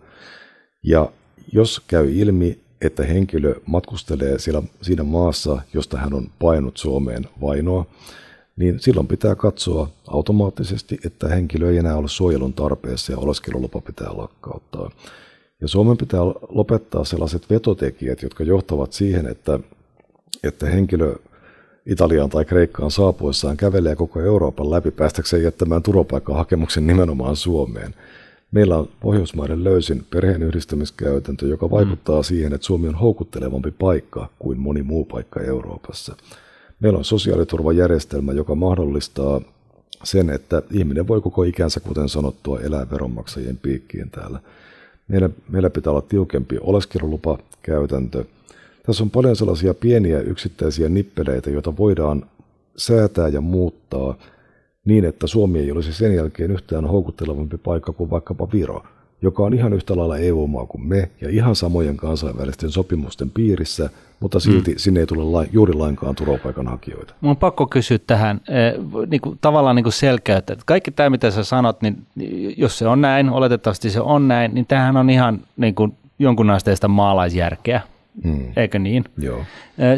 Ja 0.83 1.11
jos 1.53 1.81
käy 1.87 2.11
ilmi, 2.11 2.59
että 2.81 3.03
henkilö 3.03 3.55
matkustelee 3.65 4.39
siellä, 4.39 4.63
siinä 4.81 5.03
maassa, 5.03 5.61
josta 5.73 5.97
hän 5.97 6.13
on 6.13 6.29
painut 6.39 6.77
Suomeen 6.77 7.27
vainoa, 7.41 7.85
niin 8.57 8.79
silloin 8.79 9.07
pitää 9.07 9.35
katsoa 9.35 9.89
automaattisesti, 10.07 10.99
että 11.05 11.27
henkilö 11.27 11.71
ei 11.71 11.77
enää 11.77 11.95
ole 11.95 12.07
suojelun 12.07 12.53
tarpeessa 12.53 13.11
ja 13.11 13.17
oleskelulupa 13.17 13.81
pitää 13.81 14.17
lakkauttaa. 14.17 14.91
Ja 15.61 15.67
Suomen 15.67 15.97
pitää 15.97 16.19
lopettaa 16.49 17.05
sellaiset 17.05 17.49
vetotekijät, 17.49 18.21
jotka 18.21 18.43
johtavat 18.43 18.93
siihen, 18.93 19.25
että, 19.25 19.59
että 20.43 20.65
henkilö 20.65 21.15
Italiaan 21.85 22.29
tai 22.29 22.45
Kreikkaan 22.45 22.91
saapuessaan 22.91 23.57
kävelee 23.57 23.95
koko 23.95 24.21
Euroopan 24.21 24.71
läpi 24.71 24.91
päästäkseen 24.91 25.43
jättämään 25.43 25.83
turvapaikkahakemuksen 25.83 26.87
nimenomaan 26.87 27.35
Suomeen– 27.35 27.95
Meillä 28.51 28.77
on 28.77 28.89
Pohjoismaiden 28.99 29.63
löysin 29.63 30.05
perheenyhdistämiskäytäntö, 30.09 31.47
joka 31.47 31.69
vaikuttaa 31.69 32.19
mm. 32.19 32.23
siihen, 32.23 32.53
että 32.53 32.67
Suomi 32.67 32.87
on 32.87 32.95
houkuttelevampi 32.95 33.71
paikka 33.71 34.29
kuin 34.39 34.59
moni 34.59 34.83
muu 34.83 35.05
paikka 35.05 35.41
Euroopassa. 35.41 36.15
Meillä 36.79 36.97
on 36.97 37.05
sosiaaliturvajärjestelmä, 37.05 38.33
joka 38.33 38.55
mahdollistaa 38.55 39.41
sen, 40.03 40.29
että 40.29 40.61
ihminen 40.71 41.07
voi 41.07 41.21
koko 41.21 41.43
ikänsä, 41.43 41.79
kuten 41.79 42.09
sanottua, 42.09 42.59
elää 42.59 42.89
veronmaksajien 42.91 43.57
piikkiin 43.57 44.09
täällä. 44.09 44.39
Meillä, 45.07 45.29
meillä 45.49 45.69
pitää 45.69 45.91
olla 45.91 46.01
tiukempi 46.01 46.57
oleskelulupakäytäntö. 46.61 48.25
Tässä 48.85 49.03
on 49.03 49.09
paljon 49.09 49.35
sellaisia 49.35 49.73
pieniä 49.73 50.19
yksittäisiä 50.19 50.89
nippeleitä, 50.89 51.49
joita 51.49 51.77
voidaan 51.77 52.25
säätää 52.77 53.27
ja 53.27 53.41
muuttaa– 53.41 54.15
niin, 54.87 55.05
että 55.05 55.27
Suomi 55.27 55.59
ei 55.59 55.71
olisi 55.71 55.93
sen 55.93 56.15
jälkeen 56.15 56.51
yhtään 56.51 56.85
houkuttelevampi 56.85 57.57
paikka 57.57 57.91
kuin 57.91 58.09
vaikkapa 58.09 58.47
Viro, 58.53 58.83
joka 59.21 59.43
on 59.43 59.53
ihan 59.53 59.73
yhtä 59.73 59.97
lailla 59.97 60.17
EU-maa 60.17 60.65
kuin 60.65 60.87
me 60.87 61.09
ja 61.21 61.29
ihan 61.29 61.55
samojen 61.55 61.97
kansainvälisten 61.97 62.71
sopimusten 62.71 63.29
piirissä, 63.29 63.89
mutta 64.19 64.39
silti 64.39 64.71
mm. 64.71 64.77
sinne 64.77 64.99
ei 64.99 65.05
tule 65.05 65.23
lai, 65.23 65.47
juuri 65.51 65.73
lainkaan 65.73 66.15
turvapaikanhakijoita. 66.15 67.13
Mun 67.21 67.29
on 67.29 67.37
pakko 67.37 67.67
kysyä 67.67 67.97
tähän 68.07 68.41
eh, 68.49 68.73
niin 69.07 69.21
kuin, 69.21 69.37
tavallaan 69.41 69.75
niin 69.75 69.83
kuin 69.83 69.93
selkeyttä. 69.93 70.53
Että 70.53 70.63
kaikki 70.65 70.91
tämä, 70.91 71.09
mitä 71.09 71.31
sä 71.31 71.43
sanot, 71.43 71.81
niin 71.81 72.05
jos 72.57 72.77
se 72.77 72.87
on 72.87 73.01
näin, 73.01 73.29
oletettavasti 73.29 73.89
se 73.89 74.01
on 74.01 74.27
näin, 74.27 74.53
niin 74.53 74.65
tämähän 74.65 74.97
on 74.97 75.09
ihan 75.09 75.39
niin 75.57 75.75
kuin, 75.75 75.93
jonkun 76.19 76.49
asteista 76.49 76.87
maalaisjärkeä. 76.87 77.81
Mm. 78.23 78.51
Eikö 78.55 78.79
niin? 78.79 79.03
Joo. 79.17 79.39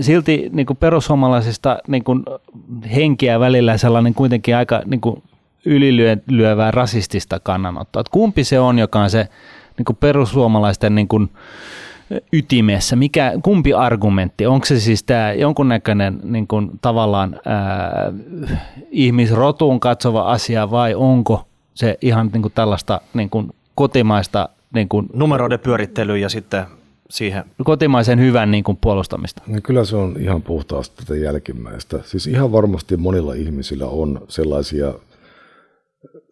Silti 0.02 0.50
niin 0.54 0.66
kuin 0.66 0.78
perussuomalaisista 0.78 1.78
niin 1.88 2.04
kuin 2.04 2.24
henkiä 2.96 3.40
välillä 3.40 3.78
sellainen 3.78 4.14
kuitenkin 4.14 4.56
aika 4.56 4.82
niin 4.86 5.02
kuin 5.02 5.24
ylilyövää 5.66 6.72
rasistista 6.72 7.40
kannanottoa. 7.40 8.00
Että 8.00 8.12
kumpi 8.12 8.44
se 8.44 8.60
on, 8.60 8.80
joka 8.80 9.00
on 9.00 9.10
se 9.10 9.28
niin 9.78 9.86
kuin 9.86 9.96
perussuomalaisten 9.96 10.96
niin 10.96 11.08
kuin 11.08 11.30
ytimessä? 12.34 12.96
Mikä, 12.96 13.34
kumpi 13.44 13.74
argumentti? 13.74 14.46
Onko 14.46 14.66
se 14.66 14.80
siis 14.80 15.04
tämä 15.04 15.34
jonkunnäköinen 15.34 16.20
niin 16.24 16.48
kuin, 16.48 16.72
tavallaan 16.82 17.40
ää, 17.46 18.12
ihmisrotuun 18.92 19.80
katsova 19.80 20.22
asia 20.22 20.72
vai 20.72 20.96
onko 20.96 21.46
se 21.74 21.98
ihan 22.02 22.30
niin 22.34 22.42
kuin 22.42 22.54
tällaista 22.56 23.02
niin 23.14 23.30
kuin 23.30 23.52
kotimaista 23.76 24.50
niin 24.74 24.90
kuin, 24.90 25.08
numeroiden 25.14 25.60
pyörittely 25.60 26.18
ja 26.18 26.30
sitten 26.30 26.66
siihen. 27.10 27.44
Kotimaisen 27.64 28.20
hyvän 28.20 28.52
niin 28.52 28.64
kuin 28.64 28.78
puolustamista. 28.82 29.42
No 29.48 29.60
kyllä 29.64 29.86
se 29.86 29.96
on 29.96 30.16
ihan 30.20 30.42
puhtaasti 30.42 30.96
tätä 30.96 31.16
jälkimmäistä. 31.16 32.00
Siis 32.06 32.28
ihan 32.28 32.52
varmasti 32.52 32.98
monilla 32.98 33.34
ihmisillä 33.34 33.88
on 33.88 34.22
sellaisia, 34.28 34.94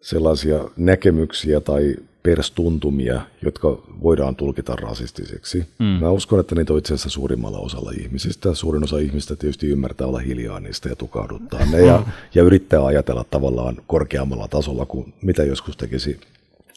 sellaisia 0.00 0.58
näkemyksiä 0.76 1.60
tai 1.60 1.96
perstuntumia, 2.22 3.20
jotka 3.42 3.68
voidaan 4.02 4.36
tulkita 4.36 4.76
rasistisiksi. 4.76 5.66
Mm. 5.78 5.84
Mä 5.84 6.10
uskon, 6.10 6.40
että 6.40 6.54
niitä 6.54 6.72
on 6.72 6.78
itse 6.78 6.94
asiassa 6.94 7.10
suurimmalla 7.10 7.58
osalla 7.58 7.92
ihmisistä. 8.00 8.54
Suurin 8.54 8.84
osa 8.84 8.98
ihmistä 8.98 9.36
tietysti 9.36 9.66
ymmärtää 9.66 10.06
olla 10.06 10.18
hiljaa 10.18 10.60
niistä 10.60 10.88
ja 10.88 10.96
tukahduttaa 10.96 11.60
ne 11.72 11.80
ja, 11.80 12.02
ja 12.34 12.42
yrittää 12.42 12.86
ajatella 12.86 13.24
tavallaan 13.30 13.76
korkeammalla 13.86 14.48
tasolla 14.48 14.86
kuin 14.86 15.14
mitä 15.22 15.42
joskus 15.42 15.76
tekisi 15.76 16.20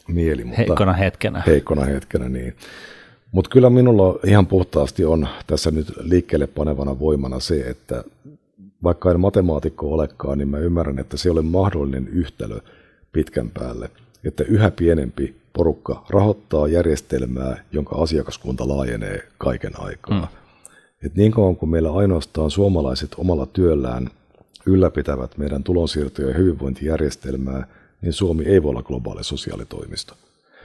mieli. 0.08 0.44
Mutta 0.44 0.56
heikkona 0.56 0.92
hetkenä. 0.92 1.42
Heikkona 1.46 1.84
hetkenä, 1.84 2.28
niin. 2.28 2.54
Mutta 3.32 3.50
kyllä 3.50 3.70
minulla 3.70 4.18
ihan 4.26 4.46
puhtaasti 4.46 5.04
on 5.04 5.28
tässä 5.46 5.70
nyt 5.70 5.92
liikkeelle 6.00 6.46
panevana 6.46 6.98
voimana 6.98 7.40
se, 7.40 7.60
että 7.60 8.04
vaikka 8.82 9.10
en 9.10 9.20
matemaatikko 9.20 9.92
olekaan, 9.92 10.38
niin 10.38 10.48
mä 10.48 10.58
ymmärrän, 10.58 10.98
että 10.98 11.16
se 11.16 11.28
ei 11.28 11.30
ole 11.30 11.42
mahdollinen 11.42 12.08
yhtälö 12.08 12.58
pitkän 13.12 13.50
päälle, 13.50 13.90
että 14.24 14.44
yhä 14.44 14.70
pienempi 14.70 15.34
porukka 15.52 16.04
rahoittaa 16.10 16.68
järjestelmää, 16.68 17.64
jonka 17.72 17.96
asiakaskunta 17.96 18.68
laajenee 18.68 19.28
kaiken 19.38 19.72
aikaa. 19.80 20.20
Mm. 20.20 20.26
Et 21.06 21.14
niin 21.14 21.32
kauan 21.32 21.56
kuin 21.56 21.70
meillä 21.70 21.92
ainoastaan 21.92 22.50
suomalaiset 22.50 23.14
omalla 23.16 23.46
työllään 23.46 24.10
ylläpitävät 24.66 25.38
meidän 25.38 25.64
tulonsiirto- 25.64 26.22
ja 26.22 26.34
hyvinvointijärjestelmää, 26.34 27.66
niin 28.02 28.12
Suomi 28.12 28.44
ei 28.44 28.62
voi 28.62 28.70
olla 28.70 28.82
globaali 28.82 29.24
sosiaalitoimisto. 29.24 30.14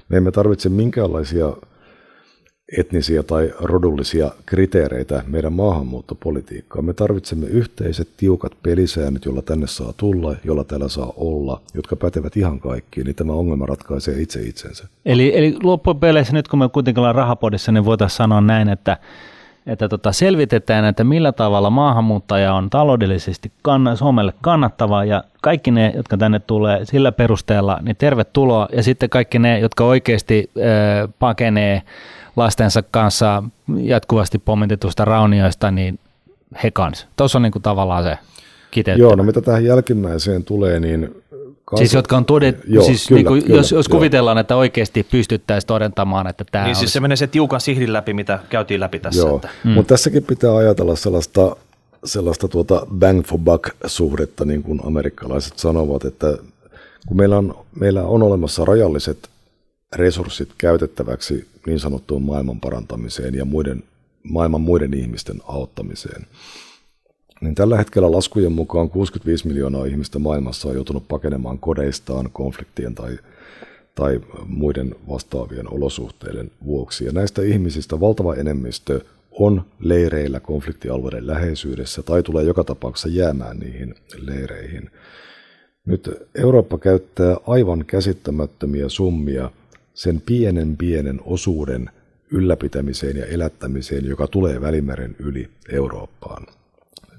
Me 0.10 0.18
emme 0.18 0.32
tarvitse 0.32 0.70
minkäänlaisia 0.70 1.54
etnisiä 2.78 3.24
tai 3.24 3.54
rodullisia 3.60 4.32
kriteereitä 4.46 5.24
meidän 5.28 5.54
maahanmuuttopolitiikkaan. 5.54 6.86
Me 6.86 6.94
tarvitsemme 6.94 7.46
yhteiset 7.46 8.08
tiukat 8.18 8.52
pelisäännöt, 8.64 9.26
joilla 9.26 9.42
tänne 9.42 9.68
saa 9.68 9.94
tulla, 9.98 10.36
jolla 10.44 10.64
täällä 10.64 10.88
saa 10.88 11.14
olla, 11.18 11.62
jotka 11.74 11.96
pätevät 11.96 12.38
ihan 12.38 12.60
kaikkiin, 12.60 13.06
niin 13.06 13.16
tämä 13.16 13.34
ongelma 13.34 13.66
ratkaisee 13.66 14.22
itse 14.22 14.42
itsensä. 14.42 14.88
Eli, 15.06 15.38
eli 15.38 15.56
loppupeleissä 15.64 16.34
nyt 16.34 16.48
kun 16.48 16.60
me 16.60 16.70
kuitenkin 16.70 17.00
ollaan 17.00 17.16
rahapodissa, 17.16 17.72
niin 17.72 17.86
voitaisiin 17.86 18.18
sanoa 18.18 18.42
näin, 18.42 18.70
että 18.70 18.98
että 19.68 19.90
tota, 19.90 20.12
selvitetään, 20.12 20.86
että 20.86 21.04
millä 21.04 21.32
tavalla 21.32 21.70
maahanmuuttaja 21.70 22.54
on 22.54 22.70
taloudellisesti 22.70 23.52
kann- 23.68 23.98
Suomelle 23.98 24.34
kannattavaa 24.42 25.06
ja 25.06 25.24
kaikki 25.42 25.72
ne, 25.72 25.94
jotka 25.96 26.18
tänne 26.18 26.40
tulee 26.40 26.86
sillä 26.86 27.12
perusteella, 27.12 27.80
niin 27.82 27.96
tervetuloa 27.96 28.68
ja 28.72 28.84
sitten 28.84 29.10
kaikki 29.10 29.40
ne, 29.40 29.60
jotka 29.60 29.86
oikeasti 29.86 30.50
äh, 30.58 31.10
pakenee 31.20 31.82
lastensa 32.38 32.84
kanssa 32.92 33.44
jatkuvasti 33.78 34.40
pommitetusta 34.40 35.06
raunioista, 35.06 35.72
niin 35.72 36.00
he 36.64 36.72
kanssa. 36.72 37.08
Tuossa 37.16 37.38
on 37.38 37.42
niin 37.42 37.52
kuin 37.52 37.64
tavallaan 37.64 38.04
se 38.04 38.18
kiteyttävä. 38.72 39.08
Joo, 39.08 39.16
no 39.16 39.24
mitä 39.24 39.42
tähän 39.42 39.66
jälkimmäiseen 39.66 40.44
tulee, 40.44 40.80
niin 40.80 41.16
Kansa... 41.70 41.82
Siis 41.82 41.94
jotka 41.94 42.18
on 42.18 42.26
todet... 42.26 42.60
Joo, 42.68 42.84
siis 42.84 43.08
kyllä, 43.08 43.20
niin 43.20 43.26
kuin, 43.26 43.44
kyllä, 43.44 43.60
jos, 43.60 43.72
jos 43.72 43.88
kuvitellaan, 43.88 44.38
että 44.38 44.56
oikeasti 44.56 45.04
pystyttäisiin 45.12 45.68
todentamaan, 45.68 46.28
että 46.28 46.46
tämä 46.52 46.64
Niin 46.64 46.70
olisi... 46.70 46.80
siis 46.80 46.94
se 46.94 47.00
menee 47.00 47.16
se 47.16 47.28
tiukan 47.28 47.62
sihdin 47.62 47.94
läpi, 47.94 48.14
mitä 48.14 48.40
käytiin 48.50 48.80
läpi 48.80 49.00
tässä. 49.00 49.22
Joo, 49.22 49.36
että... 49.36 49.50
mm. 49.64 49.72
mutta 49.72 49.94
tässäkin 49.94 50.24
pitää 50.24 50.56
ajatella 50.56 50.96
sellaista, 50.96 51.56
sellaista 52.06 52.48
tuota 52.48 52.88
bang 53.00 53.24
for 53.24 53.40
buck-suhdetta, 53.40 54.46
niin 54.46 54.64
kuin 54.64 54.80
amerikkalaiset 54.86 55.60
sanovat, 55.60 56.06
että 56.06 56.38
kun 57.08 57.18
meillä 57.18 57.38
on, 57.38 57.56
meillä 57.80 58.04
on 58.04 58.24
olemassa 58.24 58.66
rajalliset 58.66 59.30
resurssit 59.96 60.50
käytettäväksi 60.58 61.48
niin 61.66 61.80
sanottuun 61.80 62.24
maailman 62.24 62.60
parantamiseen 62.60 63.36
ja 63.36 63.46
muiden, 63.46 63.84
maailman 64.24 64.62
muiden 64.62 64.94
ihmisten 64.94 65.42
auttamiseen, 65.48 66.26
niin 67.42 67.56
tällä 67.56 67.78
hetkellä 67.78 68.12
laskujen 68.12 68.52
mukaan 68.52 68.90
65 68.90 69.48
miljoonaa 69.48 69.86
ihmistä 69.86 70.20
maailmassa 70.20 70.68
on 70.68 70.76
joutunut 70.76 71.08
pakenemaan 71.08 71.60
kodeistaan 71.60 72.30
konfliktien 72.34 72.96
tai, 72.96 73.20
tai 73.96 74.22
muiden 74.46 74.96
vastaavien 75.10 75.74
olosuhteiden 75.74 76.52
vuoksi. 76.66 77.06
Ja 77.06 77.12
näistä 77.12 77.42
ihmisistä 77.42 78.00
valtava 78.00 78.36
enemmistö 78.36 79.02
on 79.32 79.66
leireillä 79.80 80.40
konfliktialueiden 80.40 81.28
läheisyydessä 81.28 82.04
tai 82.04 82.24
tulee 82.24 82.44
joka 82.44 82.64
tapauksessa 82.64 83.10
jäämään 83.10 83.60
niihin 83.60 83.96
leireihin. 84.18 84.92
Nyt 85.86 86.10
Eurooppa 86.36 86.78
käyttää 86.78 87.38
aivan 87.48 87.86
käsittämättömiä 87.86 88.90
summia 88.90 89.52
sen 89.98 90.22
pienen 90.22 90.78
pienen 90.78 91.22
osuuden 91.26 91.90
ylläpitämiseen 92.32 93.18
ja 93.18 93.26
elättämiseen, 93.26 94.06
joka 94.06 94.28
tulee 94.28 94.62
Välimeren 94.62 95.16
yli 95.20 95.50
Eurooppaan 95.70 96.48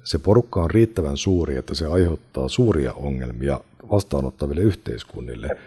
se 0.08 0.18
porukka 0.18 0.62
on 0.62 0.70
riittävän 0.70 1.16
suuri, 1.16 1.56
että 1.56 1.74
se 1.74 1.86
aiheuttaa 1.86 2.48
suuria 2.48 2.92
ongelmia 2.92 3.60
vastaanottaville 3.90 4.60
yhteiskunnille, 4.60 5.58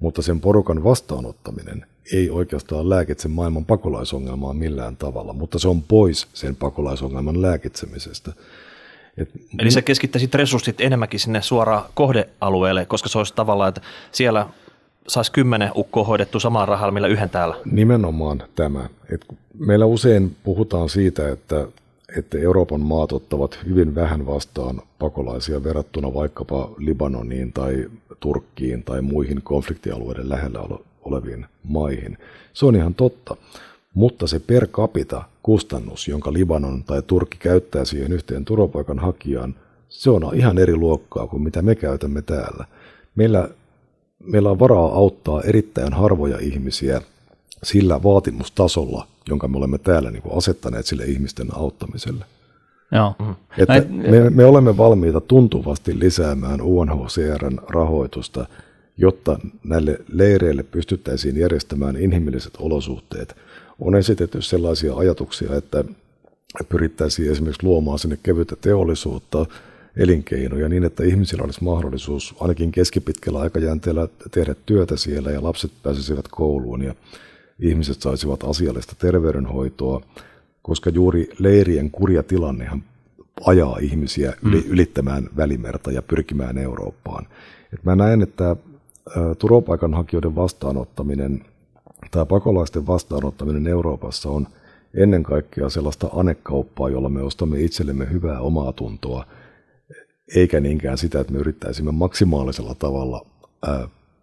mutta 0.00 0.22
sen 0.22 0.40
porukan 0.40 0.84
vastaanottaminen 0.84 1.86
ei 2.12 2.30
oikeastaan 2.30 2.88
lääkitse 2.88 3.28
maailman 3.28 3.64
pakolaisongelmaa 3.64 4.54
millään 4.54 4.96
tavalla, 4.96 5.32
mutta 5.32 5.58
se 5.58 5.68
on 5.68 5.82
pois 5.82 6.26
sen 6.32 6.56
pakolaisongelman 6.56 7.42
lääkitsemisestä. 7.42 8.32
Et, 9.16 9.30
Eli 9.58 9.70
se 9.70 9.82
keskittäisit 9.82 10.34
resurssit 10.34 10.80
enemmänkin 10.80 11.20
sinne 11.20 11.42
suoraan 11.42 11.84
kohdealueelle, 11.94 12.86
koska 12.86 13.08
se 13.08 13.18
olisi 13.18 13.34
tavallaan, 13.34 13.68
että 13.68 13.80
siellä 14.12 14.46
saisi 15.08 15.32
kymmenen 15.32 15.70
ukkoa 15.76 16.04
hoidettu 16.04 16.40
samaan 16.40 16.68
rahalla, 16.68 16.92
millä 16.92 17.08
yhden 17.08 17.30
täällä. 17.30 17.56
Nimenomaan 17.70 18.42
tämä. 18.54 18.88
Et 19.12 19.26
meillä 19.58 19.86
usein 19.86 20.36
puhutaan 20.44 20.88
siitä, 20.88 21.28
että 21.28 21.66
että 22.16 22.38
Euroopan 22.38 22.80
maat 22.80 23.12
ottavat 23.12 23.58
hyvin 23.66 23.94
vähän 23.94 24.26
vastaan 24.26 24.82
pakolaisia 24.98 25.64
verrattuna 25.64 26.14
vaikkapa 26.14 26.70
Libanoniin 26.78 27.52
tai 27.52 27.86
Turkkiin 28.20 28.82
tai 28.82 29.02
muihin 29.02 29.42
konfliktialueiden 29.42 30.28
lähellä 30.28 30.60
oleviin 31.02 31.46
maihin. 31.64 32.18
Se 32.52 32.66
on 32.66 32.76
ihan 32.76 32.94
totta, 32.94 33.36
mutta 33.94 34.26
se 34.26 34.38
per 34.38 34.66
capita 34.66 35.24
kustannus, 35.42 36.08
jonka 36.08 36.32
Libanon 36.32 36.84
tai 36.84 37.02
Turkki 37.06 37.36
käyttää 37.38 37.84
siihen 37.84 38.12
yhteen 38.12 38.44
turvapaikanhakijaan, 38.44 39.54
se 39.88 40.10
on 40.10 40.30
ihan 40.34 40.58
eri 40.58 40.76
luokkaa 40.76 41.26
kuin 41.26 41.42
mitä 41.42 41.62
me 41.62 41.74
käytämme 41.74 42.22
täällä. 42.22 42.64
Meillä, 43.14 43.48
meillä 44.24 44.50
on 44.50 44.58
varaa 44.58 44.94
auttaa 44.94 45.42
erittäin 45.42 45.92
harvoja 45.92 46.38
ihmisiä 46.38 47.02
sillä 47.62 48.02
vaatimustasolla, 48.02 49.06
jonka 49.28 49.48
me 49.48 49.56
olemme 49.56 49.78
täällä 49.78 50.10
niin 50.10 50.22
kuin 50.22 50.38
asettaneet 50.38 50.86
sille 50.86 51.04
ihmisten 51.04 51.48
auttamiselle. 51.52 52.24
Joo. 52.92 53.14
Mm. 53.18 53.34
Että 53.58 53.82
me, 53.88 54.30
me 54.30 54.44
olemme 54.44 54.76
valmiita 54.76 55.20
tuntuvasti 55.20 55.98
lisäämään 55.98 56.60
UNHCRn 56.60 57.58
rahoitusta, 57.68 58.46
jotta 58.96 59.38
näille 59.64 59.98
leireille 60.12 60.62
pystyttäisiin 60.62 61.36
järjestämään 61.36 61.96
inhimilliset 61.96 62.52
olosuhteet. 62.58 63.36
On 63.80 63.94
esitetty 63.94 64.42
sellaisia 64.42 64.94
ajatuksia, 64.94 65.56
että 65.56 65.84
pyrittäisiin 66.68 67.32
esimerkiksi 67.32 67.66
luomaan 67.66 67.98
sinne 67.98 68.18
kevyttä 68.22 68.56
teollisuutta, 68.60 69.46
elinkeinoja 69.98 70.68
niin, 70.68 70.84
että 70.84 71.04
ihmisillä 71.04 71.44
olisi 71.44 71.64
mahdollisuus 71.64 72.34
ainakin 72.40 72.72
keskipitkällä 72.72 73.40
aikajänteellä 73.40 74.08
tehdä 74.30 74.54
työtä 74.66 74.96
siellä 74.96 75.30
ja 75.30 75.42
lapset 75.42 75.72
pääsisivät 75.82 76.28
kouluun 76.28 76.82
ja 76.82 76.94
ihmiset 77.60 78.00
saisivat 78.00 78.44
asiallista 78.44 78.94
terveydenhoitoa, 78.98 80.00
koska 80.62 80.90
juuri 80.90 81.28
leirien 81.38 81.90
kurja 81.90 82.22
tilannehan 82.22 82.82
ajaa 83.46 83.78
ihmisiä 83.80 84.32
yli, 84.42 84.60
mm. 84.60 84.70
ylittämään 84.70 85.28
välimerta 85.36 85.92
ja 85.92 86.02
pyrkimään 86.02 86.58
Eurooppaan. 86.58 87.26
Et 87.74 87.84
mä 87.84 87.96
näen, 87.96 88.22
että 88.22 88.56
turvapaikanhakijoiden 89.38 90.36
vastaanottaminen 90.36 91.44
tai 92.10 92.26
pakolaisten 92.26 92.86
vastaanottaminen 92.86 93.66
Euroopassa 93.66 94.30
on 94.30 94.46
ennen 94.94 95.22
kaikkea 95.22 95.68
sellaista 95.68 96.08
anekauppaa, 96.12 96.88
jolla 96.88 97.08
me 97.08 97.22
ostamme 97.22 97.60
itsellemme 97.60 98.10
hyvää 98.10 98.40
omaa 98.40 98.72
tuntoa, 98.72 99.24
eikä 100.34 100.60
niinkään 100.60 100.98
sitä, 100.98 101.20
että 101.20 101.32
me 101.32 101.38
yrittäisimme 101.38 101.92
maksimaalisella 101.92 102.74
tavalla 102.74 103.26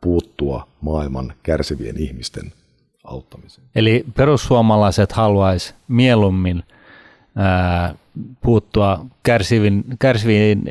puuttua 0.01 0.67
maailman 0.81 1.33
kärsivien 1.43 1.97
ihmisten 1.97 2.51
auttamiseen. 3.03 3.67
Eli 3.75 4.05
perussuomalaiset 4.15 5.11
haluaisi 5.11 5.73
mieluummin 5.87 6.63
ää, 7.35 7.95
puuttua 8.41 9.05
kärsivin, 9.23 9.83
kärsivin, 9.99 10.63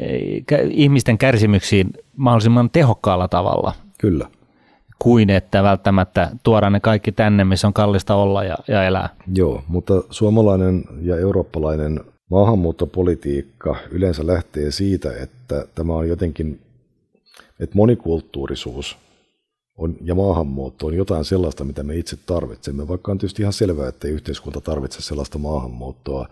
kä, 0.47 0.59
ihmisten 0.70 1.18
kärsimyksiin 1.18 1.91
mahdollisimman 2.16 2.70
tehokkaalla 2.70 3.28
tavalla. 3.28 3.72
Kyllä. 3.99 4.28
Kuin 4.99 5.30
että 5.30 5.62
välttämättä 5.62 6.30
tuoda 6.43 6.70
ne 6.70 6.80
kaikki 6.80 7.12
tänne, 7.12 7.45
missä 7.45 7.66
on 7.66 7.72
kallista 7.72 8.14
olla 8.14 8.45
ja, 8.45 8.57
ja 8.68 8.85
elää. 8.85 9.09
Joo, 9.35 9.62
mutta 9.68 10.03
suomalainen 10.11 10.85
ja 11.01 11.16
eurooppalainen 11.16 12.01
maahanmuuttopolitiikka 12.31 13.77
yleensä 13.91 14.27
lähtee 14.27 14.70
siitä, 14.70 15.16
että 15.16 15.66
tämä 15.75 15.95
on 15.95 16.09
jotenkin, 16.09 16.61
että 17.61 17.77
monikulttuurisuus 17.77 18.97
on, 19.77 19.97
ja 20.03 20.14
maahanmuutto 20.14 20.87
on 20.87 20.95
jotain 20.95 21.25
sellaista, 21.25 21.64
mitä 21.64 21.83
me 21.83 21.97
itse 21.97 22.16
tarvitsemme, 22.27 22.89
vaikka 22.89 23.12
on 23.12 23.18
tietysti 23.18 23.43
ihan 23.43 23.53
selvää, 23.53 23.89
että 23.89 24.09
ei 24.09 24.14
yhteiskunta 24.14 24.61
tarvitse 24.61 25.03
sellaista 25.03 25.39
maahanmuuttoa, 25.39 26.29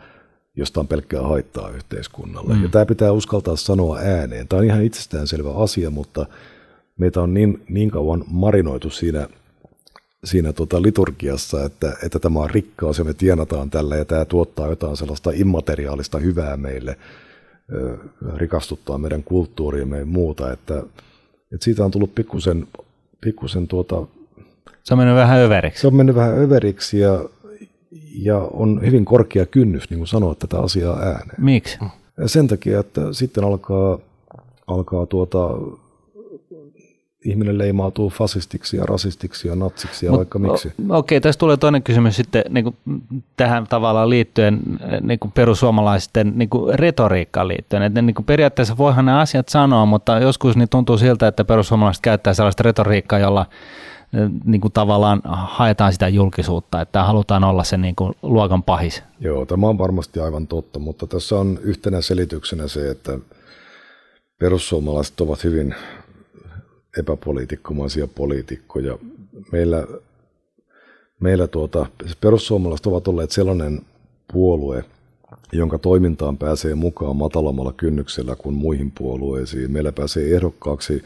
josta 0.56 0.80
on 0.80 0.88
pelkkää 0.88 1.22
haittaa 1.22 1.70
yhteiskunnalle. 1.70 2.54
Mm. 2.54 2.62
Ja 2.62 2.68
tämä 2.68 2.86
pitää 2.86 3.12
uskaltaa 3.12 3.56
sanoa 3.56 3.98
ääneen. 3.98 4.48
Tämä 4.48 4.58
on 4.60 4.66
ihan 4.66 4.84
itsestäänselvä 4.84 5.54
asia, 5.54 5.90
mutta 5.90 6.26
meitä 6.98 7.20
on 7.20 7.34
niin, 7.34 7.62
niin 7.68 7.90
kauan 7.90 8.24
marinoitu 8.26 8.90
siinä, 8.90 9.28
siinä 10.24 10.52
tota 10.52 10.82
liturgiassa, 10.82 11.64
että, 11.64 11.96
että 12.02 12.18
tämä 12.18 12.40
on 12.40 12.50
rikkaus 12.50 12.98
ja 12.98 13.04
me 13.04 13.14
tienataan 13.14 13.70
tällä 13.70 13.96
ja 13.96 14.04
tämä 14.04 14.24
tuottaa 14.24 14.68
jotain 14.68 14.96
sellaista 14.96 15.30
immateriaalista 15.34 16.18
hyvää 16.18 16.56
meille, 16.56 16.96
rikastuttaa 18.36 18.98
meidän 18.98 19.22
kulttuuriamme 19.22 19.98
ja 19.98 20.06
muuta, 20.06 20.52
että, 20.52 20.78
että 21.52 21.64
siitä 21.64 21.84
on 21.84 21.90
tullut 21.90 22.14
pikkusen 22.14 22.66
pikkusen 23.24 23.68
tuota 23.68 24.06
Se 24.84 24.94
on 24.94 24.98
mennyt 24.98 25.16
vähän 25.16 25.38
överiksi. 25.38 25.80
Se 25.80 25.86
on 25.86 25.94
mennyt 25.94 26.16
vähän 26.16 26.38
överiksi 26.38 26.98
ja, 26.98 27.24
ja 28.14 28.38
on 28.38 28.80
hyvin 28.86 29.04
korkea 29.04 29.46
kynnys 29.46 29.90
niin 29.90 29.98
kuin 29.98 30.08
sanoa 30.08 30.34
tätä 30.34 30.58
asiaa 30.58 30.98
ääneen. 30.98 31.44
Miksi? 31.44 31.78
Ja 32.18 32.28
sen 32.28 32.48
takia, 32.48 32.80
että 32.80 33.12
sitten 33.12 33.44
alkaa, 33.44 33.98
alkaa 34.66 35.06
tuota, 35.06 35.48
ihminen 37.24 37.58
leimautuu 37.58 38.10
fasistiksi 38.10 38.76
ja 38.76 38.84
rasistiksi 38.84 39.48
ja 39.48 39.56
natsiksi 39.56 40.06
ja 40.06 40.12
Mut, 40.12 40.18
vaikka 40.18 40.38
miksi. 40.38 40.68
Okei, 40.68 40.88
okay, 40.88 41.20
tässä 41.20 41.38
tulee 41.38 41.56
toinen 41.56 41.82
kysymys 41.82 42.16
sitten 42.16 42.44
niin 42.48 42.64
kuin 42.64 42.76
tähän 43.36 43.66
tavallaan 43.66 44.10
liittyen 44.10 44.60
niin 45.00 45.18
kuin 45.18 45.32
perussuomalaisten 45.32 46.32
niin 46.36 46.48
kuin 46.48 46.78
retoriikkaan 46.78 47.48
liittyen. 47.48 47.82
Että 47.82 48.02
niin 48.02 48.14
kuin 48.14 48.26
periaatteessa 48.26 48.76
voihan 48.76 49.06
ne 49.06 49.20
asiat 49.20 49.48
sanoa, 49.48 49.86
mutta 49.86 50.18
joskus 50.18 50.56
niin 50.56 50.68
tuntuu 50.68 50.98
siltä, 50.98 51.28
että 51.28 51.44
perussuomalaiset 51.44 52.02
käyttää 52.02 52.34
sellaista 52.34 52.62
retoriikkaa, 52.62 53.18
jolla 53.18 53.46
niin 54.44 54.60
kuin 54.60 54.72
tavallaan 54.72 55.20
haetaan 55.24 55.92
sitä 55.92 56.08
julkisuutta, 56.08 56.80
että 56.80 57.04
halutaan 57.04 57.44
olla 57.44 57.64
se 57.64 57.76
niin 57.76 57.96
kuin 57.96 58.14
luokan 58.22 58.62
pahis. 58.62 59.02
Joo, 59.20 59.46
tämä 59.46 59.66
on 59.66 59.78
varmasti 59.78 60.20
aivan 60.20 60.46
totta, 60.46 60.78
mutta 60.78 61.06
tässä 61.06 61.38
on 61.38 61.58
yhtenä 61.62 62.00
selityksenä 62.00 62.68
se, 62.68 62.90
että 62.90 63.18
perussuomalaiset 64.38 65.20
ovat 65.20 65.44
hyvin 65.44 65.74
epäpoliitikkomaisia 66.98 68.06
poliitikkoja. 68.06 68.98
Meillä, 69.52 69.86
meillä 71.20 71.46
tuota, 71.46 71.86
perussuomalaiset 72.20 72.86
ovat 72.86 73.08
olleet 73.08 73.30
sellainen 73.30 73.80
puolue, 74.32 74.84
jonka 75.52 75.78
toimintaan 75.78 76.38
pääsee 76.38 76.74
mukaan 76.74 77.16
matalammalla 77.16 77.72
kynnyksellä 77.72 78.36
kuin 78.36 78.54
muihin 78.54 78.90
puolueisiin. 78.98 79.72
Meillä 79.72 79.92
pääsee 79.92 80.34
ehdokkaaksi 80.34 81.02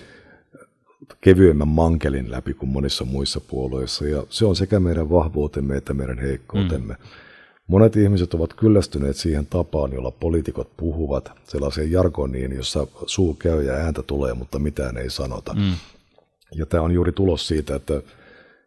kevyemmän 1.20 1.68
mankelin 1.68 2.30
läpi 2.30 2.54
kuin 2.54 2.70
monissa 2.70 3.04
muissa 3.04 3.40
puolueissa, 3.40 4.06
ja 4.06 4.24
se 4.30 4.44
on 4.44 4.56
sekä 4.56 4.80
meidän 4.80 5.10
vahvuutemme 5.10 5.76
että 5.76 5.94
meidän 5.94 6.18
heikkoutemme. 6.18 6.94
Mm. 6.94 7.25
Monet 7.66 7.96
ihmiset 7.96 8.34
ovat 8.34 8.54
kyllästyneet 8.54 9.16
siihen 9.16 9.46
tapaan, 9.46 9.92
jolla 9.92 10.10
poliitikot 10.10 10.68
puhuvat, 10.76 11.32
sellaiseen 11.48 11.92
jargoniin, 11.92 12.52
jossa 12.52 12.86
suu 13.06 13.34
käy 13.34 13.62
ja 13.62 13.74
ääntä 13.74 14.02
tulee, 14.02 14.34
mutta 14.34 14.58
mitään 14.58 14.96
ei 14.96 15.10
sanota. 15.10 15.54
Mm. 15.54 15.72
Ja 16.54 16.66
tämä 16.66 16.82
on 16.82 16.92
juuri 16.92 17.12
tulos 17.12 17.48
siitä, 17.48 17.74
että 17.76 18.02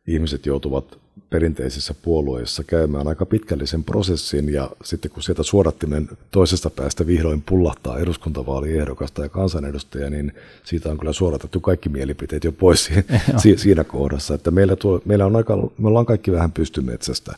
ihmiset 0.08 0.46
joutuvat 0.46 0.98
perinteisissä 1.30 1.94
puolueissa 2.02 2.64
käymään 2.64 3.08
aika 3.08 3.26
pitkällisen 3.26 3.84
prosessin 3.84 4.54
ja 4.54 4.72
sitten 4.84 5.12
kun 5.12 5.24
sieltä 5.24 5.44
suodattimen 5.44 6.10
toisesta 6.32 6.70
päästä 6.70 7.08
vihdoin 7.08 7.42
pullahtaa 7.42 8.00
eduskuntavaaliehdokasta 8.00 9.22
ja 9.22 9.30
kansanedustaja, 9.30 10.10
niin 10.10 10.34
siitä 10.64 10.92
on 10.92 10.98
kyllä 10.98 11.14
suoratettu 11.14 11.60
kaikki 11.60 11.90
mielipiteet 11.90 12.44
jo 12.44 12.52
pois 12.52 12.86
siinä, 13.42 13.58
siinä 13.58 13.84
kohdassa, 13.84 14.34
että 14.34 14.52
meillä, 14.52 14.76
tuo, 14.76 15.02
meillä 15.06 15.26
on 15.26 15.36
aika, 15.36 15.58
me 15.78 15.88
ollaan 15.88 16.06
kaikki 16.06 16.32
vähän 16.32 16.52
pystymetsästä. 16.52 17.36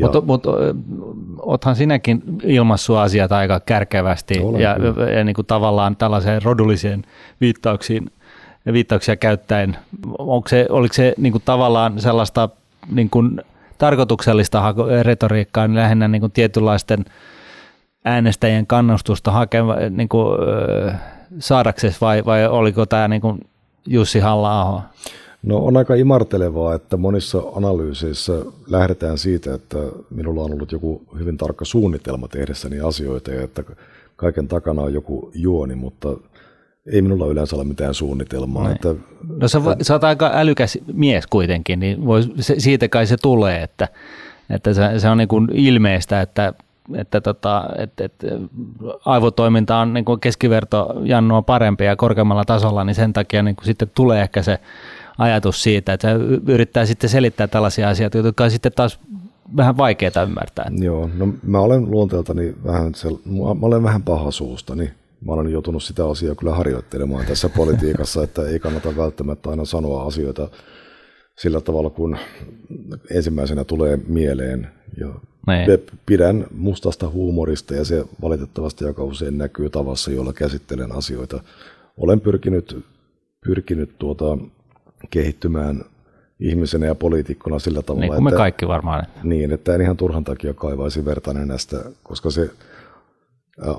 Mutta 0.00 0.20
mut, 0.20 0.42
oothan 1.38 1.76
sinäkin 1.76 2.22
ilmassut 2.42 2.96
asiat 2.96 3.32
aika 3.32 3.60
kärkevästi 3.60 4.40
Olen 4.40 4.60
ja, 4.60 4.76
ja, 4.98 5.10
ja 5.10 5.24
niin 5.24 5.34
kuin 5.34 5.46
tavallaan 5.46 5.96
tällaiseen 5.96 6.42
rodulliseen 6.42 7.04
viittauksiin, 7.40 8.10
viittauksia 8.72 9.16
käyttäen. 9.16 9.76
Onko 10.18 10.48
se, 10.48 10.66
oliko 10.70 10.94
se 10.94 11.14
niin 11.16 11.32
kuin 11.32 11.42
tavallaan 11.44 12.00
sellaista 12.00 12.48
niin 12.92 13.10
kuin 13.10 13.40
tarkoituksellista 13.78 14.74
retoriikkaa 15.02 15.68
niin 15.68 15.76
lähinnä 15.76 16.08
niin 16.08 16.20
kuin 16.20 16.32
tietynlaisten 16.32 17.04
äänestäjien 18.04 18.66
kannustusta 18.66 19.30
hakeva, 19.30 19.76
niin 19.90 20.08
kuin, 20.08 20.38
saadaksesi 21.38 22.00
vai, 22.00 22.24
vai 22.24 22.46
oliko 22.46 22.86
tämä 22.86 23.08
niin 23.08 23.20
kuin 23.20 23.40
Jussi 23.86 24.20
halla 24.20 24.82
No 25.42 25.58
on 25.58 25.76
aika 25.76 25.94
imartelevaa, 25.94 26.74
että 26.74 26.96
monissa 26.96 27.42
analyyseissä 27.56 28.32
lähdetään 28.66 29.18
siitä, 29.18 29.54
että 29.54 29.78
minulla 30.10 30.42
on 30.42 30.52
ollut 30.52 30.72
joku 30.72 31.02
hyvin 31.18 31.36
tarkka 31.36 31.64
suunnitelma 31.64 32.28
tehdessäni 32.28 32.80
asioita 32.80 33.30
ja 33.30 33.42
että 33.42 33.62
kaiken 34.16 34.48
takana 34.48 34.82
on 34.82 34.94
joku 34.94 35.30
juoni, 35.34 35.74
mutta 35.74 36.08
ei 36.92 37.02
minulla 37.02 37.26
yleensä 37.26 37.56
ole 37.56 37.64
mitään 37.64 37.94
suunnitelmaa. 37.94 38.70
Että, 38.70 38.94
no 39.40 39.48
sä, 39.48 39.60
sä 39.82 39.94
oot 39.94 40.04
aika 40.04 40.30
älykäs 40.34 40.78
mies 40.92 41.26
kuitenkin, 41.26 41.80
niin 41.80 42.06
voi, 42.06 42.22
se, 42.40 42.54
siitä 42.58 42.88
kai 42.88 43.06
se 43.06 43.16
tulee, 43.22 43.62
että, 43.62 43.88
että 44.50 44.74
se, 44.74 44.82
se 44.98 45.08
on 45.08 45.18
niin 45.18 45.28
kuin 45.28 45.48
ilmeistä, 45.52 46.20
että 46.20 46.54
että, 46.94 47.20
tota, 47.20 47.68
että, 47.78 48.04
että 48.04 48.26
aivotoiminta 49.04 49.76
on 49.76 49.94
niin 49.94 50.04
keskiverto 50.20 50.94
Jannua 51.04 51.42
parempi 51.42 51.84
ja 51.84 51.96
korkeammalla 51.96 52.44
tasolla, 52.44 52.84
niin 52.84 52.94
sen 52.94 53.12
takia 53.12 53.42
niin 53.42 53.56
kuin 53.56 53.66
sitten 53.66 53.90
tulee 53.94 54.22
ehkä 54.22 54.42
se 54.42 54.58
ajatus 55.18 55.62
siitä, 55.62 55.92
että 55.92 56.08
yrittää 56.48 56.86
sitten 56.86 57.10
selittää 57.10 57.46
tällaisia 57.46 57.88
asioita, 57.88 58.18
jotka 58.18 58.44
on 58.44 58.50
sitten 58.50 58.72
taas 58.72 59.00
vähän 59.56 59.76
vaikeaa 59.76 60.22
ymmärtää. 60.22 60.70
Joo, 60.78 61.10
no 61.14 61.28
mä 61.42 61.60
olen 61.60 61.90
luonteeltani 61.90 62.54
vähän, 62.64 62.92
mä 63.60 63.66
olen 63.66 63.82
vähän 63.82 64.02
paha 64.02 64.30
suustani. 64.30 64.90
Mä 65.26 65.32
olen 65.32 65.52
joutunut 65.52 65.82
sitä 65.82 66.08
asiaa 66.08 66.34
kyllä 66.34 66.54
harjoittelemaan 66.54 67.26
tässä 67.26 67.48
politiikassa, 67.56 68.22
että 68.22 68.42
ei 68.48 68.58
kannata 68.58 68.96
välttämättä 68.96 69.50
aina 69.50 69.64
sanoa 69.64 70.06
asioita 70.06 70.48
sillä 71.38 71.60
tavalla, 71.60 71.90
kun 71.90 72.16
ensimmäisenä 73.10 73.64
tulee 73.64 73.98
mieleen. 74.08 74.68
Ja 75.00 75.08
niin. 75.46 75.80
pidän 76.06 76.46
mustasta 76.50 77.08
huumorista 77.08 77.74
ja 77.74 77.84
se 77.84 78.04
valitettavasti 78.22 78.84
aika 78.84 79.04
usein 79.04 79.38
näkyy 79.38 79.70
tavassa, 79.70 80.10
jolla 80.10 80.32
käsittelen 80.32 80.92
asioita. 80.92 81.42
Olen 81.96 82.20
pyrkinyt, 82.20 82.84
pyrkinyt 83.44 83.98
tuota, 83.98 84.38
kehittymään 85.10 85.84
ihmisenä 86.40 86.86
ja 86.86 86.94
poliitikkona 86.94 87.58
sillä 87.58 87.82
tavalla, 87.82 88.00
niin 88.00 88.12
kuin 88.12 88.24
me 88.24 88.30
että, 88.30 88.38
kaikki 88.38 88.68
varmaan. 88.68 89.06
Niin, 89.22 89.52
että 89.52 89.74
en 89.74 89.80
ihan 89.80 89.96
turhan 89.96 90.24
takia 90.24 90.54
kaivaisi 90.54 91.04
verta 91.04 91.32
nenästä, 91.34 91.76
koska 92.02 92.30
se 92.30 92.50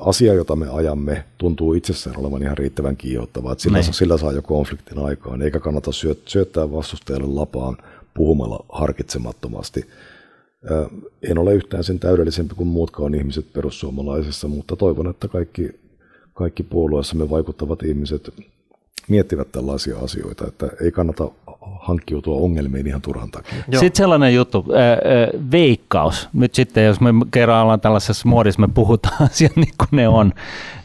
asia, 0.01 0.33
jota 0.33 0.55
me 0.55 0.69
ajamme, 0.69 1.23
tuntuu 1.37 1.73
itsessään 1.73 2.19
olevan 2.19 2.41
ihan 2.41 2.57
riittävän 2.57 2.97
kiihottavaa, 2.97 3.51
että 3.51 3.61
sillä, 3.61 3.79
niin. 3.79 3.93
sillä 3.93 4.17
saa 4.17 4.31
jo 4.31 4.41
konfliktin 4.41 4.99
aikaan, 4.99 5.41
eikä 5.41 5.59
kannata 5.59 5.91
syöttää 6.25 6.71
vastustajalle 6.71 7.27
lapaan 7.27 7.77
puhumalla 8.13 8.65
harkitsemattomasti. 8.69 9.85
En 11.29 11.37
ole 11.37 11.53
yhtään 11.53 11.83
sen 11.83 11.99
täydellisempi 11.99 12.55
kuin 12.55 12.67
muutkaan 12.67 13.15
ihmiset 13.15 13.53
perussuomalaisissa, 13.53 14.47
mutta 14.47 14.75
toivon, 14.75 15.09
että 15.09 15.27
kaikki, 15.27 15.79
kaikki 16.33 16.63
puolueessamme 16.63 17.29
vaikuttavat 17.29 17.83
ihmiset 17.83 18.33
miettivät 19.07 19.51
tällaisia 19.51 19.97
asioita, 19.97 20.47
että 20.47 20.69
ei 20.81 20.91
kannata 20.91 21.31
hankkiutua 21.79 22.37
ongelmiin 22.37 22.87
ihan 22.87 23.01
turhan 23.01 23.31
takia. 23.31 23.57
Joo. 23.67 23.79
Sitten 23.79 23.97
sellainen 23.97 24.35
juttu, 24.35 24.65
veikkaus. 25.51 26.29
Nyt 26.33 26.55
sitten, 26.55 26.85
jos 26.85 27.01
me 27.01 27.09
kerran 27.31 27.61
ollaan 27.61 27.81
tällaisessa 27.81 28.29
muodissa, 28.29 28.61
me 28.61 28.67
puhutaan 28.73 29.23
asiat 29.31 29.55
niin 29.55 29.73
kuin 29.77 29.87
ne 29.91 30.07
on, 30.07 30.33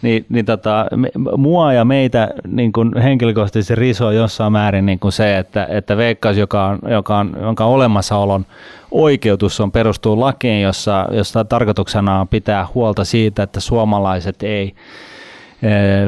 niin, 0.03 0.27
niin 0.29 0.45
tota, 0.45 0.87
me, 0.97 1.11
mua 1.37 1.73
ja 1.73 1.85
meitä 1.85 2.29
niin 2.47 2.73
kuin 2.73 2.97
henkilökohtaisesti 3.03 3.75
risoo 3.75 4.11
jossain 4.11 4.53
määrin 4.53 4.87
niin 4.87 4.99
kuin 4.99 5.12
se, 5.12 5.39
että, 5.39 5.66
että 5.71 5.97
veikkaus, 5.97 6.37
joka 6.37 6.66
on, 6.66 6.79
joka 6.91 7.19
on, 7.19 7.37
jonka 7.41 7.64
olemassaolon 7.64 8.47
oikeutus 8.91 9.61
on 9.61 9.73
perustuu 9.73 10.21
lakiin, 10.21 10.62
jossa, 10.62 11.09
jossa 11.11 11.45
tarkoituksena 11.45 12.21
on 12.21 12.29
pitää 12.29 12.66
huolta 12.75 13.05
siitä, 13.05 13.43
että 13.43 13.61
suomalaiset 13.61 14.43
ei 14.43 14.75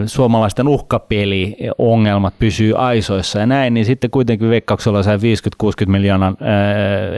suomalaisten 0.06 0.68
uhkapeliongelmat 0.68 2.34
pysyy 2.38 2.74
aisoissa 2.76 3.38
ja 3.38 3.46
näin, 3.46 3.74
niin 3.74 3.86
sitten 3.86 4.10
kuitenkin 4.10 4.50
veikkauksella 4.50 5.02
sai 5.02 5.16
50-60 5.16 5.20
miljoonan 5.86 6.36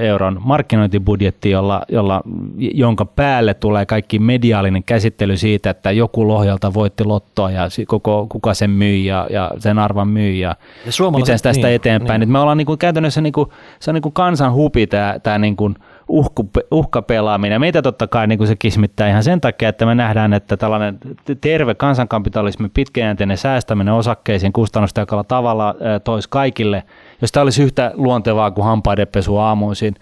euron 0.03 0.41
markkinointibudjetti, 0.45 1.51
jolla, 1.51 1.83
jolla, 1.89 2.23
jonka 2.57 3.05
päälle 3.05 3.55
tulee 3.55 3.87
kaikki 3.87 4.19
mediaalinen 4.19 4.85
käsittely 4.85 5.37
siitä, 5.37 5.71
että 5.71 5.91
joku 5.91 6.29
Lohjalta 6.29 6.75
voitti 6.75 7.05
lottoa 7.05 7.51
ja 7.51 7.69
koko, 7.87 8.27
kuka 8.29 8.55
sen 8.55 8.71
myy 8.71 8.97
ja, 8.97 9.27
ja 9.31 9.51
sen 9.59 9.79
arvan 9.79 10.09
myy 10.09 10.33
ja, 10.33 10.57
ja 10.87 11.11
miten 11.11 11.39
tästä 11.43 11.67
niin, 11.67 11.75
eteenpäin. 11.75 12.21
Niin. 12.21 12.33
Me 12.33 12.39
ollaan 12.39 12.59
niin 12.59 12.67
kuin, 12.67 12.79
käytännössä 12.79 13.21
niin 13.21 13.33
kuin, 13.33 13.49
se 13.81 13.91
on 13.91 13.95
niin 13.95 14.03
kuin 14.03 14.13
kansan 14.13 14.53
hupi 14.53 14.87
tämä, 14.87 15.19
tämä 15.23 15.39
niin 15.39 15.57
kuin, 15.57 15.77
uhku, 16.09 16.51
uhkapelaaminen. 16.71 17.61
Meitä 17.61 17.83
totta 17.83 18.07
kai 18.07 18.27
niin 18.27 18.39
kuin 18.39 18.49
se 18.49 18.57
kismittää 18.57 19.09
ihan 19.09 19.25
sen 19.25 19.41
takia, 19.41 19.69
että 19.69 19.87
me 19.87 19.95
nähdään, 19.95 20.33
että 20.33 20.57
tällainen 20.57 20.99
terve 21.41 21.75
kansankapitalismi, 21.75 22.69
pitkäjänteinen 22.75 23.39
säästäminen 23.39 23.95
osakkeisiin 23.95 24.53
kustannustekalla 24.53 25.25
tavalla 25.25 25.75
toisi 26.05 26.29
kaikille, 26.29 26.83
jos 27.21 27.33
tämä 27.33 27.43
olisi 27.43 27.63
yhtä 27.63 27.93
luontevaa 27.95 28.51
kuin 28.51 28.65
hampaidenpesu 28.65 29.37
aamuisin, 29.37 29.95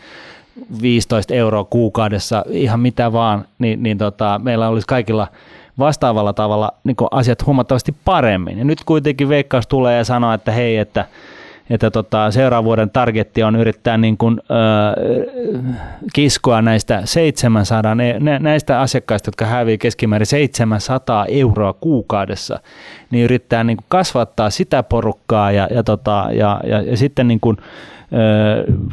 15 0.82 1.34
euroa 1.34 1.64
kuukaudessa, 1.64 2.44
ihan 2.48 2.80
mitä 2.80 3.12
vaan, 3.12 3.44
niin, 3.59 3.82
niin 3.82 3.98
tota, 3.98 4.40
meillä 4.44 4.68
olisi 4.68 4.86
kaikilla 4.86 5.28
vastaavalla 5.78 6.32
tavalla 6.32 6.72
niin 6.84 6.96
asiat 7.11 7.46
huomattavasti 7.46 7.94
paremmin. 8.05 8.59
Ja 8.59 8.64
nyt 8.64 8.84
kuitenkin 8.84 9.28
Veikkaus 9.28 9.66
tulee 9.66 9.96
ja 9.96 10.05
sanoo, 10.05 10.32
että 10.32 10.53
hei, 10.53 10.76
että 10.76 11.07
että 11.70 11.90
tota, 11.90 12.30
seuraavan 12.30 12.64
vuoden 12.64 12.90
targetti 12.90 13.42
on 13.42 13.56
yrittää 13.56 13.98
niin 13.98 14.16
kuin, 14.16 14.40
äh, 14.50 15.64
kiskoa 16.12 16.62
näistä 16.62 17.02
700, 17.04 17.96
näistä 18.40 18.80
asiakkaista, 18.80 19.28
jotka 19.28 19.44
hävii 19.46 19.78
keskimäärin 19.78 20.26
700 20.26 21.26
euroa 21.26 21.72
kuukaudessa, 21.72 22.60
niin 23.10 23.24
yrittää 23.24 23.64
niin 23.64 23.76
kuin 23.76 23.86
kasvattaa 23.88 24.50
sitä 24.50 24.82
porukkaa 24.82 25.52
ja, 25.52 25.68
ja, 25.74 25.82
tota, 25.82 26.28
ja, 26.32 26.60
ja, 26.64 26.82
ja 26.82 26.96
sitten 26.96 27.28
niin 27.28 27.40
kuin, 27.40 27.56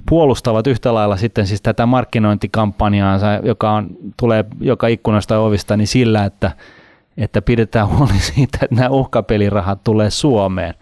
puolustavat 0.10 0.68
yhtä 0.68 0.94
lailla 0.94 1.18
sitten 1.18 1.48
siis 1.48 1.62
tätä 1.62 1.86
markkinointikampanjaansa, 1.86 3.28
joka 3.44 3.72
on, 3.72 3.88
tulee 4.18 4.46
joka 4.62 4.88
ikkunasta 4.88 5.34
ja 5.34 5.40
ovista, 5.40 5.78
niin 5.78 5.88
sillä, 5.88 6.26
että, 6.26 6.52
että 7.18 7.42
pidetään 7.42 7.90
huoli 7.90 8.20
siitä, 8.20 8.58
että 8.62 8.76
nämä 8.76 8.90
uhkapelirahat 8.90 9.84
tulee 9.84 10.10
Suomeen. 10.10 10.74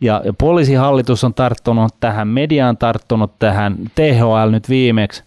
Ja, 0.00 0.22
poliisihallitus 0.38 1.24
on 1.24 1.34
tarttunut 1.34 1.94
tähän, 2.00 2.28
media 2.28 2.68
on 2.68 2.76
tarttunut 2.76 3.32
tähän, 3.38 3.76
THL 3.94 4.50
nyt 4.50 4.68
viimeksi. 4.68 5.22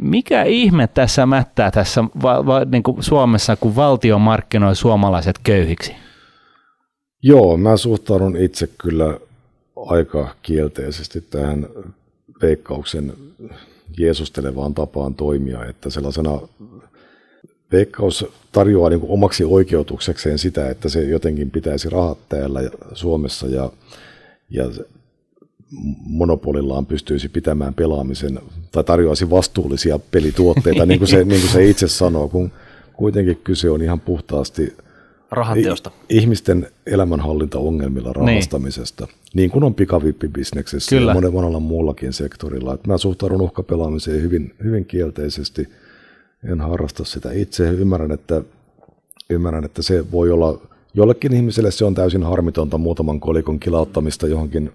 Mikä 0.00 0.42
ihme 0.42 0.86
tässä 0.86 1.26
mättää 1.26 1.70
tässä 1.70 2.04
va, 2.22 2.46
va, 2.46 2.64
niin 2.64 2.82
kuin 2.82 3.02
Suomessa, 3.02 3.56
kun 3.56 3.76
valtio 3.76 4.18
markkinoi 4.18 4.76
suomalaiset 4.76 5.38
köyhiksi? 5.42 5.94
Joo, 7.22 7.56
mä 7.56 7.76
suhtaudun 7.76 8.36
itse 8.36 8.68
kyllä 8.78 9.18
aika 9.76 10.34
kielteisesti 10.42 11.20
tähän 11.20 11.66
veikkauksen 12.42 13.12
jeesustelevaan 13.98 14.74
tapaan 14.74 15.14
toimia, 15.14 15.64
että 15.64 15.90
sellaisena 15.90 16.40
veikkaus 17.72 18.26
tarjoaa 18.52 18.90
niin 18.90 19.00
kuin 19.00 19.12
omaksi 19.12 19.44
oikeutuksekseen 19.44 20.38
sitä, 20.38 20.70
että 20.70 20.88
se 20.88 21.02
jotenkin 21.02 21.50
pitäisi 21.50 21.90
rahat 21.90 22.18
täällä 22.28 22.60
Suomessa 22.92 23.46
ja, 23.46 23.72
ja 24.50 24.64
monopolillaan 26.06 26.86
pystyisi 26.86 27.28
pitämään 27.28 27.74
pelaamisen 27.74 28.40
tai 28.72 28.84
tarjoaisi 28.84 29.30
vastuullisia 29.30 29.98
pelituotteita, 29.98 30.86
niin 30.86 30.98
kuin 30.98 31.08
se, 31.08 31.24
niin 31.24 31.40
kuin 31.40 31.52
se 31.52 31.68
itse 31.68 31.88
sanoo, 31.88 32.28
kun 32.28 32.52
kuitenkin 32.92 33.40
kyse 33.44 33.70
on 33.70 33.82
ihan 33.82 34.00
puhtaasti– 34.00 34.72
rahanteosta. 35.30 35.90
Ihmisten 36.08 36.66
elämänhallintaongelmilla 36.86 38.12
niin. 38.16 38.26
rahastamisesta, 38.26 39.04
niin, 39.04 39.14
niin 39.34 39.50
kuin 39.50 39.64
on 39.64 39.74
pikavippibisneksessä 39.74 40.96
Kyllä. 40.96 41.10
ja 41.10 41.14
monen 41.14 41.32
monella 41.32 41.60
muullakin 41.60 42.12
sektorilla. 42.12 42.74
Et 42.74 42.86
mä 42.86 42.98
suhtaudun 42.98 43.40
uhkapelaamiseen 43.40 44.22
hyvin, 44.22 44.54
hyvin 44.64 44.84
kielteisesti. 44.84 45.68
En 46.44 46.60
harrasta 46.60 47.04
sitä 47.04 47.32
itse. 47.32 47.70
Ymmärrän 47.70 48.12
että, 48.12 48.42
ymmärrän, 49.30 49.64
että 49.64 49.82
se 49.82 50.12
voi 50.12 50.30
olla, 50.30 50.60
jollekin 50.94 51.34
ihmiselle 51.34 51.70
se 51.70 51.84
on 51.84 51.94
täysin 51.94 52.22
harmitonta 52.22 52.78
muutaman 52.78 53.20
kolikon 53.20 53.60
kilauttamista 53.60 54.26
johonkin 54.26 54.72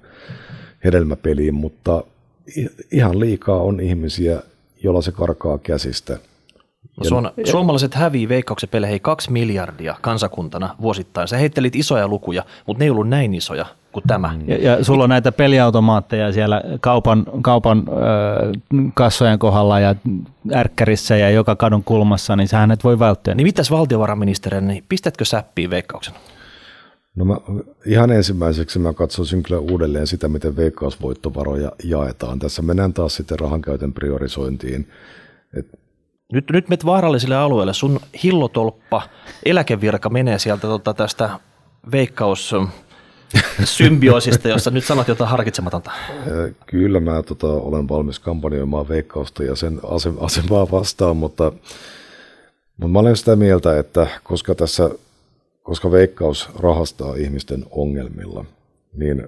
hedelmäpeliin, 0.83 1.53
mutta 1.53 2.03
ihan 2.91 3.19
liikaa 3.19 3.61
on 3.61 3.79
ihmisiä, 3.79 4.43
joilla 4.83 5.01
se 5.01 5.11
karkaa 5.11 5.57
käsistä– 5.57 6.17
No, 6.97 7.03
suona, 7.09 7.31
suomalaiset 7.51 7.93
hävii 7.93 8.29
veikkauksen 8.29 8.69
peleihin 8.69 9.01
kaksi 9.01 9.31
miljardia 9.31 9.95
kansakuntana 10.01 10.75
vuosittain. 10.81 11.27
Sä 11.27 11.37
heittelit 11.37 11.75
isoja 11.75 12.07
lukuja, 12.07 12.45
mutta 12.67 12.79
ne 12.79 12.85
ei 12.85 12.89
ollut 12.89 13.09
näin 13.09 13.33
isoja 13.33 13.65
kuin 13.93 14.03
tämä. 14.07 14.35
Ja, 14.47 14.57
ja 14.57 14.83
sulla 14.83 15.03
on 15.03 15.09
näitä 15.09 15.31
peliautomaatteja 15.31 16.31
siellä 16.31 16.61
kaupan, 16.81 17.25
kaupan 17.41 17.77
äh, 17.77 18.83
kassojen 18.93 19.39
kohdalla 19.39 19.79
ja 19.79 19.95
ärkkärissä 20.53 21.17
ja 21.17 21.29
joka 21.29 21.55
kadun 21.55 21.83
kulmassa, 21.83 22.35
niin 22.35 22.47
sähän 22.47 22.71
et 22.71 22.83
voi 22.83 22.99
välttyä. 22.99 23.35
Niin 23.35 23.47
mitäs 23.47 23.71
valtiovarainministeri, 23.71 24.61
niin 24.61 24.83
pistätkö 24.89 25.25
säppiin 25.25 25.69
veikkauksen? 25.69 26.13
No 27.15 27.25
mä, 27.25 27.37
ihan 27.85 28.11
ensimmäiseksi 28.11 28.79
mä 28.79 28.93
katsoisin 28.93 29.43
kyllä 29.43 29.59
uudelleen 29.59 30.07
sitä, 30.07 30.27
miten 30.27 30.55
veikkausvoittovaroja 30.55 31.71
jaetaan. 31.83 32.39
Tässä 32.39 32.61
mennään 32.61 32.93
taas 32.93 33.15
sitten 33.15 33.39
rahankäytön 33.39 33.93
priorisointiin. 33.93 34.87
Et 35.57 35.67
nyt, 36.33 36.49
nyt 36.51 36.69
menet 36.69 36.85
vaarallisille 36.85 37.35
alueille. 37.35 37.73
Sun 37.73 37.99
hillotolppa, 38.23 39.01
eläkevirka 39.45 40.09
menee 40.09 40.39
sieltä 40.39 40.61
tota, 40.61 40.93
tästä 40.93 41.29
veikkaus 41.91 42.55
symbioosista, 43.63 44.47
jossa 44.47 44.71
nyt 44.71 44.83
sanot 44.83 45.07
jotain 45.07 45.29
harkitsematonta. 45.29 45.91
Kyllä 46.65 46.99
mä 46.99 47.23
tota, 47.23 47.47
olen 47.47 47.89
valmis 47.89 48.19
kampanjoimaan 48.19 48.89
veikkausta 48.89 49.43
ja 49.43 49.55
sen 49.55 49.79
asemaa 50.19 50.71
vastaan, 50.71 51.17
mutta, 51.17 51.51
mutta 52.77 52.87
mä 52.87 52.99
olen 52.99 53.17
sitä 53.17 53.35
mieltä, 53.35 53.79
että 53.79 54.07
koska 54.23 54.55
tässä 54.55 54.89
koska 55.63 55.91
veikkaus 55.91 56.49
rahastaa 56.59 57.15
ihmisten 57.15 57.65
ongelmilla, 57.71 58.45
niin 58.93 59.27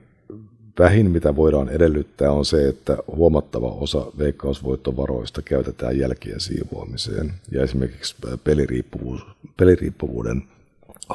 vähin, 0.80 1.12
mitä 1.12 1.36
voidaan 1.36 1.70
edellyttää, 1.70 2.32
on 2.32 2.46
se, 2.46 2.68
että 2.68 2.98
huomattava 3.08 3.68
osa 3.68 4.06
veikkausvoittovaroista 4.18 5.42
käytetään 5.42 6.00
jälkien 6.00 6.40
siivoamiseen 6.40 7.34
ja 7.52 7.64
esimerkiksi 7.64 8.16
peliriippuvuus, 8.44 9.22
peliriippuvuuden 9.58 10.44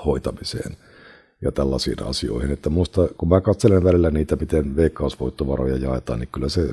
hoitamiseen 0.05 0.77
ja 1.43 1.53
tällaisiin 1.53 2.03
asioihin. 2.03 2.51
Että 2.51 2.71
musta, 2.71 3.09
kun 3.19 3.29
mä 3.29 3.41
katselen 3.41 3.85
välillä 3.85 4.11
niitä, 4.11 4.37
miten 4.37 4.77
veikkausvoittovaroja 4.77 5.77
jaetaan, 5.77 6.19
niin 6.19 6.29
kyllä 6.33 6.49
se 6.49 6.69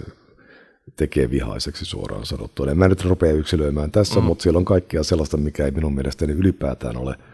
tekee 0.95 1.29
vihaiseksi 1.29 1.85
suoraan 1.85 2.25
sanottuna. 2.25 2.71
En 2.71 2.77
mä 2.77 2.87
nyt 2.87 3.05
rupea 3.05 3.31
yksilöimään 3.31 3.91
tässä, 3.91 4.19
mm. 4.19 4.25
mutta 4.25 4.43
siellä 4.43 4.57
on 4.57 4.65
kaikkea 4.65 5.03
sellaista, 5.03 5.37
mikä 5.37 5.65
ei 5.65 5.71
minun 5.71 5.95
mielestäni 5.95 6.33
ylipäätään 6.33 6.97
ole– 6.97 7.15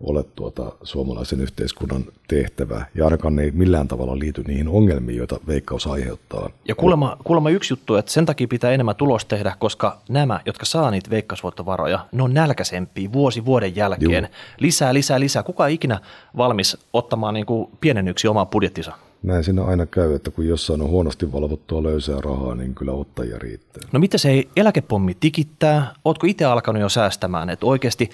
ole 0.00 0.22
tuota 0.22 0.72
suomalaisen 0.82 1.40
yhteiskunnan 1.40 2.04
tehtävä, 2.28 2.86
ja 2.94 3.04
ainakaan 3.04 3.36
ne 3.36 3.42
ei 3.42 3.50
millään 3.50 3.88
tavalla 3.88 4.18
liity 4.18 4.44
niihin 4.46 4.68
ongelmiin, 4.68 5.18
joita 5.18 5.40
veikkaus 5.46 5.86
aiheuttaa. 5.86 6.50
Ja 6.68 6.74
kuulemma, 6.74 7.16
kuulemma 7.24 7.50
yksi 7.50 7.72
juttu, 7.72 7.94
että 7.94 8.12
sen 8.12 8.26
takia 8.26 8.48
pitää 8.48 8.70
enemmän 8.70 8.96
tulos 8.96 9.24
tehdä, 9.24 9.56
koska 9.58 9.98
nämä, 10.08 10.40
jotka 10.46 10.64
saa 10.64 10.90
niitä 10.90 11.10
veikkausvoittovaroja, 11.10 12.06
ne 12.12 12.22
on 12.22 12.34
nälkäisempiä 12.34 13.12
vuosi 13.12 13.44
vuoden 13.44 13.76
jälkeen. 13.76 14.24
Juh. 14.24 14.30
Lisää, 14.58 14.94
lisää, 14.94 15.20
lisää. 15.20 15.42
Kuka 15.42 15.66
ei 15.66 15.74
ikinä 15.74 16.00
valmis 16.36 16.78
ottamaan 16.92 17.34
niin 17.34 17.46
kuin 17.46 17.70
pienennyksi 17.80 18.28
omaa 18.28 18.46
budjettinsa? 18.46 18.92
Näin 19.22 19.44
siinä 19.44 19.64
aina 19.64 19.86
käy, 19.86 20.14
että 20.14 20.30
kun 20.30 20.46
jossain 20.46 20.82
on 20.82 20.88
huonosti 20.88 21.32
valvottua 21.32 21.82
löysää 21.82 22.20
rahaa, 22.20 22.54
niin 22.54 22.74
kyllä 22.74 22.92
ottajia 22.92 23.38
riittää. 23.38 23.82
No 23.92 23.98
mitä 23.98 24.18
se 24.18 24.44
eläkepommi 24.56 25.16
tikittää? 25.20 25.94
Oletko 26.04 26.26
itse 26.26 26.44
alkanut 26.44 26.82
jo 26.82 26.88
säästämään? 26.88 27.50
Että 27.50 27.66
oikeasti 27.66 28.10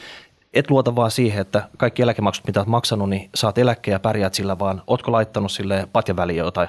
et 0.55 0.71
luota 0.71 0.97
vaan 0.97 1.11
siihen, 1.11 1.41
että 1.41 1.69
kaikki 1.77 2.03
eläkemaksut, 2.03 2.47
mitä 2.47 2.61
olet 2.61 2.69
maksanut, 2.69 3.11
niin 3.11 3.31
saat 3.35 3.59
eläkkeen 3.59 3.93
ja 3.93 4.01
pärjäät 4.01 4.35
sillä, 4.35 4.59
vaan 4.59 4.83
ootko 4.87 5.13
laittanut 5.13 5.53
sille 5.53 5.89
patjan 5.93 6.17
väliin 6.17 6.39
jotain? 6.39 6.69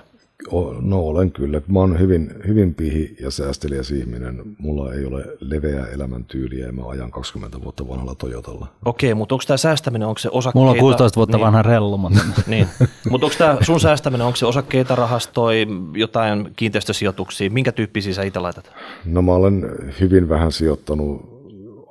No 0.82 1.00
olen 1.00 1.32
kyllä. 1.32 1.62
Mä 1.68 1.80
oon 1.80 2.00
hyvin, 2.00 2.32
hyvin 2.48 2.76
pihi 2.76 3.16
ja 3.20 3.32
säästeliäs 3.32 3.92
ihminen. 3.92 4.42
Mulla 4.58 4.94
ei 4.94 5.06
ole 5.06 5.26
leveää 5.40 5.88
elämäntyyliä 5.88 6.66
ja 6.66 6.72
mä 6.72 6.82
ajan 6.90 7.12
20 7.12 7.64
vuotta 7.64 7.88
vanhalla 7.88 8.16
Toyotalla. 8.16 8.68
Okei, 8.86 9.14
mutta 9.14 9.36
onko 9.36 9.44
tämä 9.48 9.58
säästäminen, 9.58 10.08
onko 10.08 10.20
se 10.20 10.30
osakkeita? 10.32 10.60
Mulla 10.60 10.72
on 10.72 10.80
16 10.80 11.16
vuotta 11.16 11.38
niin. 11.38 11.46
vanha 11.46 11.62
rellu. 11.62 12.00
niin. 12.48 12.68
Mutta 13.10 13.26
onko 13.26 13.38
tämä 13.38 13.58
sun 13.62 13.80
säästäminen, 13.80 14.28
onko 14.28 14.36
se 14.36 14.46
osakkeita, 14.46 14.96
rahastoi, 14.96 15.68
jotain 15.94 16.54
kiinteistösijoituksia? 16.56 17.50
Minkä 17.50 17.72
tyyppisiä 17.72 18.14
sä 18.14 18.24
itse 18.24 18.40
laitat? 18.40 18.72
No 19.06 19.22
mä 19.22 19.32
olen 19.32 19.72
hyvin 20.00 20.30
vähän 20.30 20.52
sijoittanut 20.52 21.35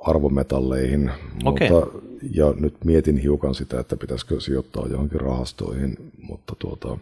arvometalleihin, 0.05 1.11
okay. 1.45 1.69
mutta, 1.69 1.99
ja 2.31 2.53
nyt 2.59 2.75
mietin 2.83 3.17
hiukan 3.17 3.55
sitä, 3.55 3.79
että 3.79 3.97
pitäisikö 3.97 4.39
sijoittaa 4.39 4.87
johonkin 4.87 5.21
rahastoihin, 5.21 6.11
mutta 6.21 6.55
tuota, 6.59 6.97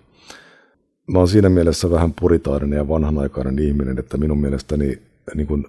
mä 1.08 1.20
oon 1.20 1.28
siinä 1.28 1.50
mielessä 1.50 1.90
vähän 1.90 2.14
puritainen 2.14 2.72
ja 2.72 2.88
vanhanaikainen 2.88 3.60
ihminen, 3.60 4.00
että 4.00 4.18
minun 4.18 4.38
mielestäni 4.38 5.02
niin 5.36 5.48
kuin 5.48 5.66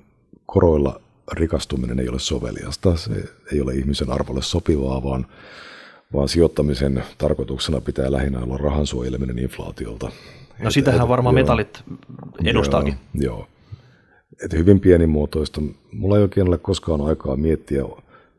koroilla 0.47 1.01
rikastuminen 1.33 2.01
ei 2.01 2.09
ole 2.09 2.19
soveliasta, 2.19 2.97
se 2.97 3.11
ei 3.53 3.61
ole 3.61 3.75
ihmisen 3.75 4.11
arvolle 4.11 4.43
sopivaa, 4.43 5.03
vaan, 5.03 5.27
vaan 6.13 6.29
sijoittamisen 6.29 7.05
tarkoituksena 7.19 7.81
pitää 7.81 8.13
lähinnä 8.13 8.41
olla 8.41 8.57
rahan 8.57 8.87
suojeleminen 8.87 9.39
inflaatiolta. 9.39 10.11
No 10.63 10.71
sitähän 10.71 11.09
varmaan 11.09 11.37
joo, 11.37 11.43
metallit 11.43 11.83
edustaakin. 12.45 12.95
Joo, 13.15 13.37
joo 13.37 13.49
että 14.45 14.57
hyvin 14.57 14.81
pienimuotoista. 14.81 15.61
Mulla 15.93 16.17
ei 16.17 16.23
oikein 16.23 16.49
ole 16.49 16.59
koskaan 16.59 17.01
aikaa 17.01 17.37
miettiä, 17.37 17.85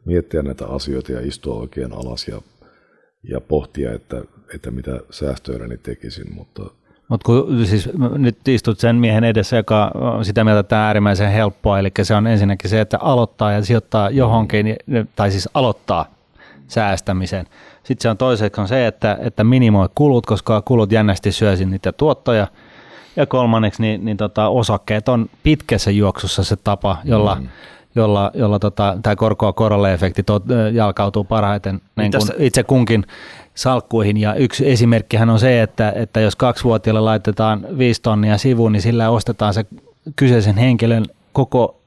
miettiä 0.05 0.41
näitä 0.41 0.67
asioita 0.67 1.11
ja 1.11 1.27
istua 1.27 1.55
oikein 1.55 1.93
alas 1.93 2.27
ja, 2.27 2.41
ja 3.23 3.41
pohtia, 3.41 3.93
että, 3.93 4.21
että 4.55 4.71
mitä 4.71 4.99
säästöjäni 5.09 5.77
tekisin, 5.77 6.35
mutta 6.35 6.63
mutta 7.07 7.25
kun 7.25 7.65
siis 7.65 7.89
nyt 8.17 8.47
istut 8.47 8.79
sen 8.79 8.95
miehen 8.95 9.23
edessä, 9.23 9.55
joka 9.57 9.91
on 9.95 10.25
sitä 10.25 10.43
mieltä, 10.43 10.59
että 10.59 10.69
tämä 10.69 10.81
on 10.81 10.87
äärimmäisen 10.87 11.31
helppoa, 11.31 11.79
eli 11.79 11.91
se 12.03 12.15
on 12.15 12.27
ensinnäkin 12.27 12.69
se, 12.69 12.81
että 12.81 12.97
aloittaa 13.01 13.51
ja 13.51 13.61
sijoittaa 13.61 14.09
johonkin, 14.09 14.75
tai 15.15 15.31
siis 15.31 15.49
aloittaa 15.53 16.05
säästämisen. 16.67 17.45
Sitten 17.83 18.01
se 18.01 18.09
on 18.09 18.17
toiseksi 18.17 18.61
on 18.61 18.67
se, 18.67 18.87
että, 18.87 19.17
että 19.21 19.43
minimoi 19.43 19.89
kulut, 19.95 20.25
koska 20.25 20.61
kulut 20.61 20.91
jännästi 20.91 21.31
syösin 21.31 21.71
niitä 21.71 21.91
tuottoja– 21.91 22.47
ja 23.15 23.25
kolmanneksi, 23.25 23.81
niin, 23.81 24.05
niin 24.05 24.17
tota, 24.17 24.47
osakkeet 24.47 25.09
on 25.09 25.29
pitkässä 25.43 25.91
juoksussa 25.91 26.43
se 26.43 26.55
tapa, 26.55 26.97
jolla, 27.03 27.35
mm. 27.35 27.47
jolla, 27.95 28.31
jolla 28.33 28.59
tota, 28.59 28.97
tämä 29.03 29.15
korkoa 29.15 29.53
korolle 29.53 29.93
efekti 29.93 30.23
tot, 30.23 30.43
jalkautuu 30.73 31.23
parhaiten 31.23 31.81
niin 31.95 32.11
kun 32.11 32.27
itse 32.39 32.63
kunkin 32.63 33.05
salkkuihin. 33.55 34.17
Ja 34.17 34.33
yksi 34.33 34.71
esimerkkihän 34.71 35.29
on 35.29 35.39
se, 35.39 35.61
että, 35.61 35.93
että 35.95 36.19
jos 36.19 36.35
kaksivuotiaalle 36.35 37.01
laitetaan 37.01 37.65
viisi 37.77 38.01
tonnia 38.01 38.37
sivuun, 38.37 38.71
niin 38.71 38.81
sillä 38.81 39.09
ostetaan 39.09 39.53
se 39.53 39.65
kyseisen 40.15 40.57
henkilön 40.57 41.05
koko 41.33 41.79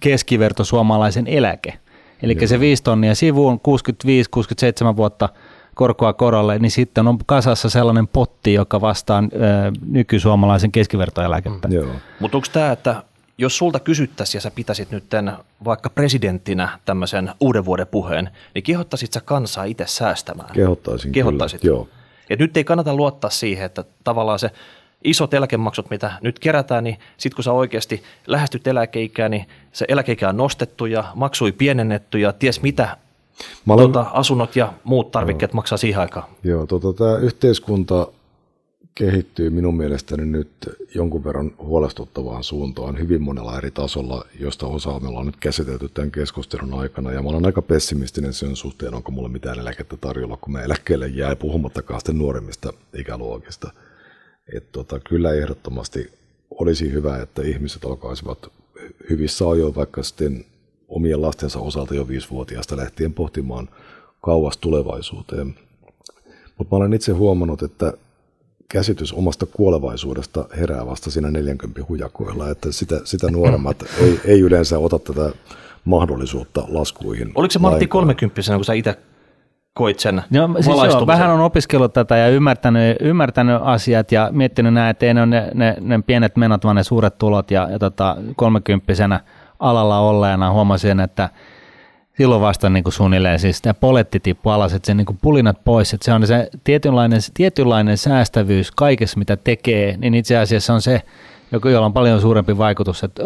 keskiverto 0.00 0.64
suomalaisen 0.64 1.26
eläke. 1.26 1.78
Eli 2.22 2.46
se 2.46 2.60
viisi 2.60 2.82
tonnia 2.82 3.14
sivuun, 3.14 3.60
65-67 4.92 4.96
vuotta 4.96 5.28
korkoa 5.76 6.12
korolle, 6.12 6.58
niin 6.58 6.70
sitten 6.70 7.08
on 7.08 7.18
kasassa 7.26 7.70
sellainen 7.70 8.08
potti, 8.08 8.54
joka 8.54 8.80
vastaa 8.80 9.22
ö, 9.22 9.26
nykysuomalaisen 9.86 10.72
keskivertoeläkettä. 10.72 11.68
Mm, 11.68 11.88
Mutta 12.20 12.36
onko 12.36 12.48
tämä, 12.52 12.72
että 12.72 13.02
jos 13.38 13.58
sulta 13.58 13.80
kysyttäisiin 13.80 14.38
ja 14.38 14.42
sä 14.42 14.50
pitäisit 14.50 14.90
nyt 14.90 15.04
vaikka 15.64 15.90
presidenttinä 15.90 16.78
tämmöisen 16.84 17.30
uuden 17.40 17.64
vuoden 17.64 17.86
puheen, 17.86 18.30
niin 18.54 18.62
kehottaisit 18.62 19.12
sä 19.12 19.20
kansaa 19.20 19.64
itse 19.64 19.84
säästämään? 19.86 20.50
Kehottaisin 20.52 21.12
Kehottaisit. 21.12 21.60
kyllä, 21.60 21.74
joo. 21.74 21.88
Et 22.30 22.38
nyt 22.38 22.56
ei 22.56 22.64
kannata 22.64 22.94
luottaa 22.94 23.30
siihen, 23.30 23.66
että 23.66 23.84
tavallaan 24.04 24.38
se 24.38 24.50
isot 25.04 25.34
eläkemaksut, 25.34 25.90
mitä 25.90 26.12
nyt 26.20 26.38
kerätään, 26.38 26.84
niin 26.84 26.98
sitten 27.16 27.36
kun 27.36 27.44
sä 27.44 27.52
oikeasti 27.52 28.02
lähestyt 28.26 28.66
eläkeikää, 28.66 29.28
niin 29.28 29.48
se 29.72 29.84
eläkeikä 29.88 30.28
on 30.28 30.36
nostettu 30.36 30.86
ja 30.86 31.04
maksui 31.14 31.52
pienennetty 31.52 32.18
ja 32.18 32.32
ties 32.32 32.62
mitä 32.62 32.96
olen... 33.68 33.92
tuota, 33.92 34.10
asunnot 34.10 34.56
ja 34.56 34.72
muut 34.84 35.10
tarvikkeet 35.10 35.50
joo. 35.50 35.56
maksaa 35.56 35.78
siihen 35.78 36.00
aikaan. 36.00 36.28
Joo, 36.44 36.66
tuota, 36.66 36.92
tämä 36.92 37.16
yhteiskunta 37.16 38.08
kehittyy 38.94 39.50
minun 39.50 39.76
mielestäni 39.76 40.26
nyt 40.26 40.50
jonkun 40.94 41.24
verran 41.24 41.52
huolestuttavaan 41.58 42.44
suuntaan 42.44 42.98
hyvin 42.98 43.22
monella 43.22 43.58
eri 43.58 43.70
tasolla, 43.70 44.24
josta 44.40 44.66
osa 44.66 45.00
me 45.00 45.08
ollaan 45.08 45.26
nyt 45.26 45.36
käsitelty 45.40 45.88
tämän 45.88 46.10
keskustelun 46.10 46.74
aikana. 46.74 47.12
Ja 47.12 47.22
mä 47.22 47.28
olen 47.28 47.46
aika 47.46 47.62
pessimistinen 47.62 48.32
sen 48.32 48.56
suhteen, 48.56 48.94
onko 48.94 49.12
mulla 49.12 49.28
mitään 49.28 49.58
eläkettä 49.58 49.96
tarjolla, 49.96 50.36
kun 50.36 50.52
me 50.52 50.62
eläkkeelle 50.62 51.08
jää, 51.08 51.36
puhumattakaan 51.36 52.00
sitten 52.00 52.18
nuoremmista 52.18 52.72
ikäluokista. 52.98 53.70
Et 54.56 54.72
tota, 54.72 55.00
kyllä 55.00 55.34
ehdottomasti 55.34 56.12
olisi 56.50 56.92
hyvä, 56.92 57.18
että 57.22 57.42
ihmiset 57.42 57.84
alkaisivat 57.84 58.52
hyvissä 59.10 59.48
ajoin 59.48 59.74
vaikka 59.74 60.02
sitten 60.02 60.44
omien 60.88 61.22
lastensa 61.22 61.58
osalta 61.58 61.94
jo 61.94 62.08
viisivuotiaasta 62.08 62.76
lähtien 62.76 63.12
pohtimaan 63.12 63.68
kauas 64.20 64.56
tulevaisuuteen. 64.56 65.54
Mutta 66.58 66.74
mä 66.74 66.76
olen 66.76 66.94
itse 66.94 67.12
huomannut, 67.12 67.62
että 67.62 67.92
käsitys 68.68 69.12
omasta 69.12 69.46
kuolevaisuudesta 69.46 70.44
herää 70.56 70.86
vasta 70.86 71.10
siinä 71.10 71.30
40 71.30 71.80
hujakoilla, 71.88 72.50
että 72.50 72.72
sitä, 72.72 73.00
sitä 73.04 73.30
nuoremmat 73.30 73.84
ei, 74.02 74.20
ei 74.24 74.40
yleensä 74.40 74.78
ota 74.78 74.98
tätä 74.98 75.32
mahdollisuutta 75.84 76.64
laskuihin. 76.68 77.32
Oliko 77.34 77.52
se 77.52 77.58
Martti 77.58 77.86
30 77.86 78.54
kun 78.56 78.64
sä 78.64 78.72
itse 78.72 78.98
koit 79.74 80.00
sen 80.00 80.22
no, 80.30 80.48
siis 80.54 80.66
joo, 80.66 81.06
Vähän 81.06 81.30
on 81.30 81.40
opiskellut 81.40 81.92
tätä 81.92 82.16
ja 82.16 82.28
ymmärtänyt, 82.28 82.96
ymmärtänyt 83.00 83.58
asiat 83.62 84.12
ja 84.12 84.28
miettinyt 84.32 84.74
näin, 84.74 84.90
että 84.90 85.06
ei 85.06 85.14
ne 85.14 85.20
ole 85.20 85.26
ne, 85.26 85.50
ne, 85.54 85.76
ne 85.80 86.02
pienet 86.06 86.36
menot, 86.36 86.64
vaan 86.64 86.76
ne 86.76 86.82
suuret 86.82 87.18
tulot 87.18 87.50
ja, 87.50 87.68
ja 87.70 87.78
tota, 87.78 88.16
30 88.36 88.92
alalla 89.60 89.98
olleena 89.98 90.52
huomasin, 90.52 91.00
että 91.00 91.28
silloin 92.18 92.40
vasta 92.40 92.70
niin 92.70 92.84
kuin 92.84 92.92
suunnilleen 92.92 93.38
siis 93.38 93.62
tämä 93.62 93.74
poletti 93.74 94.20
tippui 94.20 94.52
alas, 94.52 94.72
että 94.72 94.86
se 94.86 94.94
niin 94.94 95.06
kuin 95.06 95.18
pulinat 95.22 95.64
pois, 95.64 95.94
että 95.94 96.04
se 96.04 96.12
on 96.12 96.26
se 96.26 96.50
tietynlainen, 96.64 97.20
tietynlainen 97.34 97.98
säästävyys 97.98 98.70
kaikessa, 98.70 99.18
mitä 99.18 99.36
tekee, 99.36 99.96
niin 99.96 100.14
itse 100.14 100.36
asiassa 100.36 100.74
on 100.74 100.82
se, 100.82 101.02
jolla 101.64 101.86
on 101.86 101.92
paljon 101.92 102.20
suurempi 102.20 102.58
vaikutus. 102.58 103.04
Että 103.04 103.22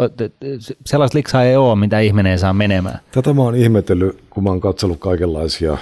sellaista 0.87 1.18
liksaa 1.18 1.45
ei 1.45 1.57
ole, 1.57 1.76
mitä 1.76 2.01
ihminen 2.01 2.33
ei 2.33 2.39
saa 2.39 2.53
menemään. 2.53 3.01
Tätä 3.12 3.35
mä 3.35 3.43
oon 3.43 3.55
ihmetellyt, 3.55 4.24
kun 4.31 4.45
mä 4.45 4.51
oon 4.51 4.61
katsellut 4.61 5.01
kaikenlaisia, 5.01 5.78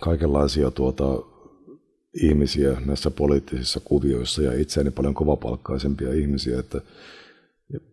kaikenlaisia 0.00 0.70
tuota, 0.70 1.04
ihmisiä 2.22 2.70
näissä 2.86 3.10
poliittisissa 3.10 3.80
kuvioissa 3.84 4.42
ja 4.42 4.60
itseäni 4.60 4.90
paljon 4.90 5.14
kovapalkkaisempia 5.14 6.12
ihmisiä, 6.12 6.58
että– 6.58 6.80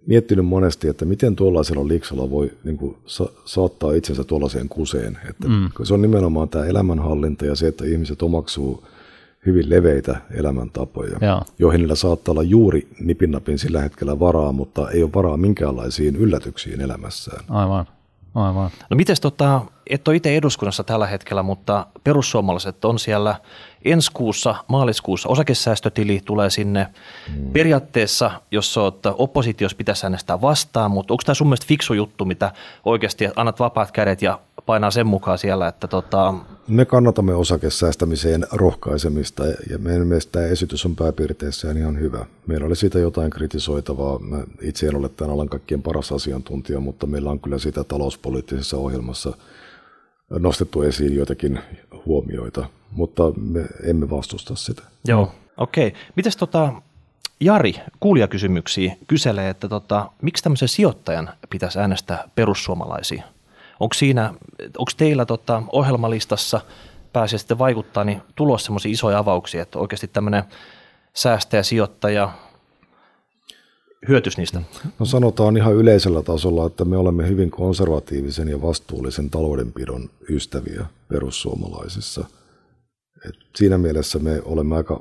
miettinyt 0.06 0.46
monesti, 0.46 0.88
että 0.88 1.06
miten 1.06 1.36
tuollaisella 1.36 1.88
liksalla 1.88 2.30
voi 2.30 2.52
niin 2.64 2.78
kuin, 2.78 2.98
sa- 3.06 3.30
saattaa 3.46 3.94
itsensä 3.94 4.24
tuollaiseen 4.24 4.70
kuseen. 4.70 5.18
Että 5.30 5.48
mm. 5.48 5.70
Se 5.84 5.94
on 5.94 6.02
nimenomaan 6.02 6.50
tämä 6.50 6.66
elämänhallinta 6.66 7.46
ja 7.46 7.56
se, 7.56 7.68
että 7.68 7.86
ihmiset 7.86 8.22
omaksuu 8.22 8.84
hyvin 9.46 9.70
leveitä 9.70 10.22
elämäntapoja, 10.32 11.18
Joo. 11.22 11.42
joihin 11.60 11.80
niillä 11.82 11.96
saattaa 11.96 12.32
olla 12.32 12.44
juuri 12.44 12.88
nipinnapin 13.00 13.60
sillä 13.60 13.82
hetkellä 13.82 14.20
varaa, 14.20 14.52
mutta 14.52 14.90
ei 14.90 15.04
ole 15.04 15.14
varaa 15.16 15.38
minkäänlaisiin 15.38 16.16
yllätyksiin 16.16 16.82
elämässään. 16.82 17.46
Aivan. 17.50 17.86
Aivan. 18.36 18.70
No 18.90 18.96
mites 18.96 19.20
tota, 19.20 19.62
et 19.90 20.08
ole 20.08 20.16
itse 20.16 20.38
eduskunnassa 20.38 20.84
tällä 20.84 21.08
hetkellä, 21.08 21.44
mutta 21.44 21.88
perussuomalaiset 22.04 22.86
on 22.86 23.00
siellä 23.00 23.36
ensi 23.86 24.12
kuussa, 24.14 24.56
maaliskuussa 24.68 25.30
osakesäästötili 25.30 26.22
tulee 26.26 26.50
sinne. 26.50 26.88
Hmm. 27.34 27.52
Periaatteessa, 27.52 28.32
jos 28.52 28.78
olet 28.78 28.96
oppositiossa, 29.18 29.78
pitäisi 29.78 30.06
äänestää 30.06 30.42
vastaan, 30.42 30.92
mutta 30.92 31.14
onko 31.14 31.24
tämä 31.26 31.34
sun 31.34 31.48
mielestä 31.48 31.66
fiksu 31.68 31.94
juttu, 31.94 32.26
mitä 32.26 32.52
oikeasti 32.86 33.28
annat 33.36 33.60
vapaat 33.60 33.92
kädet 33.92 34.22
ja 34.22 34.40
painaa 34.66 34.92
sen 34.92 35.08
mukaan 35.08 35.38
siellä, 35.38 35.68
että 35.68 35.88
tota... 35.88 36.34
Me 36.68 36.86
kannatamme 36.86 37.34
osakesäästämiseen 37.34 38.46
rohkaisemista 38.52 39.44
ja 39.70 39.78
meidän 39.80 40.08
mielestä 40.08 40.32
tämä 40.32 40.46
esitys 40.46 40.86
on 40.86 40.96
pääpiirteissään 40.96 41.78
ihan 41.78 42.00
hyvä. 42.00 42.26
Meillä 42.48 42.68
oli 42.68 42.76
siitä 42.76 43.00
jotain 43.00 43.30
kritisoitavaa. 43.30 44.20
Mä 44.20 44.44
itse 44.62 44.88
en 44.88 44.96
ole 44.96 45.10
tämän 45.10 45.34
alan 45.34 45.50
kaikkien 45.50 45.82
paras 45.82 46.12
asiantuntija, 46.12 46.80
mutta 46.80 47.08
meillä 47.08 47.32
on 47.32 47.40
kyllä 47.40 47.60
sitä 47.60 47.84
talouspoliittisessa 47.84 48.78
ohjelmassa 48.78 49.34
nostettu 50.30 50.82
esiin 50.82 51.16
joitakin 51.16 51.60
huomioita, 52.06 52.66
mutta 52.92 53.24
me 53.38 53.66
emme 53.84 54.10
vastusta 54.10 54.56
sitä. 54.56 54.82
Joo, 55.08 55.32
okei. 55.58 55.88
Okay. 55.88 56.00
Mites 56.16 56.38
tota, 56.38 56.74
Jari 57.40 57.76
kuulijakysymyksiä 58.00 58.96
kyselee, 59.08 59.50
että 59.50 59.70
tota, 59.70 60.12
miksi 60.22 60.44
tämmöisen 60.44 60.68
sijoittajan 60.68 61.30
pitäisi 61.50 61.80
äänestää 61.80 62.30
perussuomalaisia? 62.36 63.24
Onko 63.80 63.94
siinä, 63.94 64.34
onko 64.78 64.92
teillä 64.98 65.26
tota 65.26 65.64
ohjelmalistassa 65.72 66.62
pääsee 67.14 67.40
sitten 67.40 67.60
vaikuttaa, 67.60 68.04
niin 68.04 68.22
tulossa 68.36 68.66
semmoisia 68.66 68.92
isoja 68.92 69.18
avauksia, 69.18 69.62
että 69.62 69.80
oikeasti 69.80 70.08
tämmöinen 70.08 70.44
säästäjä, 71.14 71.64
sijoittaja 71.64 72.32
hyötyisi 74.08 74.38
niistä? 74.38 74.62
No 75.00 75.06
sanotaan 75.06 75.58
ihan 75.58 75.76
yleisellä 75.76 76.22
tasolla, 76.22 76.66
että 76.68 76.86
me 76.86 76.98
olemme 76.98 77.28
hyvin 77.28 77.52
konservatiivisen 77.52 78.48
ja 78.48 78.62
vastuullisen 78.62 79.30
taloudenpidon 79.30 80.10
ystäviä 80.30 80.86
perussuomalaisissa. 81.08 82.26
Et 83.30 83.36
siinä 83.56 83.78
mielessä 83.78 84.20
me 84.20 84.42
olemme 84.46 84.76
aika 84.76 85.00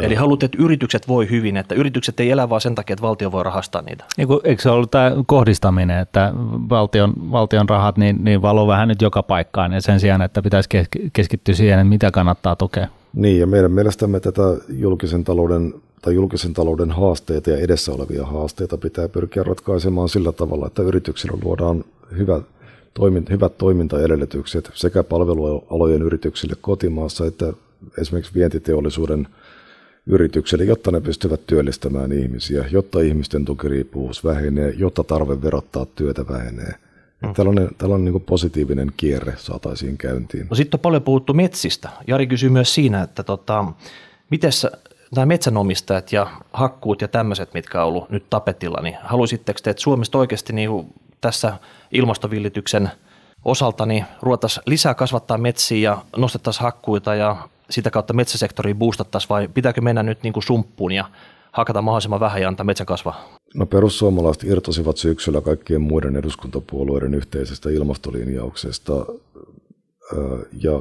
Eli 0.00 0.14
haluat, 0.14 0.42
että 0.42 0.58
yritykset 0.60 1.08
voi 1.08 1.30
hyvin, 1.30 1.56
että 1.56 1.74
yritykset 1.74 2.20
ei 2.20 2.30
elä 2.30 2.48
vaan 2.48 2.60
sen 2.60 2.74
takia, 2.74 2.94
että 2.94 3.02
valtio 3.02 3.32
voi 3.32 3.42
rahastaa 3.42 3.82
niitä. 3.82 4.04
Eikö, 4.18 4.40
eikö 4.44 4.62
se 4.62 4.70
ollut 4.70 4.90
tämä 4.90 5.12
kohdistaminen, 5.26 5.98
että 5.98 6.32
valtion, 6.68 7.12
valtion 7.16 7.68
rahat 7.68 7.96
niin, 7.96 8.24
niin 8.24 8.42
valuu 8.42 8.66
vähän 8.66 8.88
nyt 8.88 9.02
joka 9.02 9.22
paikkaan 9.22 9.72
ja 9.72 9.80
sen 9.80 10.00
sijaan, 10.00 10.22
että 10.22 10.42
pitäisi 10.42 10.68
keskittyä 11.12 11.54
siihen, 11.54 11.78
että 11.78 11.88
mitä 11.88 12.10
kannattaa 12.10 12.56
tukea? 12.56 12.88
Niin, 13.12 13.40
ja 13.40 13.46
meidän 13.46 13.72
mielestämme 13.72 14.20
tätä 14.20 14.42
julkisen 14.68 15.24
talouden 15.24 15.74
tai 16.04 16.14
julkisen 16.14 16.54
talouden 16.54 16.90
haasteita 16.90 17.50
ja 17.50 17.58
edessä 17.58 17.92
olevia 17.92 18.26
haasteita 18.26 18.78
pitää 18.78 19.08
pyrkiä 19.08 19.42
ratkaisemaan 19.42 20.08
sillä 20.08 20.32
tavalla, 20.32 20.66
että 20.66 20.82
yrityksillä 20.82 21.38
luodaan 21.44 21.84
hyvä, 22.18 22.40
toiminta, 22.94 23.32
hyvät 23.32 23.58
toimintaedellytykset 23.58 24.70
sekä 24.74 25.02
palvelualojen 25.02 26.02
yrityksille 26.02 26.56
kotimaassa 26.60 27.26
että 27.26 27.52
esimerkiksi 27.98 28.34
vientiteollisuuden 28.34 29.28
yrityksille, 30.06 30.64
jotta 30.64 30.90
ne 30.90 31.00
pystyvät 31.00 31.46
työllistämään 31.46 32.12
ihmisiä, 32.12 32.64
jotta 32.70 33.00
ihmisten 33.00 33.44
tukiriippuvuus 33.44 34.24
vähenee, 34.24 34.74
jotta 34.76 35.04
tarve 35.04 35.42
verottaa 35.42 35.86
työtä 35.86 36.28
vähenee. 36.28 36.74
Mm. 37.22 37.34
Tällainen, 37.34 37.68
tällainen 37.78 38.12
niin 38.12 38.22
positiivinen 38.22 38.92
kierre 38.96 39.34
saataisiin 39.36 39.98
käyntiin. 39.98 40.46
No 40.50 40.56
sitten 40.56 40.78
on 40.78 40.82
paljon 40.82 41.02
puhuttu 41.02 41.34
metsistä. 41.34 41.88
Jari 42.06 42.26
kysyy 42.26 42.50
myös 42.50 42.74
siinä, 42.74 43.02
että 43.02 43.22
tota, 43.22 43.64
miten 44.30 44.52
nämä 45.16 45.26
metsänomistajat 45.26 46.12
ja 46.12 46.26
hakkuut 46.52 47.00
ja 47.00 47.08
tämmöiset, 47.08 47.54
mitkä 47.54 47.82
on 47.82 47.88
ollut 47.88 48.10
nyt 48.10 48.30
tapetilla, 48.30 48.82
niin 48.82 48.96
haluaisitteko 49.02 49.60
te, 49.62 49.70
että 49.70 49.82
Suomesta 49.82 50.18
oikeasti 50.18 50.52
niin 50.52 50.70
tässä 51.20 51.58
ilmastovillityksen 51.92 52.90
osalta 53.44 53.86
niin 53.86 54.04
ruvettaisiin 54.22 54.62
lisää 54.66 54.94
kasvattaa 54.94 55.38
metsiä 55.38 55.78
ja 55.90 56.04
nostettaisiin 56.16 56.62
hakkuita 56.62 57.14
ja 57.14 57.48
sitä 57.70 57.90
kautta 57.90 58.12
metsäsektoriin 58.12 58.76
boostattaisiin 58.76 59.28
vai 59.28 59.48
pitääkö 59.48 59.80
mennä 59.80 60.02
nyt 60.02 60.22
niin 60.22 60.32
kuin 60.32 60.42
sumppuun 60.44 60.92
ja 60.92 61.04
hakata 61.52 61.82
mahdollisimman 61.82 62.20
vähän 62.20 62.42
ja 62.42 62.48
antaa 62.48 62.64
metsä 62.64 62.84
kasvaa? 62.84 63.28
No 63.54 63.66
perussuomalaiset 63.66 64.44
irtosivat 64.44 64.96
syksyllä 64.96 65.40
kaikkien 65.40 65.80
muiden 65.80 66.16
eduskuntapuolueiden 66.16 67.14
yhteisestä 67.14 67.70
ilmastolinjauksesta 67.70 69.06
ja 70.62 70.80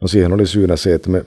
no 0.00 0.08
siihen 0.08 0.32
oli 0.32 0.46
syynä 0.46 0.76
se, 0.76 0.94
että 0.94 1.10
me, 1.10 1.24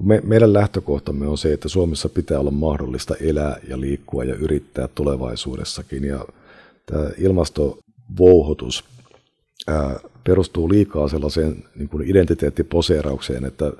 kun 0.00 0.08
me, 0.08 0.20
meidän 0.24 0.52
lähtökohtamme 0.52 1.26
on 1.26 1.38
se, 1.38 1.52
että 1.52 1.68
Suomessa 1.68 2.08
pitää 2.08 2.40
olla 2.40 2.50
mahdollista 2.50 3.14
elää 3.20 3.56
ja 3.68 3.80
liikkua 3.80 4.24
ja 4.24 4.34
yrittää 4.34 4.88
tulevaisuudessakin 4.88 6.04
ja 6.04 6.24
tämä 6.86 7.10
ilmastovouhotus 7.18 8.84
ää, 9.66 10.00
perustuu 10.24 10.68
liikaa 10.68 11.08
sellaiseen 11.08 11.64
niin 11.74 11.88
kuin 11.88 12.10
identiteettiposeeraukseen, 12.10 13.44
että, 13.44 13.72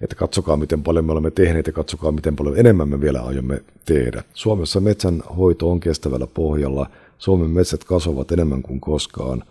että 0.00 0.16
katsokaa 0.16 0.56
miten 0.56 0.82
paljon 0.82 1.04
me 1.04 1.12
olemme 1.12 1.30
tehneet 1.30 1.66
ja 1.66 1.72
katsokaa 1.72 2.12
miten 2.12 2.36
paljon 2.36 2.58
enemmän 2.58 2.88
me 2.88 3.00
vielä 3.00 3.20
aiomme 3.20 3.62
tehdä. 3.84 4.24
Suomessa 4.34 4.80
metsän 4.80 5.22
hoito 5.36 5.70
on 5.70 5.80
kestävällä 5.80 6.26
pohjalla, 6.26 6.90
Suomen 7.18 7.50
metsät 7.50 7.84
kasvavat 7.84 8.32
enemmän 8.32 8.62
kuin 8.62 8.80
koskaan. 8.80 9.44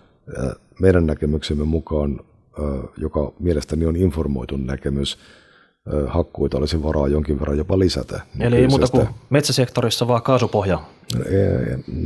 Meidän 0.80 1.05
näkemyksemme 1.05 1.64
mukaan, 1.64 2.20
joka 2.97 3.34
mielestäni 3.39 3.86
on 3.86 3.95
informoitu 3.95 4.57
näkemys, 4.57 5.18
hakkuita 6.07 6.57
olisi 6.57 6.83
varaa 6.83 7.07
jonkin 7.07 7.39
verran 7.39 7.57
jopa 7.57 7.79
lisätä. 7.79 8.21
Eli 8.39 8.55
ei 8.55 8.67
muuta 8.67 8.87
kuin 8.87 9.07
metsäsektorissa 9.29 10.07
vaan 10.07 10.21
kaasupohja. 10.21 10.79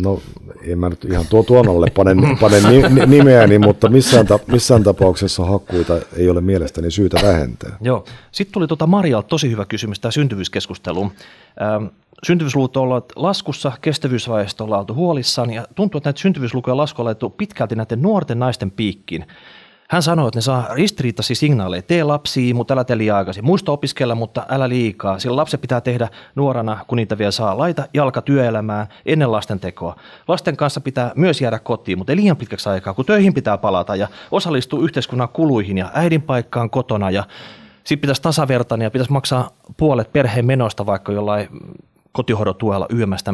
No 0.02 0.20
en 0.62 0.80
mä 0.80 0.90
nyt 0.90 1.06
ihan 1.06 1.26
tuo 1.30 1.44
tuon 1.44 1.70
alle 1.70 1.88
pane, 1.96 2.16
pane 2.42 2.58
nimeäni, 3.06 3.60
mutta 3.60 3.90
missään, 3.90 4.28
ta, 4.28 4.40
missään 4.48 4.84
tapauksessa 4.84 5.46
hakkuita 5.46 5.94
ei 6.18 6.30
ole 6.30 6.42
mielestäni 6.42 6.92
syytä 6.92 7.20
vähentää. 7.24 7.78
Joo. 7.82 8.06
Sitten 8.32 8.54
tuli 8.54 8.68
tuota 8.68 8.88
Marjalta 8.88 9.28
tosi 9.28 9.52
hyvä 9.52 9.66
kysymys 9.66 10.00
tämä 10.00 10.12
syntyvyyskeskustelu. 10.12 11.12
Ähm, 11.62 11.86
syntyvyysluvut 12.24 12.78
ollut 12.78 13.14
laskussa, 13.16 13.72
kestävyysvaiheesta 13.82 14.64
ollaan 14.64 14.80
oltu 14.80 14.94
huolissaan 14.94 15.54
ja 15.54 15.68
tuntuu, 15.76 15.98
että 15.98 16.08
näitä 16.08 16.22
syntyvyyslukuja 16.22 16.78
lasku 16.78 17.02
on 17.02 17.32
pitkälti 17.38 17.76
näiden 17.76 18.02
nuorten 18.02 18.40
naisten 18.40 18.72
piikkiin. 18.72 19.26
Hän 19.94 20.04
sanoi, 20.04 20.28
että 20.28 20.38
ne 20.38 20.42
saa 20.42 20.68
ristiriitaisia 20.72 21.36
signaaleja. 21.36 21.82
Tee 21.82 22.04
lapsia, 22.04 22.56
mutta 22.56 22.74
älä 22.74 22.84
tee 22.84 22.98
liian 22.98 23.18
aikaisin. 23.18 23.46
Muista 23.46 23.72
opiskella, 23.72 24.16
mutta 24.16 24.46
älä 24.50 24.70
liikaa. 24.70 25.20
Sillä 25.20 25.36
lapset 25.36 25.62
pitää 25.62 25.82
tehdä 25.82 26.08
nuorana, 26.36 26.86
kun 26.88 26.96
niitä 26.96 27.18
vielä 27.18 27.32
saa. 27.32 27.58
Laita 27.58 27.88
jalka 27.94 28.22
työelämään 28.22 28.88
ennen 29.06 29.32
lasten 29.32 29.60
tekoa. 29.60 29.96
Lasten 30.28 30.58
kanssa 30.58 30.82
pitää 30.82 31.12
myös 31.16 31.42
jäädä 31.42 31.60
kotiin, 31.60 31.98
mutta 31.98 32.12
ei 32.12 32.16
liian 32.16 32.38
pitkäksi 32.38 32.70
aikaa, 32.70 32.94
kun 32.94 33.06
töihin 33.06 33.34
pitää 33.34 33.58
palata 33.58 33.96
ja 33.96 34.08
osallistua 34.32 34.84
yhteiskunnan 34.84 35.30
kuluihin 35.30 35.78
ja 35.78 35.92
äidin 35.94 36.22
paikkaan 36.22 36.70
kotona. 36.70 37.12
Ja 37.12 37.24
sitten 37.84 38.02
pitäisi 38.02 38.22
tasavertainen 38.22 38.86
ja 38.86 38.92
pitäisi 38.92 39.12
maksaa 39.12 39.50
puolet 39.78 40.14
perheen 40.14 40.46
menosta 40.46 40.86
vaikka 40.86 41.12
jollain 41.12 41.48
kotihoidon 42.12 42.56
tuella 42.56 42.88
yömästä. 42.94 43.34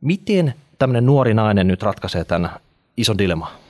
Miten 0.00 0.54
tämmöinen 0.78 1.06
nuori 1.06 1.34
nainen 1.34 1.68
nyt 1.68 1.82
ratkaisee 1.82 2.24
tämän 2.24 2.50
ison 2.96 3.18
dilemman? 3.18 3.67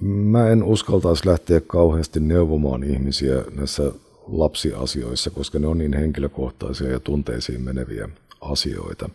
Mä 0.00 0.48
en 0.48 0.62
uskaltaisi 0.62 1.26
lähteä 1.28 1.60
kauheasti 1.66 2.20
neuvomaan 2.20 2.84
ihmisiä 2.84 3.44
näissä 3.54 3.92
lapsiasioissa, 4.28 5.30
koska 5.30 5.58
ne 5.58 5.66
on 5.66 5.78
niin 5.78 5.92
henkilökohtaisia 5.92 6.90
ja 6.90 7.00
tunteisiin 7.00 7.62
meneviä 7.62 8.08
asioita. 8.40 9.08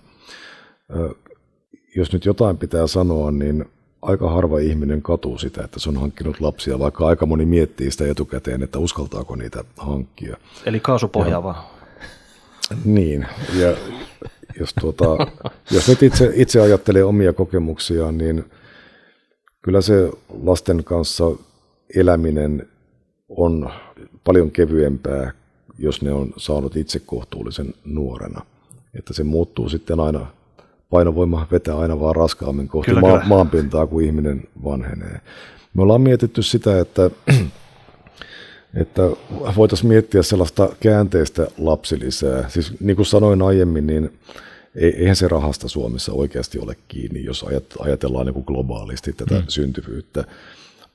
Jos 1.95 2.13
nyt 2.13 2.25
jotain 2.25 2.57
pitää 2.57 2.87
sanoa, 2.87 3.31
niin 3.31 3.65
aika 4.01 4.29
harva 4.29 4.59
ihminen 4.59 5.01
katuu 5.01 5.37
sitä, 5.37 5.63
että 5.63 5.79
se 5.79 5.89
on 5.89 5.97
hankkinut 5.97 6.39
lapsia, 6.39 6.79
vaikka 6.79 7.07
aika 7.07 7.25
moni 7.25 7.45
miettii 7.45 7.91
sitä 7.91 8.07
etukäteen, 8.07 8.63
että 8.63 8.79
uskaltaako 8.79 9.35
niitä 9.35 9.63
hankkia. 9.77 10.37
Eli 10.65 10.79
kaasupohjaa 10.79 11.43
vaan. 11.43 11.63
Niin, 12.85 13.27
ja 13.59 13.77
jos, 14.59 14.73
tuota, 14.79 15.05
jos 15.71 15.87
nyt 15.87 16.03
itse, 16.03 16.31
itse 16.35 16.61
ajattelee 16.61 17.03
omia 17.03 17.33
kokemuksiaan, 17.33 18.17
niin– 18.17 18.45
kyllä 19.61 19.81
se 19.81 20.11
lasten 20.43 20.83
kanssa 20.83 21.25
eläminen 21.95 22.67
on 23.29 23.69
paljon 24.23 24.51
kevyempää, 24.51 25.31
jos 25.79 26.01
ne 26.01 26.11
on 26.11 26.33
saanut 26.37 26.75
itse 26.75 26.99
kohtuullisen 26.99 27.73
nuorena. 27.85 28.41
Että 28.93 29.13
se 29.13 29.23
muuttuu 29.23 29.69
sitten 29.69 29.99
aina, 29.99 30.25
painovoima 30.89 31.47
vetää 31.51 31.77
aina 31.77 31.99
vaan 31.99 32.15
raskaammin 32.15 32.67
kohti 32.67 32.91
kyllä, 32.91 33.01
maa, 33.01 33.11
kyllä. 33.11 33.27
maanpintaa, 33.27 33.87
kun 33.87 34.03
ihminen 34.03 34.43
vanhenee. 34.63 35.21
Me 35.73 35.81
ollaan 35.81 36.01
mietitty 36.01 36.41
sitä, 36.41 36.79
että, 36.79 37.11
että 38.81 39.01
voitaisiin 39.55 39.87
miettiä 39.87 40.23
sellaista 40.23 40.69
käänteistä 40.79 41.47
lapsilisää. 41.57 42.49
Siis 42.49 42.73
niin 42.79 42.95
kuin 42.95 43.05
sanoin 43.05 43.41
aiemmin, 43.41 43.87
niin 43.87 44.13
eihän 44.75 45.15
se 45.15 45.27
rahasta 45.27 45.67
Suomessa 45.67 46.13
oikeasti 46.13 46.59
ole 46.59 46.75
kiinni, 46.87 47.23
jos 47.23 47.45
ajatellaan 47.79 48.25
niin 48.25 48.33
kuin 48.33 48.45
globaalisti 48.47 49.13
tätä 49.13 49.39
mm. 49.39 49.45
syntyvyyttä. 49.47 50.23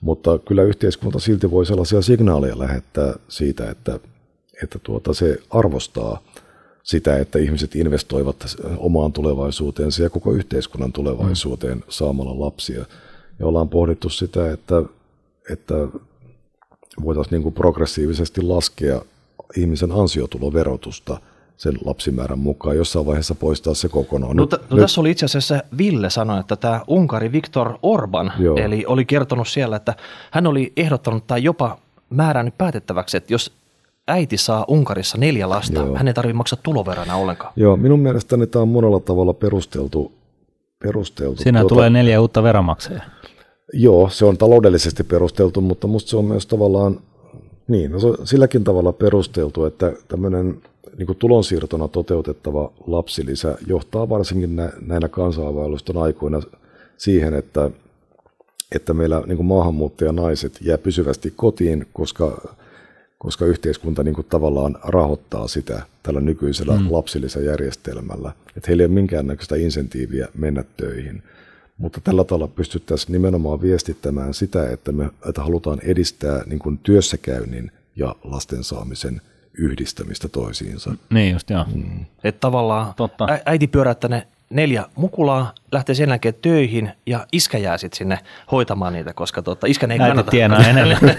Mutta 0.00 0.38
kyllä 0.38 0.62
yhteiskunta 0.62 1.18
silti 1.18 1.50
voi 1.50 1.66
sellaisia 1.66 2.02
signaaleja 2.02 2.58
lähettää 2.58 3.14
siitä, 3.28 3.70
että, 3.70 4.00
että 4.62 4.78
tuota, 4.78 5.14
se 5.14 5.38
arvostaa 5.50 6.22
sitä, 6.82 7.18
että 7.18 7.38
ihmiset 7.38 7.74
investoivat 7.74 8.56
omaan 8.76 9.12
tulevaisuuteensa 9.12 10.02
ja 10.02 10.10
koko 10.10 10.32
yhteiskunnan 10.32 10.92
tulevaisuuteen 10.92 11.78
mm. 11.78 11.82
saamalla 11.88 12.40
lapsia. 12.40 12.84
Ja 13.38 13.46
ollaan 13.46 13.68
pohdittu 13.68 14.08
sitä, 14.08 14.52
että, 14.52 14.82
että 15.50 15.74
voitaisiin 17.04 17.32
niin 17.32 17.42
kuin 17.42 17.54
progressiivisesti 17.54 18.42
laskea 18.42 19.02
ihmisen 19.56 19.92
ansiotuloverotusta– 19.92 21.20
sen 21.56 21.74
lapsimäärän 21.84 22.38
mukaan, 22.38 22.76
jossain 22.76 23.06
vaiheessa 23.06 23.34
poistaa 23.34 23.74
se 23.74 23.88
kokonaan. 23.88 24.36
No, 24.36 24.42
nyt, 24.42 24.52
no 24.52 24.76
nyt, 24.76 24.80
tässä 24.80 25.00
oli 25.00 25.10
itse 25.10 25.24
asiassa 25.24 25.62
Ville 25.78 26.10
sanoi, 26.10 26.40
että 26.40 26.56
tämä 26.56 26.80
Unkari 26.88 27.32
Viktor 27.32 27.78
Orban, 27.82 28.32
joo. 28.38 28.56
eli 28.56 28.84
oli 28.86 29.04
kertonut 29.04 29.48
siellä, 29.48 29.76
että 29.76 29.94
hän 30.30 30.46
oli 30.46 30.72
ehdottanut 30.76 31.26
tai 31.26 31.44
jopa 31.44 31.78
määrännyt 32.10 32.58
päätettäväksi, 32.58 33.16
että 33.16 33.34
jos 33.34 33.52
äiti 34.08 34.36
saa 34.36 34.64
Unkarissa 34.68 35.18
neljä 35.18 35.48
lasta, 35.48 35.80
joo. 35.80 35.96
hän 35.96 36.08
ei 36.08 36.14
tarvitse 36.14 36.36
maksaa 36.36 36.58
tuloverana 36.62 37.16
ollenkaan. 37.16 37.52
Joo, 37.56 37.76
minun 37.76 38.00
mielestäni 38.00 38.46
tämä 38.46 38.62
on 38.62 38.68
monella 38.68 39.00
tavalla 39.00 39.32
perusteltu. 39.32 40.12
perusteltu. 40.78 41.42
Siinä 41.42 41.60
tuota, 41.60 41.74
tulee 41.74 41.90
neljä 41.90 42.20
uutta 42.20 42.42
veronmaksajaa. 42.42 43.04
Joo, 43.72 44.08
se 44.08 44.24
on 44.24 44.38
taloudellisesti 44.38 45.04
perusteltu, 45.04 45.60
mutta 45.60 45.86
minusta 45.86 46.10
se 46.10 46.16
on 46.16 46.24
myös 46.24 46.46
tavallaan, 46.46 47.00
niin, 47.68 47.92
no 47.92 47.98
se 47.98 48.06
on 48.06 48.26
silläkin 48.26 48.64
tavalla 48.64 48.92
perusteltu, 48.92 49.64
että 49.64 49.92
tämmöinen 50.08 50.62
niin 50.98 51.06
kuin 51.06 51.18
tulonsiirtona 51.18 51.88
toteutettava 51.88 52.72
lapsilisä 52.86 53.58
johtaa 53.66 54.08
varsinkin 54.08 54.56
näinä 54.86 55.08
kansainvaellusten 55.08 55.96
aikoina 55.96 56.40
siihen, 56.96 57.34
että, 57.34 57.70
että 58.74 58.94
meillä 58.94 59.22
niin 59.26 59.36
kuin 59.36 59.46
maahanmuuttajanaiset 59.46 60.58
jää 60.60 60.78
pysyvästi 60.78 61.32
kotiin, 61.36 61.86
koska, 61.92 62.56
koska 63.18 63.44
yhteiskunta 63.44 64.04
niin 64.04 64.14
kuin 64.14 64.26
tavallaan 64.30 64.78
rahoittaa 64.84 65.48
sitä 65.48 65.82
tällä 66.02 66.20
nykyisellä 66.20 66.76
mm. 66.76 66.92
lapsilisäjärjestelmällä. 66.92 68.32
Että 68.56 68.68
heillä 68.68 68.82
ei 68.82 68.86
ole 68.86 68.94
minkäännäköistä 68.94 69.56
insentiiviä 69.56 70.28
mennä 70.38 70.64
töihin. 70.76 71.22
Mutta 71.78 72.00
tällä 72.00 72.24
tavalla 72.24 72.48
pystyttäisiin 72.48 73.12
nimenomaan 73.12 73.60
viestittämään 73.60 74.34
sitä, 74.34 74.70
että 74.70 74.92
me 74.92 75.10
että 75.28 75.42
halutaan 75.42 75.78
edistää 75.82 76.42
niin 76.46 76.58
kuin 76.58 76.78
työssäkäynnin 76.78 77.70
ja 77.96 78.16
lasten 78.24 78.64
saamisen 78.64 79.20
yhdistämistä 79.58 80.28
toisiinsa. 80.28 80.94
Niin 81.10 81.32
just, 81.32 81.50
joo. 81.50 81.64
Mm. 81.74 82.04
Että 82.24 82.40
tavallaan 82.40 82.94
Totta. 82.96 83.26
äiti 83.46 83.66
pyöräyttää 83.66 84.10
ne 84.10 84.26
neljä 84.50 84.84
mukulaa, 84.94 85.52
lähtee 85.72 85.94
sen 85.94 86.08
jälkeen 86.08 86.34
töihin 86.42 86.92
ja 87.06 87.26
iskä 87.32 87.58
jää 87.58 87.78
sitten 87.78 87.98
sinne 87.98 88.18
hoitamaan 88.52 88.92
niitä, 88.92 89.12
koska 89.12 89.42
tuota, 89.42 89.66
iskän 89.66 89.90
ei 89.90 89.98
Äiti 90.00 90.08
kannata. 90.08 90.30
tienaa 90.30 90.60
enemmän. 90.60 90.98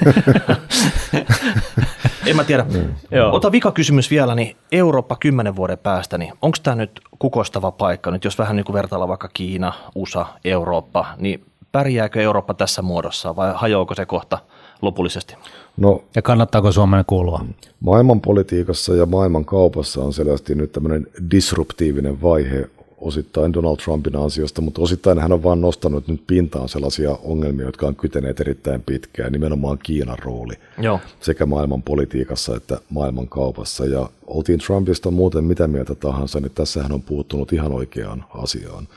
en 2.28 2.36
mä 2.36 2.44
tiedä. 2.44 2.64
Mm. 2.64 2.96
Ota 3.32 3.52
vika 3.52 3.72
kysymys 3.72 4.12
vielä, 4.12 4.36
niin 4.36 4.58
Eurooppa 4.72 5.16
kymmenen 5.20 5.56
vuoden 5.56 5.78
päästä, 5.78 6.18
niin 6.18 6.34
onko 6.42 6.58
tämä 6.64 6.76
nyt 6.76 7.02
kukostava 7.20 7.72
paikka, 7.72 8.12
nyt 8.12 8.24
jos 8.24 8.38
vähän 8.38 8.56
niin 8.56 8.66
kuin 8.66 8.74
vertailla 8.74 9.08
vaikka 9.08 9.30
Kiina, 9.34 9.74
USA, 9.96 10.26
Eurooppa, 10.46 11.06
niin 11.18 11.46
pärjääkö 11.72 12.22
Eurooppa 12.22 12.54
tässä 12.54 12.82
muodossa 12.82 13.36
vai 13.36 13.52
hajoako 13.56 13.96
se 13.96 14.06
kohta 14.06 14.40
lopullisesti? 14.82 15.36
No, 15.78 16.04
ja 16.16 16.22
kannattaako 16.22 16.72
Suomen 16.72 17.04
kuulua? 17.08 17.46
Maailmanpolitiikassa 17.80 18.96
ja 18.96 19.06
maailman 19.06 19.46
kaupassa 19.46 20.02
on 20.02 20.14
selvästi 20.14 20.56
nyt 20.56 20.72
tämmöinen 20.72 21.08
disruptiivinen 21.32 22.22
vaihe 22.22 22.70
osittain 22.98 23.54
Donald 23.54 23.78
Trumpin 23.78 24.16
ansiosta, 24.16 24.62
mutta 24.62 24.82
osittain 24.82 25.20
hän 25.20 25.32
on 25.32 25.44
vain 25.44 25.62
nostanut 25.62 26.08
nyt 26.08 26.24
pintaan 26.28 26.70
sellaisia 26.70 27.18
ongelmia, 27.24 27.66
jotka 27.66 27.88
on 27.88 27.96
kyteneet 27.96 28.40
erittäin 28.40 28.84
pitkään, 28.86 29.32
nimenomaan 29.32 29.78
Kiinan 29.84 30.20
rooli 30.20 30.54
Joo. 30.78 31.00
sekä 31.20 31.46
maailman 31.46 31.84
politiikassa 31.84 32.56
että 32.56 32.78
maailman 32.90 33.28
kaupassa. 33.28 33.86
Ja 33.86 34.10
oltiin 34.28 34.60
Trumpista 34.60 35.12
muuten 35.12 35.44
mitä 35.44 35.68
mieltä 35.68 35.96
tahansa, 35.96 36.40
niin 36.40 36.52
tässä 36.56 36.84
hän 36.84 36.92
on 36.92 37.02
puuttunut 37.02 37.54
ihan 37.54 37.72
oikeaan 37.72 38.26
asiaan. 38.30 38.88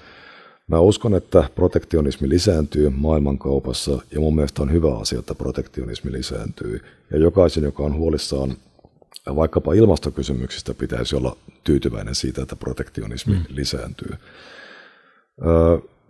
Mä 0.66 0.80
uskon, 0.80 1.14
että 1.14 1.44
protektionismi 1.54 2.28
lisääntyy 2.28 2.90
maailmankaupassa 2.90 3.98
ja 4.12 4.20
mun 4.20 4.34
mielestä 4.34 4.62
on 4.62 4.72
hyvä 4.72 4.98
asia, 4.98 5.18
että 5.18 5.34
protektionismi 5.34 6.12
lisääntyy. 6.12 6.80
Ja 7.10 7.18
jokaisen, 7.18 7.64
joka 7.64 7.82
on 7.82 7.94
huolissaan 7.94 8.54
vaikkapa 9.26 9.74
ilmastokysymyksistä, 9.74 10.74
pitäisi 10.74 11.16
olla 11.16 11.36
tyytyväinen 11.64 12.14
siitä, 12.14 12.42
että 12.42 12.56
protektionismi 12.56 13.34
mm. 13.34 13.44
lisääntyy. 13.48 14.10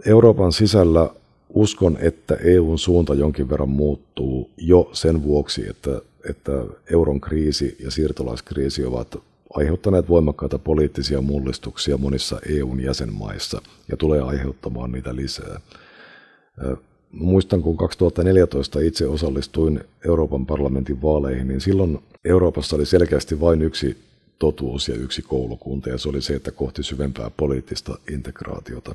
Euroopan 0.07 0.53
sisällä 0.53 1.11
uskon, 1.49 1.99
että 2.01 2.35
EUn 2.35 2.79
suunta 2.79 3.15
jonkin 3.15 3.51
verran 3.51 3.69
muuttuu 3.69 4.51
jo 4.57 4.91
sen 4.93 5.23
vuoksi, 5.23 5.69
että, 5.71 6.01
että 6.29 6.53
euron 6.93 7.21
kriisi 7.21 7.77
ja 7.81 7.91
siirtolaiskriisi 7.91 8.85
ovat 8.85 9.17
aiheuttaneet 9.55 10.09
voimakkaita 10.09 10.59
poliittisia 10.59 11.21
mullistuksia 11.21 11.97
monissa 11.99 12.41
EUn 12.49 12.81
jäsenmaissa 12.81 13.63
ja 13.89 13.97
tulee 13.97 14.21
aiheuttamaan 14.21 14.93
niitä 14.93 15.17
lisää. 15.17 15.61
Muistan, 17.13 17.63
kun 17.63 17.77
2014 17.77 18.81
itse 18.81 19.07
osallistuin 19.07 19.81
Euroopan 20.07 20.47
parlamentin 20.47 21.03
vaaleihin, 21.03 21.49
niin 21.49 21.61
silloin 21.61 21.99
Euroopassa 22.25 22.77
oli 22.77 22.87
selkeästi 22.87 23.41
vain 23.41 23.63
yksi 23.63 23.97
totuus 24.39 24.89
ja 24.89 24.95
yksi 24.95 25.23
koulukunta, 25.23 25.89
ja 25.89 25.99
se 25.99 26.09
oli 26.09 26.23
se, 26.23 26.35
että 26.35 26.51
kohti 26.51 26.83
syvempää 26.83 27.31
poliittista 27.37 27.99
integraatiota. 28.13 28.95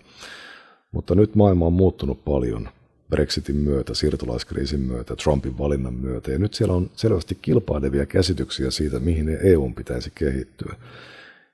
Mutta 0.92 1.16
nyt 1.16 1.36
maailma 1.36 1.66
on 1.66 1.74
muuttunut 1.74 2.26
paljon 2.26 2.70
Brexitin 3.10 3.56
myötä, 3.56 3.94
siirtolaiskriisin 3.94 4.80
myötä, 4.80 5.16
Trumpin 5.16 5.58
valinnan 5.58 5.94
myötä, 5.94 6.32
ja 6.32 6.40
nyt 6.40 6.54
siellä 6.54 6.74
on 6.74 6.90
selvästi 6.96 7.38
kilpailevia 7.42 8.06
käsityksiä 8.06 8.72
siitä, 8.72 9.00
mihin 9.00 9.38
EU 9.44 9.72
pitäisi 9.76 10.12
kehittyä. 10.16 10.76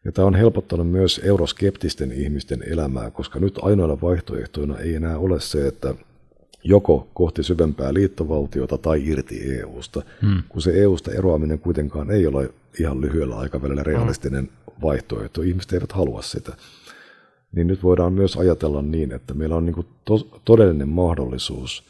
Ja 0.06 0.12
tämä 0.12 0.28
on 0.28 0.36
helpottanut 0.36 0.90
myös 0.90 1.22
euroskeptisten 1.24 2.12
ihmisten 2.12 2.64
elämää, 2.68 3.12
koska 3.12 3.40
nyt 3.40 3.60
ainoilla 3.62 4.02
vaihtoehtoina 4.02 4.78
ei 4.78 4.96
enää 4.96 5.18
ole 5.18 5.40
se, 5.40 5.68
että 5.68 5.96
joko 6.64 7.08
kohti 7.14 7.44
syvempää 7.44 7.94
liittovaltiota 7.94 8.78
tai 8.78 9.08
irti 9.08 9.60
EUsta, 9.60 10.02
hmm. 10.22 10.44
kun 10.50 10.62
se 10.62 10.72
EUsta 10.72 11.12
eroaminen 11.12 11.60
kuitenkaan 11.60 12.12
ei 12.12 12.28
ole 12.28 12.50
ihan 12.80 13.02
lyhyellä 13.02 13.38
aikavälillä 13.38 13.84
realistinen 13.84 14.50
vaihtoehto. 14.82 15.42
Ihmiset 15.42 15.74
eivät 15.74 15.92
halua 15.92 16.22
sitä. 16.22 16.54
Niin 17.52 17.68
nyt 17.68 17.84
voidaan 17.84 18.14
myös 18.14 18.38
ajatella 18.38 18.82
niin, 18.82 19.12
että 19.12 19.34
meillä 19.34 19.56
on 19.56 19.66
niin 19.66 19.86
to- 20.06 20.42
todellinen 20.46 20.90
mahdollisuus 20.90 21.84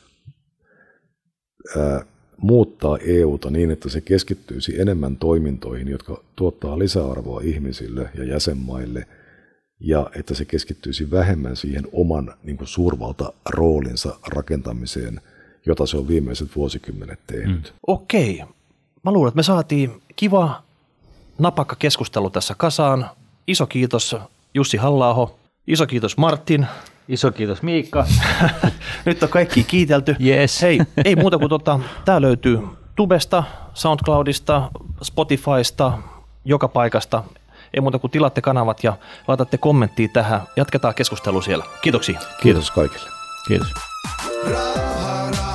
ää, 1.77 2.05
muuttaa 2.37 2.97
EUta 2.97 3.49
niin, 3.49 3.71
että 3.71 3.89
se 3.89 4.01
keskittyisi 4.01 4.81
enemmän 4.81 5.15
toimintoihin, 5.17 5.87
jotka 5.87 6.23
tuottaa 6.35 6.79
lisäarvoa 6.79 7.41
ihmisille 7.43 8.09
ja 8.17 8.23
jäsenmaille, 8.23 9.07
ja 9.81 10.09
että 10.15 10.33
se 10.33 10.45
keskittyisi 10.45 11.11
vähemmän 11.11 11.55
siihen 11.55 11.87
oman 11.93 12.33
niin 12.43 12.57
kuin 12.57 12.67
suurvalta 12.67 13.33
roolinsa 13.49 14.19
rakentamiseen, 14.27 15.21
jota 15.65 15.85
se 15.85 15.97
on 15.97 16.07
viimeiset 16.07 16.55
vuosikymmenet 16.55 17.19
tehnyt. 17.27 17.63
Mm. 17.63 17.79
Okei. 17.87 18.43
Mä 19.03 19.11
luulen, 19.11 19.27
että 19.27 19.35
me 19.35 19.43
saatiin 19.43 20.01
kiva, 20.15 20.63
napakka 21.39 21.75
keskustelu 21.75 22.29
tässä 22.29 22.55
kasaan. 22.57 23.09
Iso 23.47 23.67
kiitos 23.67 24.15
Jussi 24.53 24.77
halla 24.77 25.31
Iso 25.67 25.87
kiitos 25.87 26.17
Martin. 26.17 26.67
Iso 27.07 27.31
kiitos 27.31 27.61
Miikka. 27.61 28.05
Nyt 29.05 29.23
on 29.23 29.29
kaikki 29.29 29.63
kiitelty. 29.63 30.15
Yes. 30.25 30.61
Hei, 30.61 30.79
ei 31.05 31.15
muuta 31.15 31.37
kuin 31.37 31.49
tota, 31.49 31.79
tää 32.05 32.21
löytyy 32.21 32.59
Tubesta, 32.95 33.43
Soundcloudista, 33.73 34.71
Spotifysta, 35.03 35.97
joka 36.45 36.67
paikasta. 36.67 37.23
Ei 37.73 37.81
muuta 37.81 37.99
kuin 37.99 38.11
tilatte 38.11 38.41
kanavat 38.41 38.83
ja 38.83 38.93
laitatte 39.27 39.57
kommenttia 39.57 40.07
tähän. 40.13 40.41
Jatketaan 40.55 40.95
keskustelua 40.95 41.41
siellä. 41.41 41.65
Kiitoksia. 41.81 42.19
Kiitos 42.41 42.71
kaikille. 42.71 43.09
Kiitos. 43.47 43.73
Rauha. 44.51 45.50